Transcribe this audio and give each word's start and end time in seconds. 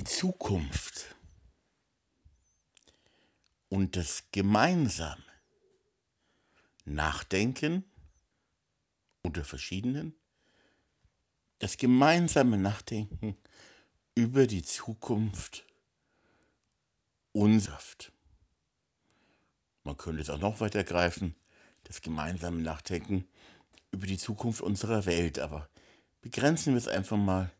die 0.00 0.04
Zukunft 0.04 1.14
und 3.68 3.96
das 3.96 4.24
gemeinsame 4.32 5.22
Nachdenken 6.86 7.84
unter 9.20 9.44
verschiedenen, 9.44 10.14
das 11.58 11.76
gemeinsame 11.76 12.56
Nachdenken 12.56 13.36
über 14.14 14.46
die 14.46 14.62
Zukunft 14.62 15.66
unsaft. 17.32 18.10
Man 19.84 19.98
könnte 19.98 20.22
es 20.22 20.30
auch 20.30 20.40
noch 20.40 20.60
weiter 20.60 20.82
greifen, 20.82 21.36
das 21.84 22.00
gemeinsame 22.00 22.62
Nachdenken 22.62 23.28
über 23.90 24.06
die 24.06 24.16
Zukunft 24.16 24.62
unserer 24.62 25.04
Welt, 25.04 25.38
aber 25.38 25.68
begrenzen 26.22 26.72
wir 26.72 26.78
es 26.78 26.88
einfach 26.88 27.18
mal 27.18 27.52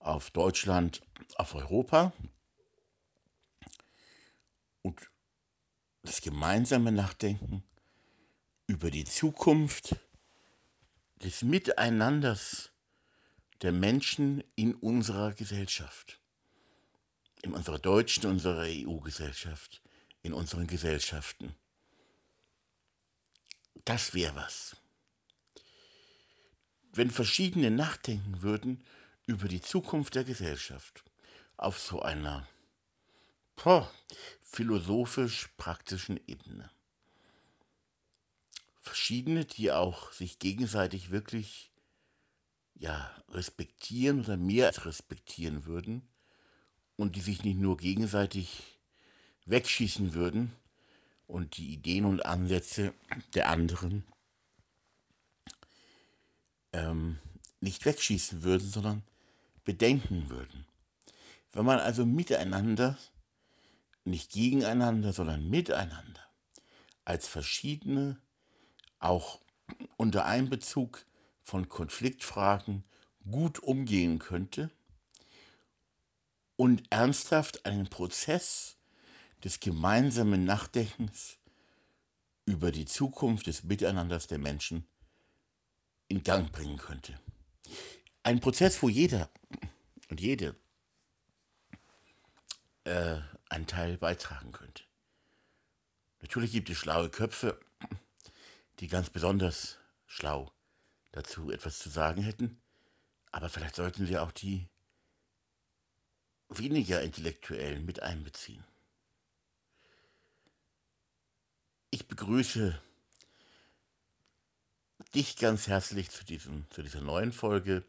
auf 0.00 0.30
Deutschland, 0.30 1.02
auf 1.36 1.54
Europa 1.54 2.12
und 4.82 5.10
das 6.02 6.20
gemeinsame 6.22 6.90
Nachdenken 6.90 7.62
über 8.66 8.90
die 8.90 9.04
Zukunft 9.04 9.96
des 11.16 11.42
Miteinanders 11.42 12.70
der 13.62 13.72
Menschen 13.72 14.42
in 14.56 14.74
unserer 14.74 15.34
Gesellschaft, 15.34 16.18
in 17.42 17.52
unserer 17.52 17.78
deutschen, 17.78 18.26
unserer 18.26 18.64
EU-Gesellschaft, 18.66 19.82
in 20.22 20.32
unseren 20.32 20.66
Gesellschaften. 20.66 21.54
Das 23.84 24.14
wäre 24.14 24.34
was. 24.34 24.76
Wenn 26.92 27.10
verschiedene 27.10 27.70
nachdenken 27.70 28.42
würden 28.42 28.82
über 29.30 29.46
die 29.46 29.60
Zukunft 29.60 30.16
der 30.16 30.24
Gesellschaft 30.24 31.04
auf 31.56 31.78
so 31.78 32.02
einer 32.02 32.48
philosophisch-praktischen 34.40 36.18
Ebene. 36.26 36.68
Verschiedene, 38.80 39.44
die 39.44 39.70
auch 39.70 40.10
sich 40.10 40.40
gegenseitig 40.40 41.12
wirklich 41.12 41.70
ja, 42.74 43.14
respektieren 43.28 44.20
oder 44.20 44.36
mehr 44.36 44.66
als 44.66 44.84
respektieren 44.84 45.64
würden 45.64 46.02
und 46.96 47.14
die 47.14 47.20
sich 47.20 47.44
nicht 47.44 47.58
nur 47.58 47.76
gegenseitig 47.76 48.80
wegschießen 49.44 50.12
würden 50.12 50.56
und 51.28 51.56
die 51.56 51.72
Ideen 51.72 52.04
und 52.04 52.26
Ansätze 52.26 52.94
der 53.34 53.48
anderen 53.48 54.04
ähm, 56.72 57.20
nicht 57.60 57.84
wegschießen 57.84 58.42
würden, 58.42 58.68
sondern 58.68 59.04
bedenken 59.64 60.30
würden. 60.30 60.66
Wenn 61.52 61.64
man 61.64 61.78
also 61.78 62.06
miteinander, 62.06 62.98
nicht 64.04 64.32
gegeneinander, 64.32 65.12
sondern 65.12 65.48
miteinander, 65.48 66.20
als 67.04 67.26
verschiedene, 67.28 68.20
auch 68.98 69.40
unter 69.96 70.26
Einbezug 70.26 71.04
von 71.42 71.68
Konfliktfragen 71.68 72.84
gut 73.30 73.58
umgehen 73.58 74.18
könnte 74.18 74.70
und 76.56 76.82
ernsthaft 76.90 77.66
einen 77.66 77.88
Prozess 77.88 78.76
des 79.42 79.60
gemeinsamen 79.60 80.44
Nachdenkens 80.44 81.38
über 82.44 82.72
die 82.72 82.84
Zukunft 82.84 83.46
des 83.46 83.64
Miteinanders 83.64 84.26
der 84.26 84.38
Menschen 84.38 84.84
in 86.08 86.22
Gang 86.22 86.50
bringen 86.52 86.76
könnte. 86.76 87.18
Ein 88.22 88.40
Prozess, 88.40 88.82
wo 88.82 88.88
jeder 88.88 89.30
und 90.10 90.20
jede 90.20 90.54
äh, 92.84 93.18
einen 93.48 93.66
Teil 93.66 93.96
beitragen 93.96 94.52
könnte. 94.52 94.84
Natürlich 96.20 96.52
gibt 96.52 96.68
es 96.68 96.76
schlaue 96.76 97.08
Köpfe, 97.08 97.58
die 98.78 98.88
ganz 98.88 99.10
besonders 99.10 99.78
schlau 100.06 100.52
dazu 101.12 101.50
etwas 101.50 101.78
zu 101.78 101.88
sagen 101.88 102.22
hätten, 102.22 102.60
aber 103.32 103.48
vielleicht 103.48 103.76
sollten 103.76 104.06
sie 104.06 104.18
auch 104.18 104.32
die 104.32 104.68
weniger 106.48 107.02
Intellektuellen 107.02 107.84
mit 107.84 108.02
einbeziehen. 108.02 108.64
Ich 111.90 112.06
begrüße 112.06 112.80
dich 115.14 115.36
ganz 115.36 115.66
herzlich 115.66 116.10
zu, 116.10 116.24
diesem, 116.24 116.70
zu 116.70 116.82
dieser 116.82 117.00
neuen 117.00 117.32
Folge 117.32 117.84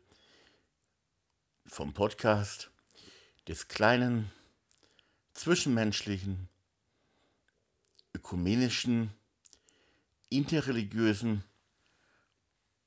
vom 1.66 1.94
Podcast 1.94 2.72
des 3.48 3.68
kleinen, 3.68 4.32
zwischenmenschlichen, 5.34 6.50
ökumenischen, 8.14 9.12
interreligiösen 10.30 11.44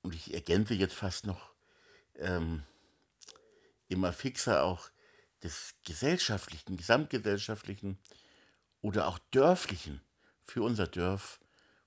und 0.03 0.15
ich 0.15 0.35
ergänze 0.35 0.75
jetzt 0.75 0.95
fast 0.95 1.27
noch 1.27 1.55
ähm, 2.17 2.63
immer 3.89 4.13
fixer 4.13 4.63
auch 4.63 4.91
des 5.43 5.75
gesellschaftlichen, 5.85 6.77
gesamtgesellschaftlichen 6.77 7.99
oder 8.81 9.07
auch 9.09 9.19
dörflichen 9.31 10.01
für 10.43 10.63
unser 10.63 10.87
Dorf 10.87 11.41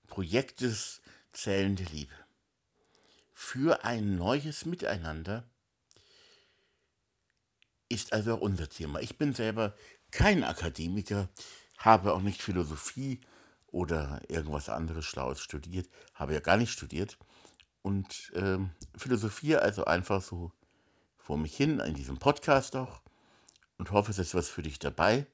Projektes 0.08 1.02
zählende 1.32 1.84
Liebe. 1.84 2.14
Für 3.34 3.84
ein 3.84 4.16
neues 4.16 4.66
Miteinander 4.66 5.48
ist 7.90 8.14
also 8.14 8.36
auch 8.36 8.42
unser 8.42 8.70
Thema. 8.70 9.00
Ich 9.00 9.18
bin 9.18 9.34
selber 9.34 9.76
kein 10.12 10.44
Akademiker, 10.44 11.30
habe 11.78 12.14
auch 12.14 12.22
nicht 12.22 12.42
Philosophie 12.42 13.22
oder 13.68 14.22
irgendwas 14.28 14.70
anderes 14.70 15.06
Schlaues 15.06 15.40
studiert, 15.40 15.90
habe 16.14 16.34
ja 16.34 16.40
gar 16.40 16.58
nicht 16.58 16.72
studiert 16.72 17.18
und 17.82 18.32
ähm, 18.36 18.72
philosophiere 18.96 19.62
also 19.62 19.86
einfach 19.86 20.22
so 20.22 20.52
vor 21.18 21.38
mich 21.38 21.56
hin 21.56 21.80
in 21.80 21.94
diesem 21.94 22.18
Podcast 22.18 22.76
auch 22.76 23.02
und 23.78 23.92
hoffe, 23.92 24.12
es 24.12 24.20
ist 24.20 24.34
was 24.34 24.50
für 24.50 24.64
dich 24.64 24.80
dabei. 24.80 25.26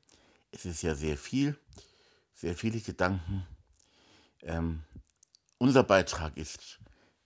Es 0.51 0.65
ist 0.65 0.81
ja 0.81 0.95
sehr 0.95 1.17
viel, 1.17 1.57
sehr 2.33 2.55
viele 2.55 2.79
Gedanken. 2.79 3.47
Ähm, 4.41 4.83
unser 5.57 5.83
Beitrag 5.83 6.35
ist 6.35 6.79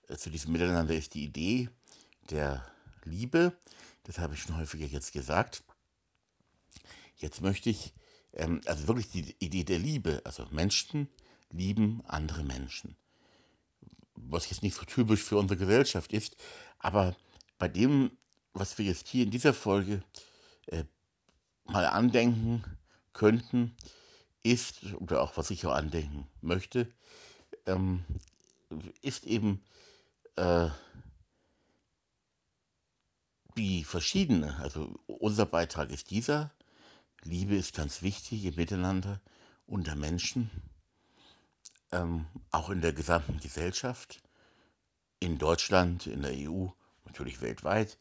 äh, 0.08 0.16
zu 0.16 0.30
diesem 0.30 0.52
Miteinander 0.52 0.94
ist 0.94 1.14
die 1.14 1.24
Idee 1.24 1.70
der 2.30 2.66
Liebe. 3.04 3.54
Das 4.08 4.20
habe 4.20 4.36
ich 4.36 4.42
schon 4.42 4.58
häufiger 4.58 4.86
jetzt 4.86 5.12
gesagt. 5.12 5.64
Jetzt 7.18 7.42
möchte 7.42 7.70
ich, 7.70 7.94
ähm, 8.34 8.62
also 8.66 8.88
wirklich 8.88 9.10
die 9.10 9.36
Idee 9.40 9.66
der 9.66 9.80
Liebe, 9.80 10.22
also 10.24 10.48
Menschen 10.50 11.10
lieben 11.52 12.02
andere 12.08 12.46
Menschen. 12.46 12.96
Was 14.16 14.50
jetzt 14.50 14.64
nicht 14.64 14.76
so 14.76 14.86
typisch 14.86 15.22
für 15.22 15.38
unsere 15.38 15.60
Gesellschaft 15.60 16.14
ist, 16.14 16.38
aber 16.80 17.18
bei 17.58 17.68
dem, 17.68 18.12
was 18.54 18.78
wir 18.78 18.86
jetzt 18.86 19.10
hier 19.10 19.24
in 19.24 19.32
dieser 19.32 19.54
Folge 19.54 20.02
äh, 20.68 20.86
mal 21.66 21.86
andenken 21.86 22.64
könnten, 23.12 23.76
ist, 24.42 24.94
oder 24.94 25.22
auch 25.22 25.36
was 25.36 25.50
ich 25.50 25.66
auch 25.66 25.74
andenken 25.74 26.28
möchte, 26.40 26.88
ähm, 27.66 28.06
ist 29.02 29.26
eben 29.26 29.62
äh, 30.38 30.70
die 33.58 33.84
verschiedene, 33.84 34.56
also 34.58 35.00
unser 35.08 35.46
Beitrag 35.46 35.90
ist 35.90 36.12
dieser, 36.12 36.52
Liebe 37.24 37.56
ist 37.56 37.76
ganz 37.76 38.02
wichtig 38.02 38.46
im 38.46 38.56
Miteinander 38.56 39.20
unter 39.66 39.96
Menschen, 39.96 40.50
ähm, 41.92 42.28
auch 42.52 42.70
in 42.70 42.82
der 42.82 42.94
gesamten 42.94 43.40
Gesellschaft, 43.40 44.22
in 45.20 45.38
Deutschland, 45.40 46.06
in 46.06 46.22
der 46.22 46.34
EU, 46.34 46.68
natürlich 47.06 47.42
weltweit, 47.42 47.98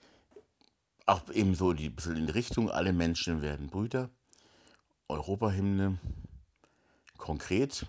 auch 1.06 1.22
ebenso 1.32 1.72
die 1.72 1.88
bisschen 1.88 2.16
in 2.16 2.26
die 2.26 2.32
Richtung, 2.32 2.70
alle 2.70 2.92
Menschen 2.92 3.40
werden 3.40 3.68
Brüder, 3.68 4.10
Europahymne, 5.08 5.98
konkret, 7.16 7.86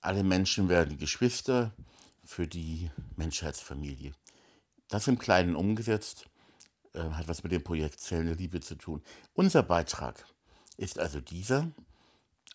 alle 0.00 0.22
Menschen 0.22 0.68
werden 0.68 0.98
Geschwister 0.98 1.72
für 2.24 2.46
die 2.46 2.90
Menschheitsfamilie. 3.16 4.12
Das 4.88 5.06
im 5.06 5.18
Kleinen 5.18 5.54
umgesetzt, 5.54 6.26
äh, 6.94 7.00
hat 7.00 7.28
was 7.28 7.42
mit 7.42 7.52
dem 7.52 7.62
Projekt 7.62 8.00
Zellen 8.00 8.26
der 8.26 8.36
Liebe 8.36 8.60
zu 8.60 8.74
tun. 8.74 9.02
Unser 9.34 9.62
Beitrag 9.62 10.24
ist 10.76 10.98
also 10.98 11.20
dieser, 11.20 11.70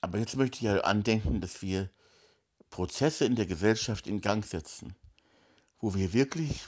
aber 0.02 0.18
jetzt 0.18 0.36
möchte 0.36 0.58
ich 0.58 0.64
ja 0.64 0.82
andenken, 0.82 1.42
dass 1.42 1.62
wir 1.62 1.90
Prozesse 2.70 3.26
in 3.26 3.36
der 3.36 3.46
Gesellschaft 3.46 4.08
in 4.08 4.22
Gang 4.22 4.44
setzen, 4.44 4.96
wo 5.78 5.94
wir 5.94 6.14
wirklich 6.14 6.66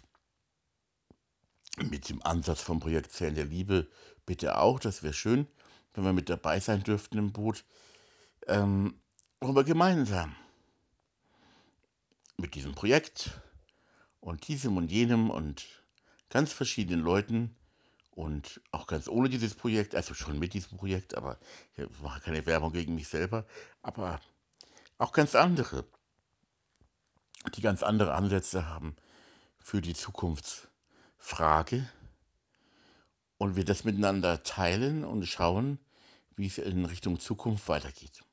mit 1.77 2.09
dem 2.09 2.23
Ansatz 2.23 2.61
vom 2.61 2.79
Projekt 2.79 3.11
Zellen 3.11 3.35
der 3.35 3.45
Liebe 3.45 3.89
bitte 4.25 4.57
auch, 4.59 4.79
das 4.79 5.03
wäre 5.03 5.13
schön, 5.13 5.47
wenn 5.93 6.03
wir 6.03 6.13
mit 6.13 6.29
dabei 6.29 6.59
sein 6.59 6.83
dürften 6.83 7.17
im 7.17 7.31
Boot, 7.31 7.65
ähm, 8.47 8.99
wir 9.41 9.63
gemeinsam 9.63 10.35
mit 12.37 12.55
diesem 12.55 12.73
Projekt 12.73 13.31
und 14.25 14.47
diesem 14.47 14.75
und 14.75 14.91
jenem 14.91 15.29
und 15.29 15.67
ganz 16.29 16.51
verschiedenen 16.51 17.01
Leuten 17.01 17.55
und 18.09 18.59
auch 18.71 18.87
ganz 18.87 19.07
ohne 19.07 19.29
dieses 19.29 19.53
Projekt, 19.53 19.93
also 19.93 20.15
schon 20.15 20.39
mit 20.39 20.55
diesem 20.55 20.79
Projekt, 20.79 21.15
aber 21.15 21.37
ich 21.77 21.85
mache 22.01 22.21
keine 22.21 22.43
Werbung 22.47 22.73
gegen 22.73 22.95
mich 22.95 23.07
selber, 23.07 23.45
aber 23.83 24.19
auch 24.97 25.11
ganz 25.11 25.35
andere, 25.35 25.85
die 27.53 27.61
ganz 27.61 27.83
andere 27.83 28.15
Ansätze 28.15 28.67
haben 28.67 28.95
für 29.59 29.79
die 29.79 29.93
Zukunftsfrage 29.93 31.87
und 33.37 33.55
wir 33.55 33.63
das 33.63 33.83
miteinander 33.83 34.41
teilen 34.41 35.05
und 35.05 35.23
schauen, 35.27 35.77
wie 36.35 36.47
es 36.47 36.57
in 36.57 36.85
Richtung 36.85 37.19
Zukunft 37.19 37.69
weitergeht. 37.69 38.23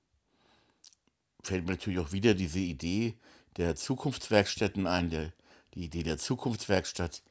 Fällt 1.42 1.66
mir 1.66 1.72
natürlich 1.72 1.98
auch 1.98 2.12
wieder 2.12 2.32
diese 2.32 2.60
Idee 2.60 3.18
der 3.58 3.76
Zukunftswerkstätten 3.76 4.86
ein, 4.86 5.10
der, 5.10 5.34
die 5.74 5.84
Idee 5.84 6.02
der 6.02 6.18
Zukunftswerkstatt 6.18 7.22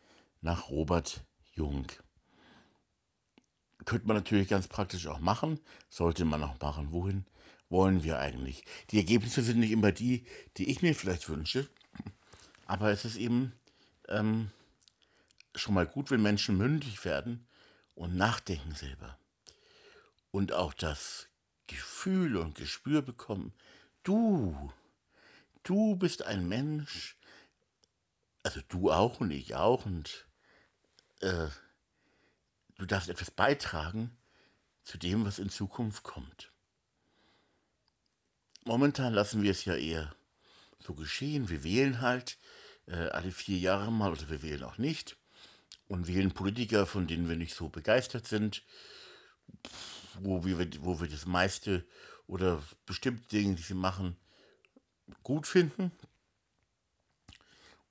nach 0.42 0.70
Robert 0.70 1.24
Jung. 1.54 1.88
Könnte 3.86 4.08
man 4.08 4.18
natürlich 4.18 4.48
ganz 4.48 4.68
praktisch 4.68 5.08
auch 5.08 5.20
machen, 5.20 5.60
sollte 5.90 6.26
man 6.26 6.44
auch 6.44 6.60
machen. 6.60 6.92
Wohin 6.92 7.26
wollen 7.70 8.04
wir 8.04 8.20
eigentlich? 8.20 8.64
Die 8.92 8.98
Ergebnisse 8.98 9.42
sind 9.42 9.60
nicht 9.60 9.72
immer 9.72 9.92
die, 9.92 10.26
die 10.58 10.70
ich 10.70 10.82
mir 10.82 10.94
vielleicht 10.94 11.30
wünsche, 11.30 11.68
aber 12.66 12.92
es 12.92 13.06
ist 13.06 13.16
eben 13.18 13.54
ähm, 14.08 14.52
schon 15.56 15.74
mal 15.74 15.88
gut, 15.88 16.12
wenn 16.12 16.22
Menschen 16.22 16.58
mündig 16.58 17.04
werden 17.06 17.48
und 17.96 18.16
nachdenken 18.16 18.76
selber. 18.76 19.18
Und 20.32 20.54
auch 20.54 20.74
das 20.74 21.28
Gefühl 21.68 22.38
und 22.38 22.56
Gespür 22.56 23.02
bekommen, 23.02 23.54
du, 24.04 24.72
du 25.64 25.96
bist 25.96 26.24
ein 26.26 26.48
Mensch, 26.48 27.18
also 28.44 28.62
du 28.68 28.92
auch 28.92 29.20
und 29.20 29.32
ich 29.32 29.56
auch 29.56 29.86
und 29.86 30.28
äh, 31.22 31.48
du 32.78 32.86
darfst 32.86 33.10
etwas 33.10 33.32
beitragen 33.32 34.18
zu 34.84 34.98
dem, 34.98 35.26
was 35.26 35.40
in 35.40 35.50
Zukunft 35.50 36.04
kommt. 36.04 36.52
Momentan 38.64 39.14
lassen 39.14 39.42
wir 39.42 39.52
es 39.52 39.66
ja 39.66 39.76
eher 39.76 40.16
so 40.80 40.94
geschehen. 40.94 41.50
Wir 41.50 41.64
wählen 41.64 42.02
halt 42.02 42.38
äh, 42.88 43.10
alle 43.10 43.32
vier 43.32 43.58
Jahre 43.58 43.92
mal 43.92 44.12
oder 44.12 44.30
wir 44.30 44.42
wählen 44.42 44.64
auch 44.64 44.78
nicht 44.78 45.18
und 45.88 46.08
wählen 46.08 46.32
Politiker, 46.32 46.86
von 46.86 47.08
denen 47.08 47.30
wir 47.30 47.36
nicht 47.36 47.56
so 47.56 47.70
begeistert 47.70 48.28
sind, 48.28 48.64
wo 50.20 50.46
wir, 50.46 50.58
wo 50.84 51.00
wir 51.02 51.10
das 51.10 51.26
meiste 51.26 51.86
oder 52.28 52.64
bestimmte 52.86 53.28
Dinge, 53.28 53.56
die 53.56 53.64
sie 53.64 53.74
machen, 53.74 54.16
gut 55.24 55.48
finden. 55.48 55.92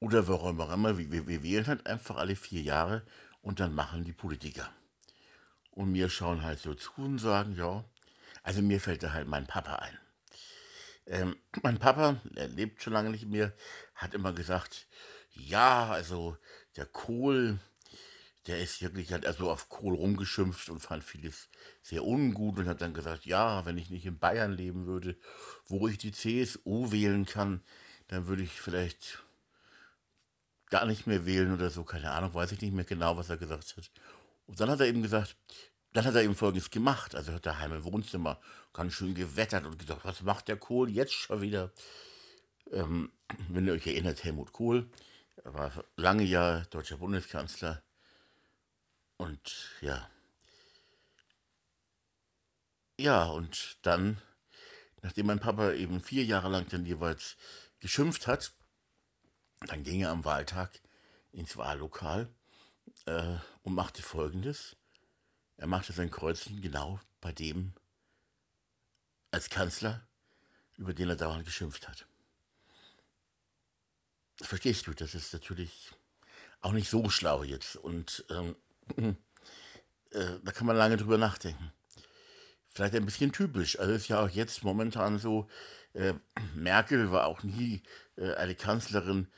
Oder 0.00 0.26
warum 0.29 0.61
auch 0.62 0.73
immer, 0.73 0.97
wir, 0.97 1.26
wir 1.29 1.43
wählen 1.43 1.67
halt 1.67 1.87
einfach 1.87 2.17
alle 2.17 2.35
vier 2.35 2.62
Jahre 2.62 3.02
und 3.43 3.61
dann 3.61 3.75
machen 3.75 4.05
die 4.05 4.14
Politiker. 4.14 4.73
Und 5.73 5.93
mir 5.93 6.08
schauen 6.08 6.43
halt 6.43 6.58
so 6.58 6.75
zu 6.75 6.91
und 6.97 7.19
sagen, 7.19 7.55
ja, 7.55 7.85
also 8.43 8.62
mir 8.62 8.81
fällt 8.81 9.02
da 9.02 9.12
halt 9.12 9.29
mein 9.29 9.47
Papa 9.47 9.76
ein. 9.76 9.99
Ähm, 11.06 11.37
mein 11.62 11.79
Papa, 11.79 12.20
er 12.35 12.49
lebt 12.49 12.82
schon 12.82 12.94
lange 12.94 13.11
nicht 13.11 13.26
mehr, 13.26 13.52
hat 13.94 14.14
immer 14.14 14.32
gesagt, 14.32 14.88
ja, 15.32 15.91
also 15.91 16.37
der 16.76 16.87
Kohl, 16.87 17.58
der 18.47 18.58
ist 18.58 18.81
wirklich, 18.81 19.12
hat 19.12 19.26
also 19.26 19.50
auf 19.50 19.69
Kohl 19.69 19.94
rumgeschimpft 19.94 20.70
und 20.70 20.81
fand 20.81 21.05
vieles 21.05 21.50
sehr 21.82 22.05
ungut 22.05 22.58
und 22.58 22.69
hat 22.69 22.81
dann 22.81 22.94
gesagt, 22.94 23.26
ja, 23.26 23.67
wenn 23.67 23.76
ich 23.76 23.91
nicht 23.91 24.06
in 24.06 24.19
Bayern 24.19 24.52
leben 24.52 24.87
würde, 24.87 25.17
wo 25.67 25.88
ich 25.88 25.99
die 25.99 26.12
CSU 26.12 26.91
wählen 26.91 27.26
kann, 27.26 27.62
dann 28.08 28.26
würde 28.26 28.43
ich 28.43 28.61
vielleicht 28.61 29.23
gar 30.71 30.87
nicht 30.87 31.07
mehr 31.07 31.27
wählen 31.27 31.53
oder 31.53 31.71
so, 31.71 31.85
keine 31.85 32.11
Ahnung, 32.11 32.35
weiß 32.35 32.53
ich 32.53 32.61
nicht 32.61 32.73
mehr 32.75 32.85
genau, 32.85 33.17
was 33.17 33.29
er 33.29 33.37
gesagt 33.37 33.77
hat. 33.77 33.91
Und 34.47 34.61
dann 34.61 34.71
hat 34.71 34.81
er 34.81 34.87
eben 34.87 35.03
gesagt, 35.03 35.37
dann 35.93 36.05
hat 36.05 36.15
er 36.15 36.23
eben 36.23 36.37
Folgendes 36.37 36.71
gemacht, 36.71 37.15
also 37.15 37.33
hat 37.33 37.47
daheim 37.47 37.73
im 37.73 37.85
Wohnzimmer 37.85 38.41
ganz 38.73 38.95
schön 38.95 39.15
gewettert 39.15 39.67
und 39.67 39.79
gesagt, 39.79 40.05
was 40.05 40.23
macht 40.23 40.49
der 40.49 40.57
Kohl 40.57 40.89
jetzt 40.89 41.13
schon 41.13 41.41
wieder? 41.41 41.73
Ähm, 42.71 43.13
wenn 43.49 43.67
ihr 43.67 43.73
euch 43.73 43.87
erinnert, 43.87 44.23
Helmut 44.23 44.53
Kohl, 44.53 44.89
er 45.45 45.55
war 45.55 45.85
lange 45.97 46.23
Jahre 46.23 46.67
deutscher 46.71 46.99
Bundeskanzler, 46.99 47.83
und 49.21 49.71
ja. 49.83 50.09
Ja, 52.99 53.25
und 53.25 53.77
dann, 53.83 54.17
nachdem 55.03 55.27
mein 55.27 55.41
Papa 55.41 55.73
eben 55.73 56.01
vier 56.01 56.25
Jahre 56.25 56.49
lang 56.49 56.67
dann 56.71 56.87
jeweils 56.87 57.37
geschimpft 57.81 58.27
hat, 58.27 58.55
dann 59.67 59.83
ging 59.83 60.03
er 60.03 60.11
am 60.11 60.25
Wahltag 60.25 60.81
ins 61.33 61.57
Wahllokal 61.57 62.29
äh, 63.07 63.37
und 63.62 63.75
machte 63.75 64.03
folgendes. 64.03 64.77
Er 65.57 65.67
machte 65.67 65.93
sein 65.93 66.11
Kreuzchen 66.11 66.61
genau 66.61 67.01
bei 67.21 67.33
dem 67.33 67.75
als 69.31 69.51
Kanzler, 69.51 70.07
über 70.77 70.95
den 70.95 71.11
er 71.11 71.17
dauernd 71.17 71.45
geschimpft 71.45 71.89
hat. 71.89 72.07
Verstehst 74.41 74.87
du, 74.87 74.95
das 74.95 75.15
ist 75.15 75.33
natürlich 75.33 75.93
auch 76.61 76.73
nicht 76.73 76.89
so 76.89 77.09
schlau 77.11 77.43
jetzt. 77.43 77.77
Und 77.77 78.25
ähm, 78.31 78.57
äh, 80.11 80.39
da 80.43 80.53
kann 80.53 80.67
man 80.67 80.77
lange 80.77 80.97
drüber 80.97 81.19
nachdenken. 81.19 81.73
Vielleicht 82.69 82.95
ein 82.95 83.05
bisschen 83.05 83.33
typisch. 83.33 83.79
Also 83.79 83.93
ist 83.93 84.09
ja 84.09 84.23
auch 84.23 84.31
jetzt 84.31 84.65
momentan 84.65 85.19
so, 85.19 85.49
äh, 85.93 86.15
Merkel 86.55 87.11
war 87.11 87.27
auch 87.27 87.43
nie 87.43 87.83
äh, 88.17 88.35
eine 88.35 88.55
Kanzlerin, 88.55 89.29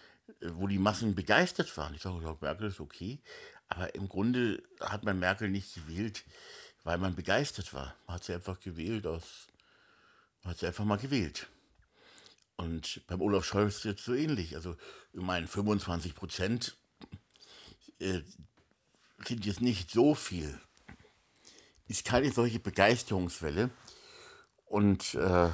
wo 0.40 0.66
die 0.66 0.78
Massen 0.78 1.14
begeistert 1.14 1.76
waren. 1.76 1.94
Ich 1.94 2.02
sage, 2.02 2.36
Merkel 2.40 2.68
ist 2.68 2.80
okay. 2.80 3.20
Aber 3.68 3.94
im 3.94 4.08
Grunde 4.08 4.62
hat 4.80 5.04
man 5.04 5.18
Merkel 5.18 5.48
nicht 5.48 5.74
gewählt, 5.74 6.24
weil 6.84 6.98
man 6.98 7.14
begeistert 7.14 7.72
war. 7.72 7.94
Man 8.06 8.16
hat 8.16 8.24
sie 8.24 8.34
einfach 8.34 8.60
gewählt 8.60 9.06
aus, 9.06 9.46
man 10.42 10.52
hat 10.52 10.58
sie 10.58 10.66
einfach 10.66 10.84
mal 10.84 10.98
gewählt. 10.98 11.48
Und 12.56 13.00
beim 13.06 13.22
Olaf 13.22 13.44
Scholz 13.44 13.76
ist 13.76 13.78
es 13.78 13.84
jetzt 13.84 14.04
so 14.04 14.14
ähnlich. 14.14 14.54
Also, 14.56 14.76
ich 15.12 15.20
meine, 15.20 15.48
25 15.48 16.14
Prozent, 16.14 16.76
äh, 17.98 18.20
sind 19.26 19.46
jetzt 19.46 19.60
nicht 19.60 19.90
so 19.90 20.14
viel. 20.14 20.60
Ist 21.88 22.04
keine 22.04 22.30
solche 22.32 22.58
Begeisterungswelle. 22.58 23.70
Und 24.66 25.14
äh, 25.14 25.50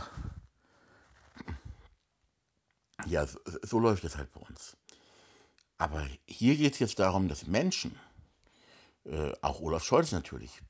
ja, 3.06 3.26
so, 3.26 3.78
läuft 3.78 4.04
es 4.04 4.16
halt 4.16 4.32
bei 4.32 4.40
uns. 4.40 4.76
Aber 5.76 6.04
hier 6.26 6.56
geht 6.56 6.74
es 6.74 6.78
jetzt 6.80 6.98
darum, 6.98 7.28
dass 7.28 7.46
Menschen, 7.46 7.98
äh, 9.04 9.32
auch 9.42 9.60
Olaf 9.60 9.84
Scholz 9.84 10.12
natürlich, 10.12 10.60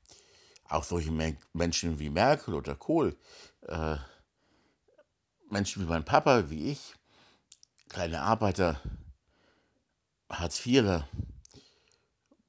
auch 0.65 0.83
solche 0.83 1.11
Men 1.11 1.37
Menschen 1.53 1.99
wie 1.99 2.09
Merkel 2.09 2.53
oder 2.53 2.75
Kohl, 2.75 3.17
äh, 3.63 3.97
Menschen 5.49 5.83
wie 5.83 5.89
mein 5.89 6.05
Papa, 6.05 6.49
wie 6.49 6.71
ich, 6.71 6.93
kleine 7.89 8.21
Arbeiter, 8.21 8.79
Hartz-IVler, 10.29 11.07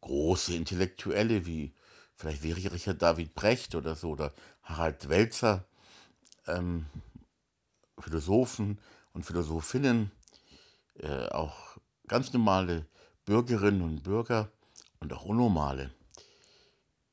große 0.03 0.55
Intellektuelle 0.55 1.47
wie 1.47 1.75
vielleicht 2.15 2.43
wäre 2.43 2.73
Richard 2.73 3.01
David 3.01 3.35
Brecht 3.35 3.75
oder 3.75 3.95
so 3.95 4.11
oder 4.11 4.35
Harald 4.63 5.09
Welzer, 5.09 5.65
ähm, 6.47 6.87
Philosophen 7.99 8.79
und 9.13 9.25
Philosophinnen, 9.25 10.11
äh, 10.99 11.27
auch 11.29 11.79
ganz 12.07 12.33
normale 12.33 12.87
Bürgerinnen 13.25 13.83
und 13.83 14.03
Bürger 14.03 14.51
und 14.99 15.13
auch 15.13 15.25
unnormale, 15.25 15.93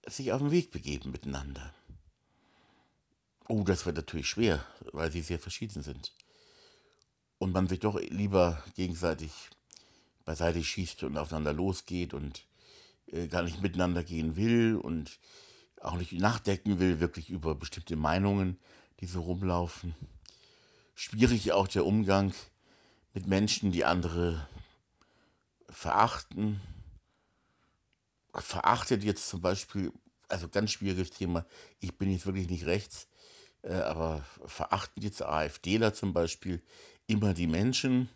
sich 0.08 0.32
auf 0.32 0.42
den 0.42 0.51
Weg 0.51 0.72
begeben 0.72 1.12
miteinander. 1.12 1.74
Oh, 3.48 3.63
das 3.63 3.86
wird 3.86 3.96
natürlich 3.96 4.27
schwer, 4.27 4.66
weil 4.92 5.12
sie 5.12 5.22
sehr 5.22 5.39
verschieden 5.39 5.82
sind. 5.82 6.13
Und 7.39 7.54
man 7.54 7.68
sich 7.68 7.80
doch 7.80 8.00
lieber 8.00 8.63
gegenseitig 8.75 9.32
beiseite 10.25 10.63
schießt 10.63 11.04
und 11.04 11.18
aufeinander 11.18 11.54
losgeht 11.54 12.13
und 12.13 12.46
äh, 13.08 13.27
gar 13.27 13.44
nicht 13.44 13.62
miteinander 13.62 14.04
gehen 14.04 14.36
will 14.36 14.75
und 14.75 15.20
auch 15.82 15.96
nicht 15.96 16.13
nachdenken 16.13 16.80
will, 16.80 17.00
wirklich 17.00 17.30
über 17.30 17.56
bestimmte 17.56 17.96
Meinungen, 17.96 18.60
die 19.00 19.06
so 19.06 19.22
rumlaufen. 19.22 19.96
Schwierig 21.00 21.51
auch 21.51 21.68
der 21.68 21.86
Umgang 21.86 22.34
mit 23.13 23.27
Menschen, 23.27 23.72
die 23.72 23.86
andere 23.86 24.50
verachten. 25.70 26.60
Verachtet 28.34 29.04
jetzt 29.04 29.30
zum 29.30 29.39
Beispiel, 29.39 29.92
also 30.27 30.50
ganz 30.50 30.72
schwieriges 30.72 31.12
Thema, 31.12 31.46
ich 31.80 32.00
bin 32.00 32.10
jetzt 32.10 32.25
wirklich 32.25 32.50
nicht 32.50 32.66
rechts, 32.66 33.08
äh, 33.62 33.74
aber 33.74 34.25
verachten 34.48 35.04
jetzt 35.04 35.22
AfDler 35.22 35.94
zum 35.94 36.13
Beispiel 36.13 36.63
immer 37.06 37.36
die 37.36 37.46
Menschen, 37.46 38.10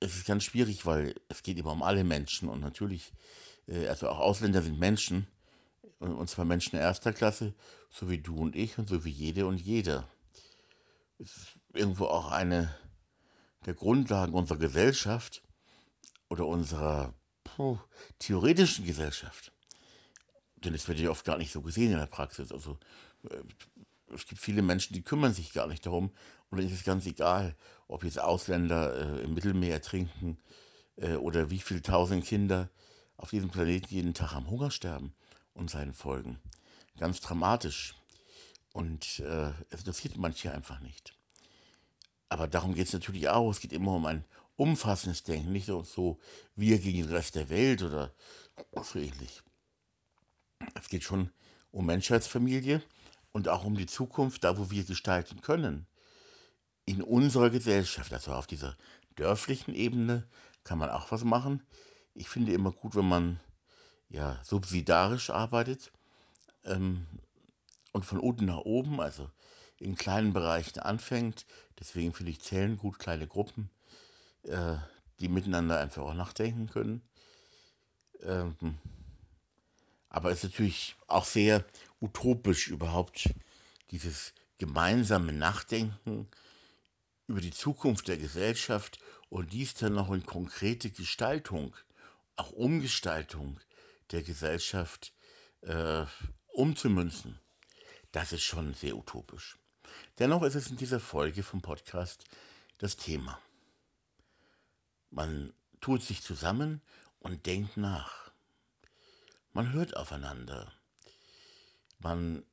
es 0.00 0.16
ist 0.16 0.26
ganz 0.26 0.44
schwierig, 0.44 0.86
weil 0.86 1.14
es 1.28 1.42
geht 1.42 1.58
immer 1.58 1.72
um 1.72 1.82
alle 1.82 2.04
Menschen 2.04 2.48
und 2.48 2.62
natürlich, 2.62 3.12
äh, 3.66 3.86
also 3.88 4.08
auch 4.08 4.20
Ausländer 4.20 4.62
sind 4.62 4.78
Menschen 4.78 5.26
und 5.98 6.30
zwar 6.30 6.46
Menschen 6.46 6.78
erster 6.78 7.12
Klasse, 7.12 7.52
so 7.90 8.08
wie 8.08 8.16
du 8.16 8.34
und 8.34 8.56
ich 8.56 8.78
und 8.78 8.88
so 8.88 9.04
wie 9.04 9.10
jede 9.10 9.46
und 9.46 9.60
jeder. 9.60 10.08
Ist 11.18 11.58
irgendwo 11.72 12.06
auch 12.06 12.30
eine 12.30 12.74
der 13.66 13.74
Grundlagen 13.74 14.34
unserer 14.34 14.58
Gesellschaft 14.58 15.42
oder 16.28 16.46
unserer 16.46 17.14
puh, 17.44 17.78
theoretischen 18.18 18.84
Gesellschaft, 18.84 19.52
denn 20.56 20.74
es 20.74 20.86
wird 20.88 20.98
ja 20.98 21.10
oft 21.10 21.24
gar 21.24 21.38
nicht 21.38 21.52
so 21.52 21.60
gesehen 21.60 21.92
in 21.92 21.98
der 21.98 22.06
Praxis. 22.06 22.52
Also 22.52 22.78
äh, 23.28 23.42
es 24.14 24.26
gibt 24.26 24.40
viele 24.40 24.62
Menschen, 24.62 24.94
die 24.94 25.02
kümmern 25.02 25.34
sich 25.34 25.52
gar 25.52 25.66
nicht 25.66 25.84
darum 25.84 26.10
und 26.50 26.58
dann 26.58 26.66
ist 26.66 26.74
es 26.74 26.84
ganz 26.84 27.04
egal, 27.06 27.56
ob 27.88 28.04
jetzt 28.04 28.20
Ausländer 28.20 29.18
äh, 29.18 29.24
im 29.24 29.34
Mittelmeer 29.34 29.74
ertrinken 29.74 30.38
äh, 30.96 31.14
oder 31.14 31.50
wie 31.50 31.58
viele 31.58 31.82
tausend 31.82 32.24
Kinder 32.24 32.70
auf 33.16 33.30
diesem 33.30 33.50
Planeten 33.50 33.92
jeden 33.92 34.14
Tag 34.14 34.34
am 34.34 34.48
Hunger 34.48 34.70
sterben 34.70 35.12
und 35.52 35.68
seinen 35.70 35.92
Folgen. 35.92 36.38
Ganz 36.98 37.20
dramatisch. 37.20 37.97
Und 38.78 39.18
äh, 39.18 39.50
es 39.70 39.80
interessiert 39.80 40.16
manche 40.18 40.52
einfach 40.52 40.78
nicht. 40.78 41.12
Aber 42.28 42.46
darum 42.46 42.74
geht 42.74 42.86
es 42.86 42.92
natürlich 42.92 43.28
auch. 43.28 43.50
Es 43.50 43.58
geht 43.58 43.72
immer 43.72 43.96
um 43.96 44.06
ein 44.06 44.24
umfassendes 44.54 45.24
Denken, 45.24 45.50
nicht 45.50 45.66
so, 45.66 46.20
wir 46.54 46.78
gegen 46.78 46.98
den 46.98 47.12
Rest 47.12 47.34
der 47.34 47.48
Welt 47.48 47.82
oder 47.82 48.14
so 48.80 49.00
ähnlich. 49.00 49.42
Es 50.76 50.88
geht 50.88 51.02
schon 51.02 51.32
um 51.72 51.86
Menschheitsfamilie 51.86 52.80
und 53.32 53.48
auch 53.48 53.64
um 53.64 53.76
die 53.76 53.86
Zukunft, 53.86 54.44
da 54.44 54.56
wo 54.56 54.70
wir 54.70 54.84
gestalten 54.84 55.40
können. 55.40 55.88
In 56.84 57.02
unserer 57.02 57.50
Gesellschaft, 57.50 58.12
also 58.12 58.32
auf 58.32 58.46
dieser 58.46 58.76
dörflichen 59.16 59.74
Ebene, 59.74 60.28
kann 60.62 60.78
man 60.78 60.90
auch 60.90 61.10
was 61.10 61.24
machen. 61.24 61.64
Ich 62.14 62.28
finde 62.28 62.52
immer 62.52 62.70
gut, 62.70 62.94
wenn 62.94 63.08
man 63.08 63.40
ja 64.08 64.40
subsidarisch 64.44 65.30
arbeitet 65.30 65.90
ähm, 66.62 67.08
und 67.92 68.04
von 68.04 68.18
unten 68.18 68.46
nach 68.46 68.58
oben, 68.58 69.00
also 69.00 69.30
in 69.78 69.96
kleinen 69.96 70.32
Bereichen 70.32 70.80
anfängt. 70.80 71.46
Deswegen 71.78 72.12
finde 72.12 72.32
ich 72.32 72.40
Zählen 72.40 72.76
gut, 72.76 72.98
kleine 72.98 73.26
Gruppen, 73.26 73.70
äh, 74.42 74.76
die 75.20 75.28
miteinander 75.28 75.78
einfach 75.78 76.02
auch 76.02 76.14
nachdenken 76.14 76.68
können. 76.68 77.02
Ähm, 78.22 78.78
aber 80.08 80.30
es 80.30 80.38
ist 80.38 80.52
natürlich 80.52 80.96
auch 81.06 81.24
sehr 81.24 81.64
utopisch 82.00 82.68
überhaupt 82.68 83.30
dieses 83.90 84.32
gemeinsame 84.58 85.32
Nachdenken 85.32 86.28
über 87.26 87.40
die 87.40 87.50
Zukunft 87.50 88.08
der 88.08 88.16
Gesellschaft 88.16 88.98
und 89.28 89.52
dies 89.52 89.74
dann 89.74 89.94
noch 89.94 90.10
in 90.10 90.24
konkrete 90.24 90.90
Gestaltung, 90.90 91.76
auch 92.36 92.50
Umgestaltung 92.50 93.60
der 94.10 94.22
Gesellschaft 94.22 95.12
äh, 95.60 96.06
umzumünzen. 96.48 97.38
Das 98.12 98.32
ist 98.32 98.42
schon 98.42 98.74
sehr 98.74 98.96
utopisch. 98.96 99.58
Dennoch 100.18 100.42
ist 100.42 100.54
es 100.54 100.68
in 100.68 100.76
dieser 100.76 101.00
Folge 101.00 101.42
vom 101.42 101.60
Podcast 101.60 102.24
das 102.78 102.96
Thema. 102.96 103.38
Man 105.10 105.52
tut 105.80 106.02
sich 106.02 106.22
zusammen 106.22 106.80
und 107.20 107.46
denkt 107.46 107.76
nach. 107.76 108.30
Man 109.52 109.72
hört 109.72 109.96
aufeinander. 109.96 110.72
Man 111.98 112.44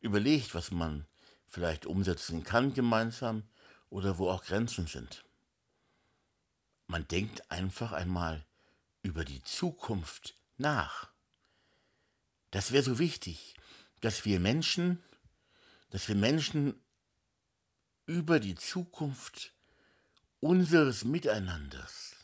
überlegt, 0.00 0.54
was 0.54 0.70
man 0.70 1.06
vielleicht 1.46 1.86
umsetzen 1.86 2.44
kann 2.44 2.74
gemeinsam 2.74 3.42
oder 3.90 4.18
wo 4.18 4.30
auch 4.30 4.44
Grenzen 4.44 4.86
sind. 4.86 5.24
Man 6.86 7.06
denkt 7.08 7.50
einfach 7.50 7.92
einmal 7.92 8.44
über 9.02 9.24
die 9.24 9.42
Zukunft 9.42 10.34
nach. 10.56 11.08
Das 12.50 12.72
wäre 12.72 12.82
so 12.82 12.98
wichtig, 12.98 13.54
dass 14.00 14.24
wir 14.24 14.40
Menschen, 14.40 15.02
dass 15.90 16.08
wir 16.08 16.14
Menschen 16.14 16.74
über 18.06 18.40
die 18.40 18.54
Zukunft 18.54 19.52
unseres 20.40 21.04
Miteinanders, 21.04 22.14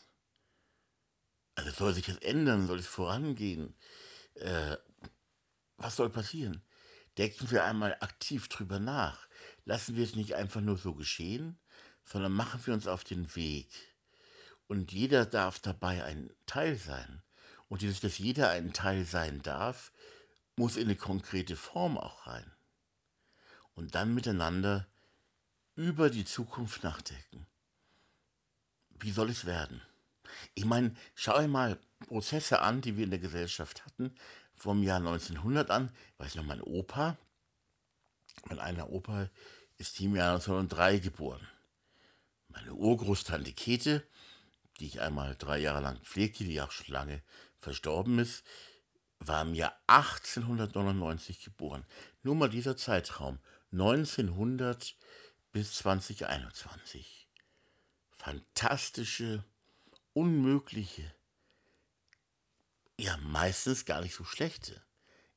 also 1.55 1.71
soll 1.71 1.93
sich 1.93 2.05
das 2.05 2.17
ändern, 2.17 2.67
soll 2.67 2.79
es 2.79 2.87
vorangehen, 2.87 3.75
äh, 4.35 4.77
was 5.77 5.95
soll 5.95 6.09
passieren? 6.09 6.61
Denken 7.17 7.51
wir 7.51 7.63
einmal 7.63 7.95
aktiv 7.99 8.47
drüber 8.47 8.79
nach. 8.79 9.27
Lassen 9.65 9.95
wir 9.95 10.03
es 10.03 10.15
nicht 10.15 10.35
einfach 10.35 10.61
nur 10.61 10.77
so 10.77 10.95
geschehen, 10.95 11.59
sondern 12.03 12.31
machen 12.31 12.65
wir 12.65 12.73
uns 12.73 12.87
auf 12.87 13.03
den 13.03 13.35
Weg. 13.35 13.69
Und 14.67 14.91
jeder 14.91 15.25
darf 15.25 15.59
dabei 15.59 16.03
ein 16.03 16.31
Teil 16.45 16.75
sein. 16.77 17.21
Und 17.69 17.81
dieses, 17.81 17.99
dass 17.99 18.17
jeder 18.17 18.49
ein 18.49 18.73
Teil 18.73 19.05
sein 19.05 19.41
darf, 19.41 19.91
muss 20.55 20.77
in 20.77 20.83
eine 20.83 20.95
konkrete 20.95 21.55
Form 21.55 21.97
auch 21.97 22.27
rein. 22.27 22.51
Und 23.73 23.95
dann 23.95 24.13
miteinander 24.13 24.87
über 25.75 26.09
die 26.09 26.25
Zukunft 26.25 26.83
nachdenken. 26.83 27.47
Wie 28.89 29.11
soll 29.11 29.29
es 29.29 29.45
werden? 29.45 29.81
Ich 30.53 30.65
meine, 30.65 30.95
schau 31.15 31.39
dir 31.39 31.47
mal 31.47 31.79
Prozesse 31.99 32.61
an, 32.61 32.81
die 32.81 32.97
wir 32.97 33.03
in 33.03 33.09
der 33.09 33.19
Gesellschaft 33.19 33.85
hatten, 33.85 34.15
vom 34.53 34.83
Jahr 34.83 34.97
1900 34.97 35.69
an. 35.71 35.91
Ich 36.13 36.19
weiß 36.19 36.35
noch, 36.35 36.43
mein 36.43 36.61
Opa, 36.61 37.17
mein 38.45 38.59
einer 38.59 38.89
Opa 38.89 39.29
ist 39.77 39.99
im 39.99 40.15
Jahr 40.15 40.35
1903 40.35 40.99
geboren. 40.99 41.47
Meine 42.49 42.73
Urgroßtante 42.73 43.51
Käthe, 43.53 44.03
die 44.79 44.85
ich 44.85 45.01
einmal 45.01 45.35
drei 45.35 45.57
Jahre 45.57 45.81
lang 45.81 45.99
pflegte, 46.01 46.43
die 46.43 46.61
auch 46.61 46.71
schon 46.71 46.93
lange 46.93 47.21
verstorben 47.57 48.19
ist, 48.19 48.43
war 49.27 49.41
im 49.41 49.53
Jahr 49.53 49.75
1899 49.87 51.43
geboren. 51.43 51.85
Nur 52.21 52.35
mal 52.35 52.49
dieser 52.49 52.77
Zeitraum, 52.77 53.39
1900 53.71 54.95
bis 55.51 55.73
2021. 55.75 57.29
Fantastische, 58.11 59.43
unmögliche, 60.13 61.13
ja 62.99 63.17
meistens 63.17 63.85
gar 63.85 64.01
nicht 64.01 64.15
so 64.15 64.23
schlechte, 64.23 64.81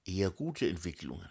eher 0.05 0.31
gute 0.31 0.69
Entwicklungen. 0.69 1.29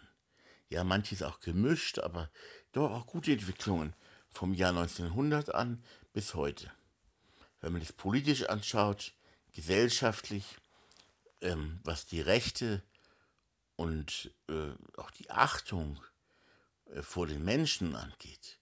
Ja, 0.70 0.84
manches 0.84 1.22
auch 1.22 1.40
gemischt, 1.40 2.00
aber 2.00 2.32
doch 2.72 2.92
auch 2.92 3.06
gute 3.06 3.32
Entwicklungen 3.32 3.96
vom 4.30 4.54
Jahr 4.54 4.72
1900 4.72 5.54
an 5.54 5.84
bis 6.12 6.34
heute. 6.34 6.72
Wenn 7.62 7.72
man 7.72 7.82
das 7.82 7.94
politisch 7.94 8.44
anschaut, 8.50 9.14
gesellschaftlich, 9.54 10.58
ähm, 11.42 11.80
was 11.84 12.06
die 12.06 12.22
Rechte 12.22 12.84
und 13.76 14.32
äh, 14.50 14.72
auch 14.98 15.12
die 15.12 15.30
Achtung 15.32 16.02
äh, 16.86 17.02
vor 17.02 17.28
den 17.28 17.44
Menschen 17.44 17.96
angeht, 17.96 18.60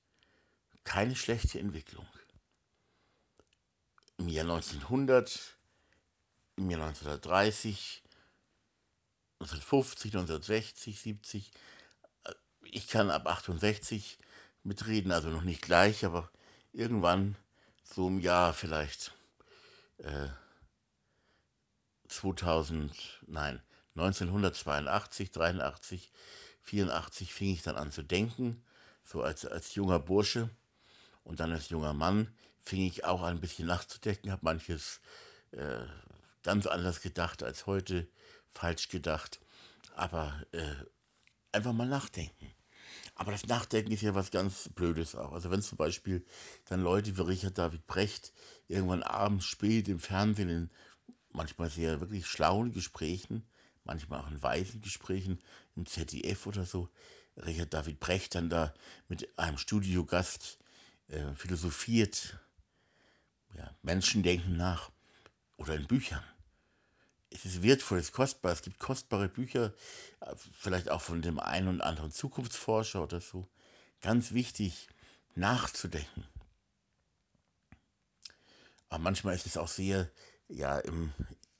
keine 0.84 1.15
schlechte 1.15 1.60
Entwicklung. 1.60 2.08
Im 4.18 4.27
Jahr 4.27 4.46
1900, 4.46 5.58
im 6.58 6.70
Jahr 6.70 6.88
1930, 6.88 8.03
1950, 9.39 10.13
1960, 10.13 11.00
70, 11.00 11.51
ich 12.65 12.88
kann 12.88 13.12
ab 13.12 13.27
68 13.27 14.18
mitreden, 14.63 15.12
also 15.12 15.30
noch 15.30 15.44
nicht 15.44 15.62
gleich, 15.62 16.06
aber 16.06 16.30
irgendwann 16.72 17.36
so 17.84 18.08
im 18.08 18.20
Jahr 18.20 18.53
vielleicht 18.53 19.13
äh, 19.98 20.30
2000, 22.13 23.22
nein, 23.27 23.62
1982, 23.96 25.32
83, 25.32 26.12
84 26.62 27.34
fing 27.34 27.51
ich 27.51 27.63
dann 27.63 27.75
an 27.75 27.91
zu 27.91 28.03
denken, 28.03 28.63
so 29.03 29.22
als, 29.22 29.46
als 29.46 29.75
junger 29.75 30.00
Bursche 30.00 30.50
und 31.24 31.39
dann 31.39 31.51
als 31.51 31.70
junger 31.70 31.93
Mann 31.93 32.34
fing 32.60 32.82
ich 32.82 33.03
auch 33.05 33.22
an, 33.22 33.36
ein 33.36 33.41
bisschen 33.41 33.67
nachzudenken, 33.67 34.32
habe 34.32 34.46
manches 34.46 35.01
äh, 35.51 35.86
ganz 36.43 36.65
anders 36.65 37.01
gedacht 37.01 37.43
als 37.43 37.65
heute, 37.65 38.08
falsch 38.50 38.89
gedacht, 38.89 39.39
aber 39.96 40.46
äh, 40.51 40.75
einfach 41.51 41.74
mal 41.74 41.88
nachdenken. 41.88 42.53
Aber 43.15 43.32
das 43.32 43.46
Nachdenken 43.46 43.91
ist 43.91 44.01
ja 44.01 44.15
was 44.15 44.32
ganz 44.32 44.70
Blödes 44.74 45.15
auch. 45.15 45.34
Also 45.34 45.51
wenn 45.51 45.62
zum 45.62 45.77
Beispiel 45.77 46.25
dann 46.65 46.82
Leute 46.82 47.15
wie 47.15 47.22
Richard 47.22 47.58
David 47.58 47.86
Brecht 47.86 48.34
irgendwann 48.67 49.03
abends 49.03 49.46
spät 49.46 49.88
im 49.88 50.00
Fernsehen 50.00 50.50
in 50.50 50.70
manchmal 51.33 51.69
sehr 51.69 51.99
wirklich 51.99 52.25
schlauen 52.25 52.71
Gesprächen, 52.71 53.43
manchmal 53.83 54.21
auch 54.21 54.31
in 54.31 54.41
weisen 54.41 54.81
Gesprächen 54.81 55.39
im 55.75 55.85
ZDF 55.85 56.47
oder 56.47 56.65
so, 56.65 56.89
Richard 57.37 57.73
David 57.73 57.99
Brecht 57.99 58.35
dann 58.35 58.49
da 58.49 58.73
mit 59.07 59.37
einem 59.37 59.57
Studiogast 59.57 60.59
äh, 61.07 61.33
philosophiert. 61.35 62.39
Ja, 63.55 63.75
Menschen 63.81 64.23
denken 64.23 64.57
nach. 64.57 64.91
Oder 65.57 65.75
in 65.75 65.87
Büchern. 65.87 66.23
Es 67.29 67.45
ist 67.45 67.63
wertvoll, 67.63 67.99
es 67.99 68.05
ist 68.05 68.11
kostbar. 68.11 68.51
Es 68.51 68.61
gibt 68.61 68.79
kostbare 68.79 69.29
Bücher, 69.29 69.73
äh, 70.19 70.35
vielleicht 70.51 70.89
auch 70.89 71.01
von 71.01 71.21
dem 71.21 71.39
einen 71.39 71.67
und 71.67 71.81
anderen 71.81 72.11
Zukunftsforscher 72.11 73.03
oder 73.03 73.21
so. 73.21 73.47
Ganz 74.01 74.33
wichtig, 74.33 74.87
nachzudenken. 75.35 76.25
Aber 78.89 79.01
manchmal 79.01 79.33
ist 79.33 79.47
es 79.47 79.57
auch 79.57 79.67
sehr, 79.67 80.11
ja, 80.55 80.79
im, 80.79 81.12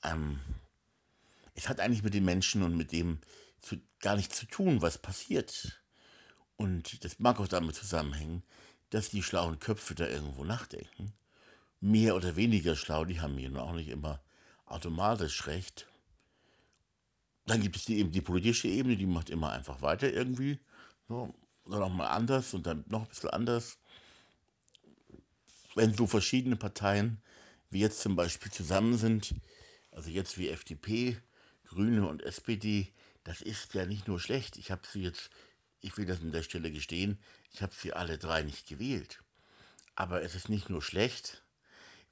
ähm, 0.02 0.40
es 1.54 1.68
hat 1.68 1.80
eigentlich 1.80 2.02
mit 2.02 2.14
den 2.14 2.24
Menschen 2.24 2.62
und 2.62 2.76
mit 2.76 2.92
dem 2.92 3.18
zu, 3.60 3.76
gar 4.00 4.16
nichts 4.16 4.38
zu 4.38 4.46
tun, 4.46 4.82
was 4.82 4.98
passiert. 4.98 5.82
Und 6.56 7.04
das 7.04 7.18
mag 7.18 7.40
auch 7.40 7.48
damit 7.48 7.74
zusammenhängen, 7.74 8.42
dass 8.90 9.10
die 9.10 9.22
schlauen 9.22 9.58
Köpfe 9.58 9.94
da 9.94 10.06
irgendwo 10.06 10.44
nachdenken. 10.44 11.12
Mehr 11.80 12.14
oder 12.14 12.36
weniger 12.36 12.76
schlau, 12.76 13.04
die 13.04 13.20
haben 13.20 13.36
hier 13.36 13.50
nur 13.50 13.62
auch 13.62 13.72
nicht 13.72 13.88
immer 13.88 14.20
automatisch 14.66 15.46
recht. 15.46 15.86
Dann 17.46 17.60
gibt 17.60 17.76
es 17.76 17.84
die, 17.84 17.98
eben 17.98 18.12
die 18.12 18.22
politische 18.22 18.68
Ebene, 18.68 18.96
die 18.96 19.06
macht 19.06 19.28
immer 19.28 19.50
einfach 19.52 19.82
weiter 19.82 20.10
irgendwie. 20.10 20.58
So, 21.08 21.34
dann 21.66 21.82
auch 21.82 21.92
mal 21.92 22.08
anders 22.08 22.54
und 22.54 22.66
dann 22.66 22.84
noch 22.88 23.02
ein 23.02 23.08
bisschen 23.08 23.30
anders. 23.30 23.78
Wenn 25.74 25.92
so 25.92 26.06
verschiedene 26.06 26.56
Parteien 26.56 27.20
wie 27.74 27.80
jetzt 27.80 28.00
zum 28.00 28.14
Beispiel 28.14 28.52
zusammen 28.52 28.96
sind, 28.96 29.34
also 29.90 30.08
jetzt 30.08 30.38
wie 30.38 30.48
FDP, 30.48 31.20
Grüne 31.64 32.06
und 32.08 32.22
SPD, 32.22 32.94
das 33.24 33.42
ist 33.42 33.74
ja 33.74 33.84
nicht 33.84 34.06
nur 34.06 34.20
schlecht. 34.20 34.56
Ich 34.58 34.70
habe 34.70 34.82
sie 34.86 35.02
jetzt, 35.02 35.28
ich 35.80 35.96
will 35.96 36.06
das 36.06 36.20
an 36.20 36.30
der 36.30 36.44
Stelle 36.44 36.70
gestehen, 36.70 37.18
ich 37.50 37.62
habe 37.62 37.74
sie 37.74 37.92
alle 37.92 38.16
drei 38.16 38.42
nicht 38.42 38.68
gewählt. 38.68 39.24
Aber 39.96 40.22
es 40.22 40.36
ist 40.36 40.48
nicht 40.48 40.70
nur 40.70 40.82
schlecht, 40.82 41.42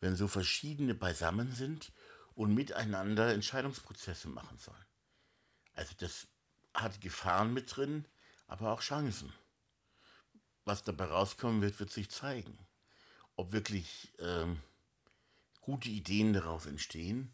wenn 0.01 0.17
so 0.17 0.27
verschiedene 0.27 0.97
beisammen 0.97 1.53
sind 1.53 1.93
und 2.35 2.53
miteinander 2.53 3.33
Entscheidungsprozesse 3.33 4.29
machen 4.29 4.59
sollen. 4.59 4.87
Also 5.75 5.95
das 5.97 6.27
hat 6.75 7.01
Gefahren 7.01 7.55
mit 7.55 7.77
drin, 7.77 8.09
aber 8.49 8.73
auch 8.73 8.81
Chancen. 8.81 9.33
Was 10.65 10.83
dabei 10.83 11.05
rauskommen 11.05 11.63
wird, 11.63 11.79
wird 11.79 11.93
sich 11.93 12.11
zeigen. 12.11 12.59
Ob 13.37 13.53
wirklich 13.53 14.13
ähm, 14.19 14.61
gute 15.63 15.89
Ideen 15.89 16.35
daraus 16.35 16.67
entstehen 16.67 17.33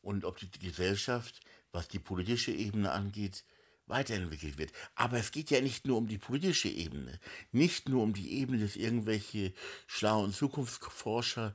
und 0.00 0.24
ob 0.24 0.38
die 0.38 0.50
Gesellschaft, 0.50 1.40
was 1.72 1.88
die 1.88 1.98
politische 1.98 2.52
Ebene 2.52 2.92
angeht, 2.92 3.44
weiterentwickelt 3.86 4.58
wird. 4.58 4.72
Aber 4.94 5.18
es 5.18 5.30
geht 5.30 5.50
ja 5.50 5.60
nicht 5.60 5.86
nur 5.86 5.98
um 5.98 6.08
die 6.08 6.18
politische 6.18 6.68
Ebene, 6.68 7.20
nicht 7.52 7.88
nur 7.88 8.02
um 8.02 8.14
die 8.14 8.32
Ebene, 8.32 8.58
dass 8.58 8.76
irgendwelche 8.76 9.52
schlauen 9.86 10.32
Zukunftsforscher 10.32 11.54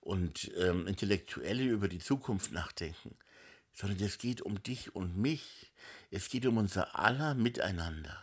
und 0.00 0.50
ähm, 0.56 0.86
Intellektuelle 0.86 1.64
über 1.64 1.88
die 1.88 2.00
Zukunft 2.00 2.52
nachdenken, 2.52 3.16
sondern 3.72 4.00
es 4.00 4.18
geht 4.18 4.42
um 4.42 4.62
dich 4.62 4.94
und 4.94 5.16
mich. 5.16 5.72
Es 6.10 6.28
geht 6.28 6.44
um 6.46 6.58
unser 6.58 6.98
aller 6.98 7.34
Miteinander. 7.34 8.22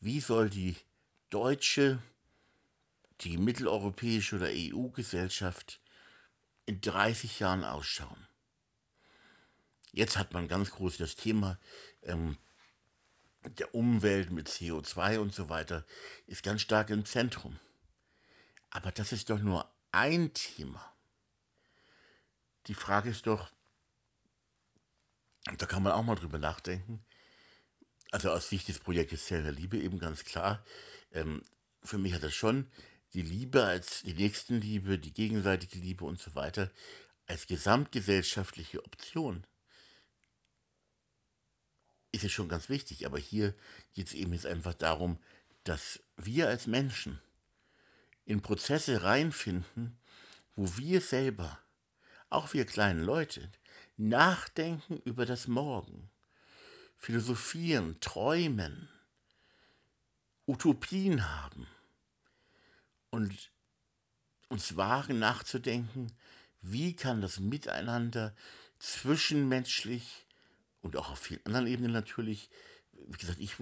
Wie 0.00 0.20
soll 0.20 0.50
die 0.50 0.76
deutsche, 1.30 2.02
die 3.20 3.38
mitteleuropäische 3.38 4.36
oder 4.36 4.48
EU-Gesellschaft 4.50 5.80
in 6.70 6.80
30 6.80 7.40
Jahren 7.40 7.64
ausschauen? 7.64 8.28
Jetzt 9.90 10.16
hat 10.16 10.32
man 10.32 10.46
ganz 10.46 10.70
groß 10.70 10.98
das 10.98 11.16
Thema 11.16 11.58
ähm, 12.02 12.38
der 13.42 13.74
Umwelt 13.74 14.30
mit 14.30 14.48
CO2 14.48 15.18
und 15.18 15.34
so 15.34 15.48
weiter, 15.48 15.84
ist 16.26 16.44
ganz 16.44 16.60
stark 16.60 16.90
im 16.90 17.04
Zentrum. 17.04 17.58
Aber 18.70 18.92
das 18.92 19.10
ist 19.10 19.30
doch 19.30 19.40
nur 19.40 19.68
ein 19.90 20.32
Thema. 20.32 20.94
Die 22.68 22.74
Frage 22.74 23.10
ist 23.10 23.26
doch, 23.26 23.50
da 25.58 25.66
kann 25.66 25.82
man 25.82 25.92
auch 25.92 26.04
mal 26.04 26.14
drüber 26.14 26.38
nachdenken, 26.38 27.04
also 28.12 28.30
aus 28.30 28.48
Sicht 28.48 28.68
des 28.68 28.78
Projektes 28.78 29.26
Zell 29.26 29.42
der 29.42 29.52
Liebe 29.52 29.76
eben 29.78 29.98
ganz 29.98 30.24
klar, 30.24 30.64
ähm, 31.10 31.42
für 31.82 31.98
mich 31.98 32.14
hat 32.14 32.22
das 32.22 32.34
schon 32.34 32.70
die 33.14 33.22
Liebe 33.22 33.64
als 33.64 34.02
die 34.02 34.14
Nächstenliebe, 34.14 34.98
die 34.98 35.12
gegenseitige 35.12 35.78
Liebe 35.78 36.04
und 36.04 36.20
so 36.20 36.34
weiter 36.34 36.70
als 37.26 37.46
gesamtgesellschaftliche 37.46 38.84
Option 38.84 39.46
ist 42.12 42.24
es 42.24 42.32
schon 42.32 42.48
ganz 42.48 42.68
wichtig. 42.68 43.06
Aber 43.06 43.18
hier 43.18 43.54
geht 43.94 44.08
es 44.08 44.14
eben 44.14 44.32
jetzt 44.32 44.46
einfach 44.46 44.74
darum, 44.74 45.18
dass 45.64 46.00
wir 46.16 46.48
als 46.48 46.66
Menschen 46.66 47.20
in 48.24 48.42
Prozesse 48.42 49.04
reinfinden, 49.04 49.96
wo 50.56 50.76
wir 50.76 51.00
selber, 51.00 51.60
auch 52.28 52.52
wir 52.52 52.64
kleinen 52.64 53.02
Leute, 53.02 53.50
nachdenken 53.96 55.00
über 55.04 55.24
das 55.24 55.46
Morgen, 55.46 56.10
philosophieren, 56.96 58.00
träumen, 58.00 58.88
Utopien 60.46 61.28
haben 61.28 61.68
und 63.10 63.52
uns 64.48 64.76
wagen 64.76 65.18
nachzudenken, 65.18 66.12
wie 66.60 66.94
kann 66.94 67.20
das 67.20 67.40
Miteinander 67.40 68.34
zwischenmenschlich 68.78 70.26
und 70.80 70.96
auch 70.96 71.10
auf 71.10 71.18
vielen 71.18 71.44
anderen 71.44 71.66
Ebenen 71.66 71.92
natürlich, 71.92 72.50
wie 72.92 73.18
gesagt, 73.18 73.38
ich 73.40 73.56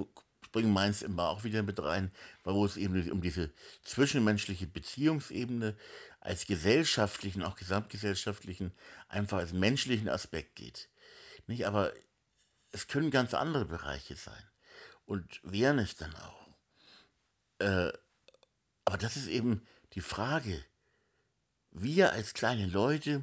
bringe 0.52 0.68
meins 0.68 1.02
immer 1.02 1.28
auch 1.28 1.44
wieder 1.44 1.62
mit 1.62 1.82
rein, 1.82 2.12
wo 2.44 2.64
es 2.64 2.76
eben 2.76 3.10
um 3.10 3.20
diese 3.20 3.52
zwischenmenschliche 3.82 4.66
Beziehungsebene 4.66 5.76
als 6.20 6.46
gesellschaftlichen, 6.46 7.42
auch 7.42 7.56
gesamtgesellschaftlichen, 7.56 8.72
einfach 9.08 9.38
als 9.38 9.52
menschlichen 9.52 10.08
Aspekt 10.08 10.56
geht. 10.56 10.88
Nicht? 11.46 11.66
Aber 11.66 11.92
es 12.72 12.86
können 12.86 13.10
ganz 13.10 13.34
andere 13.34 13.64
Bereiche 13.64 14.16
sein 14.16 14.42
und 15.04 15.40
wären 15.42 15.78
es 15.78 15.96
dann 15.96 16.14
auch. 16.14 16.48
Äh, 17.58 17.92
aber 18.88 18.96
das 18.96 19.18
ist 19.18 19.26
eben 19.26 19.60
die 19.92 20.00
Frage. 20.00 20.64
Wir 21.72 22.12
als 22.12 22.32
kleine 22.32 22.64
Leute 22.64 23.22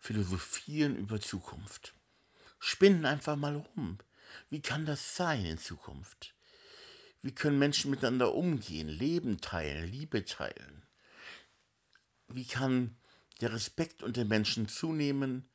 philosophieren 0.00 0.96
über 0.96 1.20
Zukunft 1.20 1.94
spinnen 2.58 3.04
einfach 3.04 3.36
mal 3.36 3.54
rum. 3.54 3.98
Wie 4.50 4.60
kann 4.60 4.84
das 4.84 5.14
sein 5.14 5.44
in 5.44 5.58
Zukunft? 5.58 6.34
Wie 7.22 7.30
können 7.30 7.60
Menschen 7.60 7.92
miteinander 7.92 8.34
umgehen, 8.34 8.88
Leben 8.88 9.40
teilen, 9.40 9.88
Liebe 9.88 10.24
teilen? 10.24 10.84
Wie 12.26 12.44
kann 12.44 12.96
der 13.40 13.52
Respekt 13.52 14.02
unter 14.02 14.24
Menschen 14.24 14.66
zunehmen, 14.66 15.48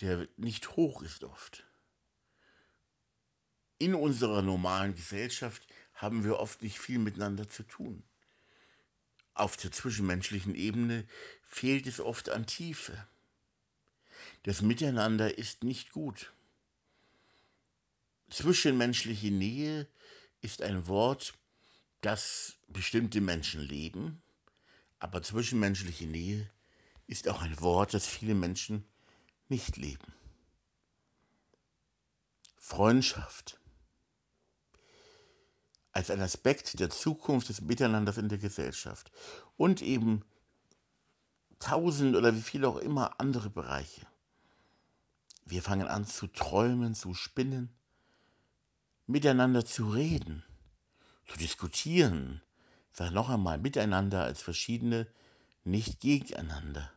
der 0.00 0.26
nicht 0.38 0.76
hoch 0.76 1.02
ist 1.02 1.22
oft? 1.22 1.66
In 3.76 3.94
unserer 3.94 4.40
normalen 4.40 4.94
Gesellschaft 4.94 5.66
haben 5.92 6.24
wir 6.24 6.38
oft 6.38 6.62
nicht 6.62 6.78
viel 6.78 6.98
miteinander 6.98 7.46
zu 7.46 7.62
tun. 7.64 8.04
Auf 9.34 9.56
der 9.56 9.72
zwischenmenschlichen 9.72 10.54
Ebene 10.54 11.06
fehlt 11.42 11.86
es 11.86 12.00
oft 12.00 12.28
an 12.30 12.46
Tiefe. 12.46 13.06
Das 14.44 14.62
Miteinander 14.62 15.36
ist 15.38 15.64
nicht 15.64 15.92
gut. 15.92 16.32
Zwischenmenschliche 18.30 19.30
Nähe 19.30 19.88
ist 20.40 20.62
ein 20.62 20.86
Wort, 20.86 21.34
das 22.00 22.56
bestimmte 22.68 23.20
Menschen 23.20 23.60
leben, 23.60 24.22
aber 24.98 25.22
zwischenmenschliche 25.22 26.06
Nähe 26.06 26.50
ist 27.06 27.28
auch 27.28 27.42
ein 27.42 27.60
Wort, 27.60 27.92
das 27.92 28.06
viele 28.06 28.34
Menschen 28.34 28.84
nicht 29.48 29.76
leben. 29.76 30.14
Freundschaft 32.56 33.59
als 35.92 36.10
ein 36.10 36.20
Aspekt 36.20 36.78
der 36.80 36.90
Zukunft 36.90 37.48
des 37.48 37.60
Miteinanders 37.60 38.18
in 38.18 38.28
der 38.28 38.38
Gesellschaft 38.38 39.10
und 39.56 39.82
eben 39.82 40.24
tausend 41.58 42.16
oder 42.16 42.34
wie 42.34 42.42
viele 42.42 42.68
auch 42.68 42.76
immer 42.76 43.20
andere 43.20 43.50
Bereiche. 43.50 44.06
Wir 45.44 45.62
fangen 45.62 45.88
an 45.88 46.06
zu 46.06 46.26
träumen, 46.28 46.94
zu 46.94 47.14
spinnen, 47.14 47.70
miteinander 49.06 49.64
zu 49.64 49.90
reden, 49.90 50.44
zu 51.26 51.36
diskutieren, 51.38 52.40
sag 52.92 53.10
noch 53.10 53.28
einmal, 53.28 53.58
miteinander 53.58 54.22
als 54.22 54.42
verschiedene, 54.42 55.08
nicht 55.64 56.00
gegeneinander. 56.00 56.92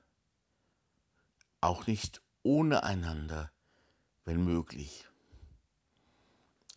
Auch 1.62 1.88
nicht 1.88 2.22
ohne 2.44 2.84
einander, 2.84 3.52
wenn 4.26 4.44
möglich, 4.44 5.06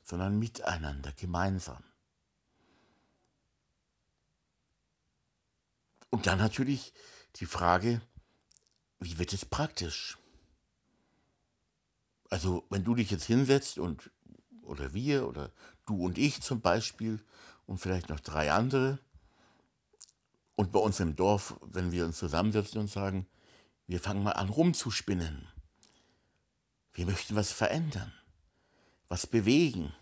sondern 0.02 0.38
miteinander, 0.38 1.12
gemeinsam. 1.12 1.82
Und 6.16 6.26
dann 6.26 6.38
natürlich 6.38 6.94
die 7.40 7.44
Frage, 7.44 8.00
wie 9.00 9.18
wird 9.18 9.34
es 9.34 9.44
praktisch? 9.44 10.16
Also, 12.30 12.64
wenn 12.70 12.84
du 12.84 12.94
dich 12.94 13.10
jetzt 13.10 13.26
hinsetzt 13.26 13.78
und, 13.78 14.10
oder 14.62 14.94
wir, 14.94 15.28
oder 15.28 15.52
du 15.84 16.02
und 16.02 16.16
ich 16.16 16.40
zum 16.40 16.62
Beispiel, 16.62 17.22
und 17.66 17.80
vielleicht 17.80 18.08
noch 18.08 18.20
drei 18.20 18.50
andere, 18.50 18.98
und 20.54 20.72
bei 20.72 20.78
uns 20.78 21.00
im 21.00 21.16
Dorf, 21.16 21.60
wenn 21.60 21.92
wir 21.92 22.06
uns 22.06 22.16
zusammensetzen 22.16 22.80
und 22.80 22.90
sagen, 22.90 23.26
wir 23.86 24.00
fangen 24.00 24.22
mal 24.22 24.32
an 24.32 24.48
rumzuspinnen. 24.48 25.46
Wir 26.94 27.04
möchten 27.04 27.36
was 27.36 27.52
verändern, 27.52 28.10
was 29.08 29.26
bewegen. 29.26 29.92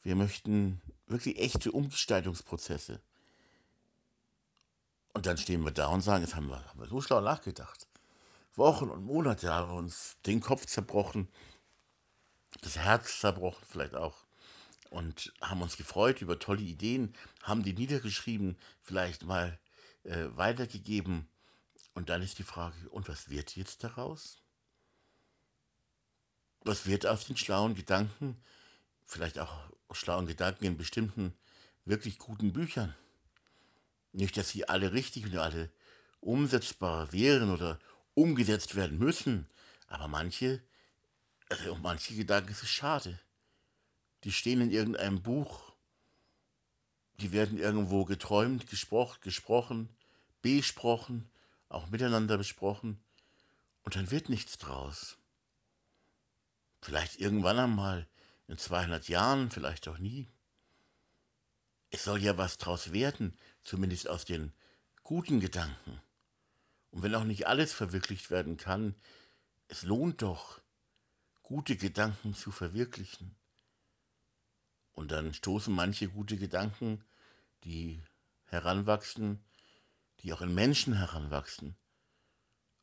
Wir 0.00 0.16
möchten 0.16 0.80
wirklich 1.06 1.38
echte 1.38 1.72
Umgestaltungsprozesse. 1.72 3.02
Und 5.18 5.26
dann 5.26 5.36
stehen 5.36 5.64
wir 5.64 5.72
da 5.72 5.88
und 5.88 6.00
sagen, 6.00 6.22
jetzt 6.22 6.36
haben 6.36 6.46
wir, 6.46 6.64
haben 6.64 6.78
wir 6.78 6.86
so 6.86 7.00
schlau 7.00 7.20
nachgedacht. 7.20 7.88
Wochen 8.54 8.88
und 8.88 9.02
Monate 9.04 9.52
haben 9.52 9.68
wir 9.68 9.76
uns 9.76 10.16
den 10.26 10.40
Kopf 10.40 10.64
zerbrochen, 10.66 11.26
das 12.60 12.78
Herz 12.78 13.18
zerbrochen 13.18 13.66
vielleicht 13.68 13.96
auch 13.96 14.14
und 14.90 15.32
haben 15.40 15.60
uns 15.60 15.76
gefreut 15.76 16.22
über 16.22 16.38
tolle 16.38 16.62
Ideen, 16.62 17.16
haben 17.42 17.64
die 17.64 17.72
niedergeschrieben, 17.72 18.56
vielleicht 18.80 19.24
mal 19.24 19.58
äh, 20.04 20.26
weitergegeben. 20.36 21.28
Und 21.94 22.10
dann 22.10 22.22
ist 22.22 22.38
die 22.38 22.44
Frage, 22.44 22.76
und 22.90 23.08
was 23.08 23.28
wird 23.28 23.56
jetzt 23.56 23.82
daraus? 23.82 24.40
was 26.60 26.86
wird 26.86 27.06
aus 27.06 27.26
den 27.26 27.36
schlauen 27.36 27.74
Gedanken, 27.74 28.40
vielleicht 29.04 29.40
auch 29.40 29.68
schlauen 29.90 30.28
Gedanken 30.28 30.64
in 30.64 30.76
bestimmten 30.76 31.34
wirklich 31.84 32.18
guten 32.18 32.52
Büchern? 32.52 32.94
Nicht, 34.18 34.36
dass 34.36 34.48
sie 34.48 34.68
alle 34.68 34.92
richtig 34.92 35.26
und 35.26 35.36
alle 35.36 35.70
umsetzbar 36.18 37.12
wären 37.12 37.52
oder 37.52 37.78
umgesetzt 38.14 38.74
werden 38.74 38.98
müssen, 38.98 39.48
aber 39.86 40.08
manche, 40.08 40.60
also 41.48 41.74
um 41.74 41.82
manche 41.82 42.16
Gedanken 42.16 42.50
ist 42.50 42.64
es 42.64 42.68
schade. 42.68 43.20
Die 44.24 44.32
stehen 44.32 44.60
in 44.60 44.72
irgendeinem 44.72 45.22
Buch, 45.22 45.72
die 47.20 47.30
werden 47.30 47.58
irgendwo 47.58 48.04
geträumt, 48.04 48.66
gesprochen, 48.66 49.20
gesprochen, 49.20 49.88
besprochen, 50.42 51.30
auch 51.68 51.86
miteinander 51.86 52.38
besprochen, 52.38 52.98
und 53.84 53.94
dann 53.94 54.10
wird 54.10 54.30
nichts 54.30 54.58
draus. 54.58 55.16
Vielleicht 56.82 57.20
irgendwann 57.20 57.60
einmal, 57.60 58.08
in 58.48 58.58
200 58.58 59.08
Jahren, 59.08 59.52
vielleicht 59.52 59.86
auch 59.86 59.98
nie. 59.98 60.26
Es 61.90 62.02
soll 62.02 62.20
ja 62.20 62.36
was 62.36 62.58
draus 62.58 62.92
werden, 62.92 63.38
zumindest 63.68 64.08
aus 64.08 64.24
den 64.24 64.52
guten 65.02 65.40
Gedanken. 65.40 66.00
Und 66.90 67.02
wenn 67.02 67.14
auch 67.14 67.24
nicht 67.24 67.46
alles 67.46 67.74
verwirklicht 67.74 68.30
werden 68.30 68.56
kann, 68.56 68.94
es 69.68 69.82
lohnt 69.82 70.22
doch, 70.22 70.62
gute 71.42 71.76
Gedanken 71.76 72.34
zu 72.34 72.50
verwirklichen. 72.50 73.36
Und 74.92 75.12
dann 75.12 75.34
stoßen 75.34 75.72
manche 75.72 76.08
gute 76.08 76.38
Gedanken, 76.38 77.04
die 77.64 78.02
heranwachsen, 78.44 79.44
die 80.20 80.32
auch 80.32 80.40
in 80.40 80.54
Menschen 80.54 80.94
heranwachsen, 80.94 81.76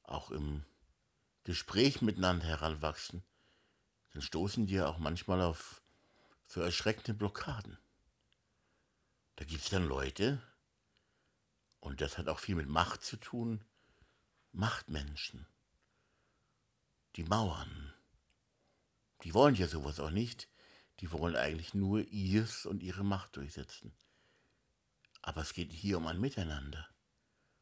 auch 0.03 0.29
im 0.29 0.65
Gespräch 1.45 2.03
miteinander 2.03 2.45
heranwachsen, 2.45 3.23
dann 4.13 4.21
stoßen 4.21 4.67
die 4.67 4.75
ja 4.75 4.87
auch 4.87 4.99
manchmal 4.99 5.41
auf 5.41 5.81
so 6.45 6.61
erschreckende 6.61 7.15
Blockaden. 7.15 7.77
Da 9.35 9.45
gibt 9.45 9.63
es 9.63 9.69
dann 9.69 9.87
Leute, 9.87 10.41
und 11.85 12.01
das 12.01 12.17
hat 12.17 12.27
auch 12.27 12.39
viel 12.39 12.55
mit 12.55 12.67
Macht 12.67 13.03
zu 13.03 13.15
tun, 13.15 13.63
Machtmenschen, 14.51 15.45
die 17.15 17.23
Mauern. 17.23 17.93
Die 19.23 19.35
wollen 19.35 19.53
ja 19.53 19.67
sowas 19.67 19.99
auch 19.99 20.09
nicht, 20.09 20.49
die 20.99 21.11
wollen 21.11 21.35
eigentlich 21.35 21.75
nur 21.75 22.01
ihrs 22.01 22.65
und 22.65 22.81
ihre 22.81 23.03
Macht 23.03 23.35
durchsetzen. 23.35 23.93
Aber 25.21 25.41
es 25.41 25.53
geht 25.53 25.71
hier 25.71 25.97
um 25.97 26.07
ein 26.07 26.19
Miteinander 26.19 26.89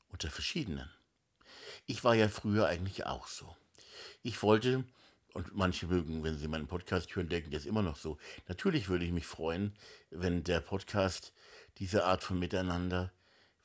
unter 0.07 0.31
verschiedenen. 0.31 0.89
Ich 1.86 2.05
war 2.05 2.15
ja 2.15 2.29
früher 2.29 2.67
eigentlich 2.67 3.05
auch 3.05 3.27
so. 3.27 3.57
Ich 4.21 4.41
wollte, 4.41 4.86
und 5.33 5.53
manche 5.53 5.88
mögen, 5.88 6.23
wenn 6.23 6.38
sie 6.38 6.47
meinen 6.47 6.67
Podcast 6.67 7.13
hören, 7.13 7.27
denken, 7.27 7.51
das 7.51 7.63
ist 7.63 7.67
immer 7.67 7.81
noch 7.81 7.97
so. 7.97 8.17
Natürlich 8.47 8.88
würde 8.88 9.03
ich 9.03 9.12
mich 9.12 9.25
freuen, 9.25 9.75
wenn 10.12 10.45
der 10.45 10.62
Podcast 10.62 11.33
diese 11.77 12.05
Art 12.05 12.23
von 12.23 12.39
Miteinander, 12.39 13.12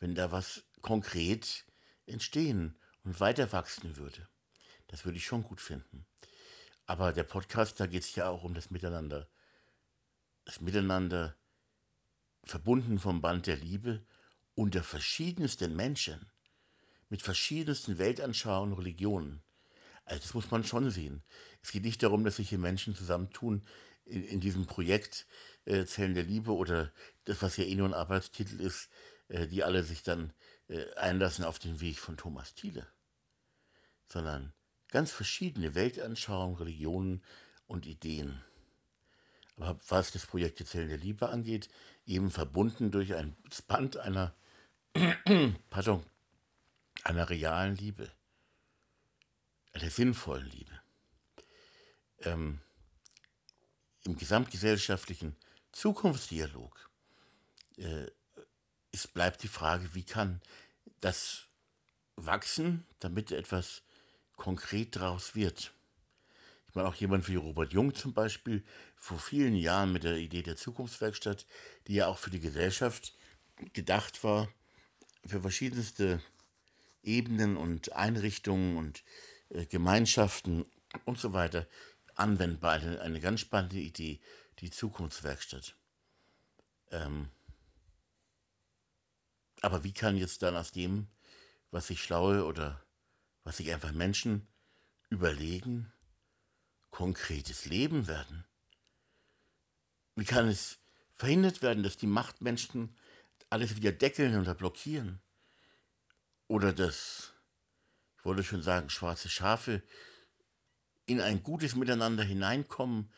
wenn 0.01 0.15
da 0.15 0.33
was 0.33 0.65
konkret 0.83 1.65
entstehen 2.07 2.77
und 3.05 3.21
weiter 3.21 3.53
wachsen 3.53 3.97
würde. 3.97 4.29
Das 4.87 5.05
würde 5.05 5.19
ich 5.19 5.27
schon 5.27 5.43
gut 5.43 5.61
finden. 5.61 6.07
Aber 6.87 7.13
der 7.13 7.25
Podcast, 7.25 7.79
da 7.81 7.87
geht 7.87 8.03
es 8.03 8.15
ja 8.15 8.29
auch 8.29 8.45
um 8.45 8.55
das 8.55 8.71
Miteinander. 8.71 9.29
Das 10.45 10.61
Miteinander 10.61 11.37
verbunden 12.45 12.99
vom 12.99 13.21
Band 13.21 13.47
der 13.47 13.57
Liebe 13.57 14.05
unter 14.55 14.83
verschiedensten 14.83 15.77
Menschen, 15.77 16.31
mit 17.11 17.23
verschiedensten 17.23 17.99
Weltanschauungen, 17.99 18.75
Religionen. 18.75 19.43
Also 20.05 20.23
das 20.23 20.35
muss 20.35 20.51
man 20.51 20.65
schon 20.65 20.91
sehen. 20.91 21.23
Es 21.63 21.71
geht 21.71 21.85
nicht 21.85 22.03
darum, 22.03 22.25
dass 22.25 22.37
sich 22.37 22.49
hier 22.49 22.59
Menschen 22.59 22.95
zusammentun 22.95 23.63
in, 24.07 24.25
in 24.25 24.41
diesem 24.41 24.67
Projekt 24.67 25.27
äh, 25.67 25.85
Zellen 25.85 26.15
der 26.15 26.25
Liebe 26.25 26.55
oder 26.55 26.93
das, 27.25 27.43
was 27.43 27.57
ja 27.59 27.65
eh 27.65 27.75
nur 27.75 27.89
ein 27.89 27.95
Arbeitstitel 27.95 28.61
ist, 28.61 28.89
die 29.29 29.65
alle 29.65 29.83
sich 29.83 30.03
dann 30.03 30.33
äh, 30.69 30.93
einlassen 30.95 31.45
auf 31.45 31.59
den 31.59 31.81
Weg 31.81 31.99
von 31.99 32.17
Thomas 32.17 32.55
Thiele. 32.55 32.87
Sondern 34.07 34.53
ganz 34.89 35.11
verschiedene 35.11 35.75
Weltanschauungen, 35.75 36.57
Religionen 36.57 37.23
und 37.67 37.87
Ideen. 37.87 38.43
Aber 39.57 39.79
was 39.89 40.13
das 40.13 40.25
Projekt 40.27 40.67
Zellen 40.67 40.89
der 40.89 40.99
Liebe 40.99 41.29
angeht, 41.29 41.69
eben 42.07 42.31
verbunden 42.31 42.91
durch 42.91 43.15
ein 43.15 43.37
Band 43.67 43.97
einer, 43.97 44.35
pardon, 45.71 46.05
einer 47.05 47.29
realen 47.29 47.77
Liebe 47.77 48.11
der 49.79 49.91
sinnvollen 49.91 50.51
Liebe. 50.51 50.81
Ähm, 52.21 52.61
Im 54.05 54.17
gesamtgesellschaftlichen 54.17 55.37
Zukunftsdialog 55.73 56.91
äh, 57.77 58.07
es 58.99 59.07
bleibt 59.07 59.45
die 59.45 59.49
Frage, 59.49 59.95
wie 59.95 60.03
kann 60.03 60.41
das 61.01 61.47
wachsen, 62.17 62.85
damit 62.99 63.31
etwas 63.31 63.83
konkret 64.37 64.97
daraus 64.97 65.37
wird. 65.37 65.73
Ich 66.67 66.75
meine, 66.75 66.89
auch 66.89 66.97
jemand 66.97 67.29
wie 67.29 67.37
Robert 67.37 67.73
Jung 67.73 67.95
zum 67.95 68.13
Beispiel 68.13 68.65
vor 68.97 69.19
vielen 69.21 69.55
Jahren 69.55 69.93
mit 69.93 70.03
der 70.03 70.17
Idee 70.17 70.43
der 70.43 70.57
Zukunftswerkstatt, 70.57 71.47
die 71.87 71.95
ja 71.95 72.09
auch 72.09 72.19
für 72.19 72.31
die 72.31 72.41
Gesellschaft 72.41 73.15
gedacht 73.73 74.25
war, 74.25 74.49
für 75.25 75.41
verschiedenste 75.41 76.21
Ebenen 77.05 77.57
und 77.57 77.93
Einrichtungen 77.93 78.77
und 78.77 79.05
äh, 79.51 79.65
Gemeinschaften 79.67 80.67
und 81.05 81.19
so 81.19 81.33
weiter 81.33 81.69
anwendbar. 82.17 82.73
Eine, 82.73 83.01
eine 83.01 83.21
ganz 83.21 83.41
spannende 83.41 83.79
Idee, 83.79 84.21
die 84.59 84.71
Zukunftswerkstatt. 84.71 85.77
Ähm, 86.91 87.29
aber 89.63 89.85
wie 89.85 89.93
kann 89.93 90.17
jetzt 90.17 90.43
dann 90.43 90.57
aus 90.57 90.73
dem, 90.73 91.09
was 91.71 91.89
sich 91.89 92.03
schlaue 92.03 92.45
oder 92.45 92.85
was 93.45 93.59
sich 93.59 93.73
einfach 93.73 93.93
Menschen 93.93 94.47
überlegen, 95.11 95.93
konkretes 96.91 97.65
Leben 97.65 98.07
werden? 98.07 98.45
Wie 100.17 100.25
kann 100.25 100.49
es 100.49 100.79
verhindert 101.15 101.63
werden, 101.63 101.83
dass 101.83 101.97
die 101.97 102.07
Machtmenschen 102.07 102.97
alles 103.51 103.77
wieder 103.77 103.93
deckeln 103.93 104.39
oder 104.41 104.55
blockieren? 104.55 105.21
Oder 106.47 106.73
dass 106.73 107.33
ich 108.19 108.25
wollte 108.25 108.43
schon 108.43 108.63
sagen, 108.63 108.91
schwarze 108.91 109.29
Schafe 109.29 109.83
in 111.07 111.21
ein 111.21 111.43
gutes 111.43 111.77
Miteinander 111.77 112.25
hineinkommen 112.25 113.11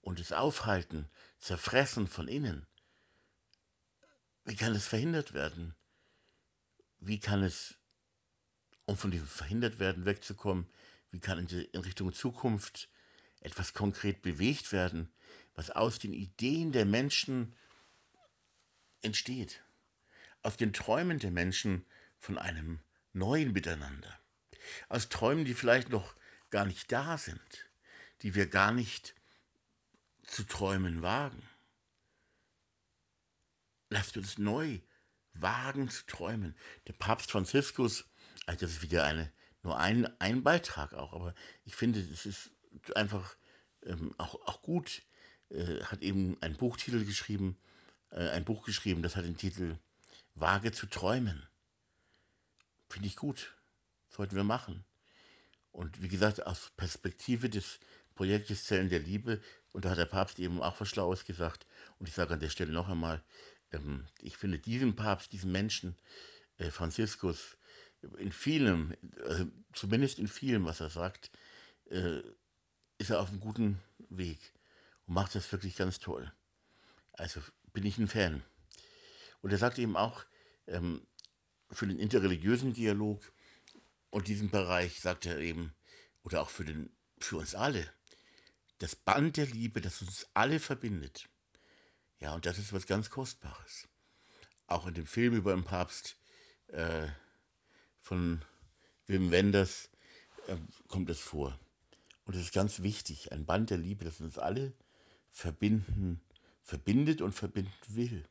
und 0.00 0.18
es 0.18 0.32
aufhalten, 0.32 1.08
zerfressen 1.38 2.08
von 2.08 2.26
innen. 2.26 2.66
Wie 4.44 4.56
kann 4.56 4.74
es 4.74 4.86
verhindert 4.86 5.34
werden? 5.34 5.74
Wie 6.98 7.20
kann 7.20 7.42
es, 7.42 7.74
um 8.84 8.96
von 8.96 9.10
diesem 9.10 9.26
verhindert 9.26 9.78
werden 9.78 10.04
wegzukommen, 10.04 10.66
wie 11.10 11.20
kann 11.20 11.38
in 11.38 11.80
Richtung 11.80 12.12
Zukunft 12.12 12.88
etwas 13.40 13.74
konkret 13.74 14.22
bewegt 14.22 14.72
werden, 14.72 15.12
was 15.54 15.70
aus 15.70 15.98
den 15.98 16.12
Ideen 16.12 16.72
der 16.72 16.84
Menschen 16.84 17.54
entsteht, 19.02 19.62
aus 20.42 20.56
den 20.56 20.72
Träumen 20.72 21.18
der 21.18 21.30
Menschen 21.30 21.84
von 22.18 22.38
einem 22.38 22.80
neuen 23.12 23.52
Miteinander 23.52 24.18
aus 24.88 25.08
Träumen, 25.08 25.44
die 25.44 25.54
vielleicht 25.54 25.88
noch 25.90 26.14
gar 26.50 26.64
nicht 26.64 26.90
da 26.92 27.18
sind, 27.18 27.68
die 28.22 28.34
wir 28.34 28.46
gar 28.46 28.72
nicht 28.72 29.14
zu 30.24 30.44
träumen 30.44 31.02
wagen. 31.02 31.42
Lasst 33.88 34.16
uns 34.16 34.38
neu 34.38 34.80
wagen 35.40 35.88
zu 35.88 36.06
träumen. 36.06 36.56
Der 36.86 36.92
Papst 36.94 37.30
Franziskus, 37.30 38.04
also 38.46 38.60
das 38.60 38.72
ist 38.72 38.82
wieder 38.82 39.04
eine, 39.04 39.32
nur 39.62 39.78
ein, 39.78 40.08
ein 40.20 40.42
Beitrag 40.42 40.94
auch, 40.94 41.12
aber 41.12 41.34
ich 41.64 41.74
finde, 41.74 42.00
es 42.00 42.26
ist 42.26 42.50
einfach 42.94 43.36
ähm, 43.84 44.14
auch, 44.18 44.34
auch 44.46 44.62
gut, 44.62 45.02
äh, 45.50 45.82
hat 45.84 46.02
eben 46.02 46.40
einen 46.42 46.56
Buchtitel 46.56 47.04
geschrieben, 47.04 47.58
äh, 48.10 48.28
ein 48.30 48.44
Buch 48.44 48.64
geschrieben, 48.64 49.02
das 49.02 49.16
hat 49.16 49.24
den 49.24 49.36
Titel 49.36 49.78
Wage 50.34 50.72
zu 50.72 50.86
träumen. 50.86 51.46
Finde 52.88 53.08
ich 53.08 53.16
gut 53.16 53.56
sollten 54.16 54.36
wir 54.36 54.44
machen. 54.44 54.84
Und 55.72 56.02
wie 56.02 56.08
gesagt, 56.08 56.46
aus 56.46 56.70
Perspektive 56.76 57.50
des 57.50 57.78
Projektes 58.14 58.64
Zellen 58.64 58.88
der 58.88 59.00
Liebe, 59.00 59.42
und 59.72 59.84
da 59.84 59.90
hat 59.90 59.98
der 59.98 60.06
Papst 60.06 60.38
eben 60.38 60.62
auch 60.62 60.80
was 60.80 60.88
Schlaues 60.88 61.24
gesagt, 61.24 61.66
und 61.98 62.08
ich 62.08 62.14
sage 62.14 62.34
an 62.34 62.40
der 62.40 62.48
Stelle 62.48 62.72
noch 62.72 62.88
einmal, 62.88 63.22
ähm, 63.72 64.06
ich 64.20 64.36
finde 64.36 64.58
diesen 64.58 64.96
Papst, 64.96 65.32
diesen 65.32 65.52
Menschen, 65.52 65.96
äh, 66.58 66.70
Franziskus, 66.70 67.56
in 68.18 68.32
vielem, 68.32 68.94
also 69.24 69.46
zumindest 69.72 70.18
in 70.18 70.28
vielem, 70.28 70.64
was 70.64 70.80
er 70.80 70.90
sagt, 70.90 71.30
äh, 71.90 72.20
ist 72.98 73.10
er 73.10 73.20
auf 73.20 73.30
einem 73.30 73.40
guten 73.40 73.80
Weg 74.08 74.52
und 75.06 75.14
macht 75.14 75.34
das 75.34 75.50
wirklich 75.52 75.76
ganz 75.76 75.98
toll. 75.98 76.32
Also 77.12 77.40
bin 77.72 77.84
ich 77.84 77.98
ein 77.98 78.08
Fan. 78.08 78.42
Und 79.40 79.52
er 79.52 79.58
sagt 79.58 79.78
eben 79.78 79.96
auch, 79.96 80.24
ähm, 80.66 81.06
für 81.70 81.86
den 81.86 81.98
interreligiösen 81.98 82.74
Dialog 82.74 83.32
und 84.10 84.28
diesen 84.28 84.50
Bereich, 84.50 85.00
sagt 85.00 85.26
er 85.26 85.38
eben, 85.38 85.74
oder 86.22 86.42
auch 86.42 86.50
für, 86.50 86.64
den, 86.64 86.90
für 87.18 87.36
uns 87.36 87.54
alle, 87.54 87.90
das 88.78 88.94
Band 88.94 89.36
der 89.36 89.46
Liebe, 89.46 89.80
das 89.80 90.02
uns 90.02 90.26
alle 90.34 90.60
verbindet. 90.60 91.28
Ja, 92.20 92.34
und 92.34 92.46
das 92.46 92.58
ist 92.58 92.72
was 92.72 92.86
ganz 92.86 93.10
Kostbares. 93.10 93.88
Auch 94.66 94.86
in 94.86 94.94
dem 94.94 95.06
Film 95.06 95.34
über 95.34 95.54
den 95.54 95.64
Papst 95.64 96.16
äh, 96.68 97.08
von 98.00 98.42
Wim 99.06 99.30
Wenders 99.30 99.90
äh, 100.48 100.56
kommt 100.88 101.10
es 101.10 101.20
vor. 101.20 101.58
Und 102.24 102.34
es 102.34 102.42
ist 102.42 102.52
ganz 102.52 102.82
wichtig, 102.82 103.32
ein 103.32 103.46
Band 103.46 103.70
der 103.70 103.78
Liebe, 103.78 104.04
das 104.04 104.20
uns 104.20 104.38
alle 104.38 104.72
verbinden, 105.30 106.20
verbindet 106.62 107.20
und 107.20 107.32
verbinden 107.32 107.72
will. 107.86 108.24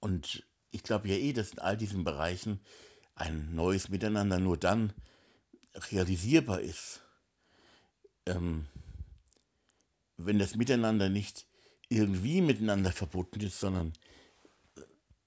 Und 0.00 0.44
ich 0.70 0.82
glaube 0.82 1.08
ja 1.08 1.16
eh, 1.16 1.32
dass 1.32 1.52
in 1.52 1.58
all 1.58 1.76
diesen 1.76 2.04
Bereichen 2.04 2.60
ein 3.14 3.54
neues 3.54 3.88
Miteinander 3.88 4.38
nur 4.38 4.56
dann 4.56 4.92
realisierbar 5.74 6.60
ist, 6.60 7.02
ähm, 8.26 8.68
wenn 10.18 10.38
das 10.38 10.56
Miteinander 10.56 11.08
nicht 11.08 11.46
irgendwie 11.88 12.42
miteinander 12.42 12.92
verbunden 12.92 13.40
ist, 13.40 13.60
sondern 13.60 13.92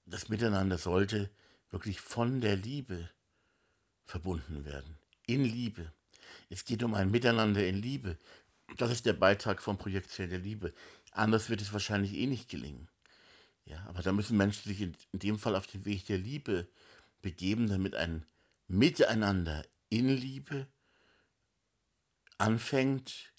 das 0.06 0.28
Miteinander 0.28 0.78
sollte 0.78 1.30
wirklich 1.70 2.00
von 2.00 2.40
der 2.40 2.56
Liebe 2.56 3.10
verbunden 4.04 4.64
werden. 4.64 4.98
In 5.26 5.44
Liebe. 5.44 5.92
Es 6.50 6.64
geht 6.64 6.82
um 6.82 6.94
ein 6.94 7.10
Miteinander 7.10 7.66
in 7.66 7.76
Liebe. 7.76 8.18
Das 8.76 8.90
ist 8.90 9.06
der 9.06 9.14
Beitrag 9.14 9.62
vom 9.62 9.78
Projekt 9.78 10.10
Zell 10.10 10.28
der 10.28 10.38
Liebe. 10.38 10.72
Anders 11.12 11.48
wird 11.48 11.62
es 11.62 11.72
wahrscheinlich 11.72 12.14
eh 12.14 12.26
nicht 12.26 12.48
gelingen. 12.48 12.88
Ja, 13.64 13.84
aber 13.86 14.02
da 14.02 14.12
müssen 14.12 14.36
Menschen 14.36 14.68
sich 14.68 14.80
in, 14.80 14.96
in 15.12 15.18
dem 15.20 15.38
Fall 15.38 15.56
auf 15.56 15.66
den 15.66 15.84
Weg 15.84 16.06
der 16.06 16.18
Liebe 16.18 16.68
begeben, 17.22 17.68
damit 17.68 17.94
ein 17.94 18.26
Miteinander 18.66 19.64
in 19.88 20.08
Liebe 20.08 20.66
anfängt, 22.38 23.32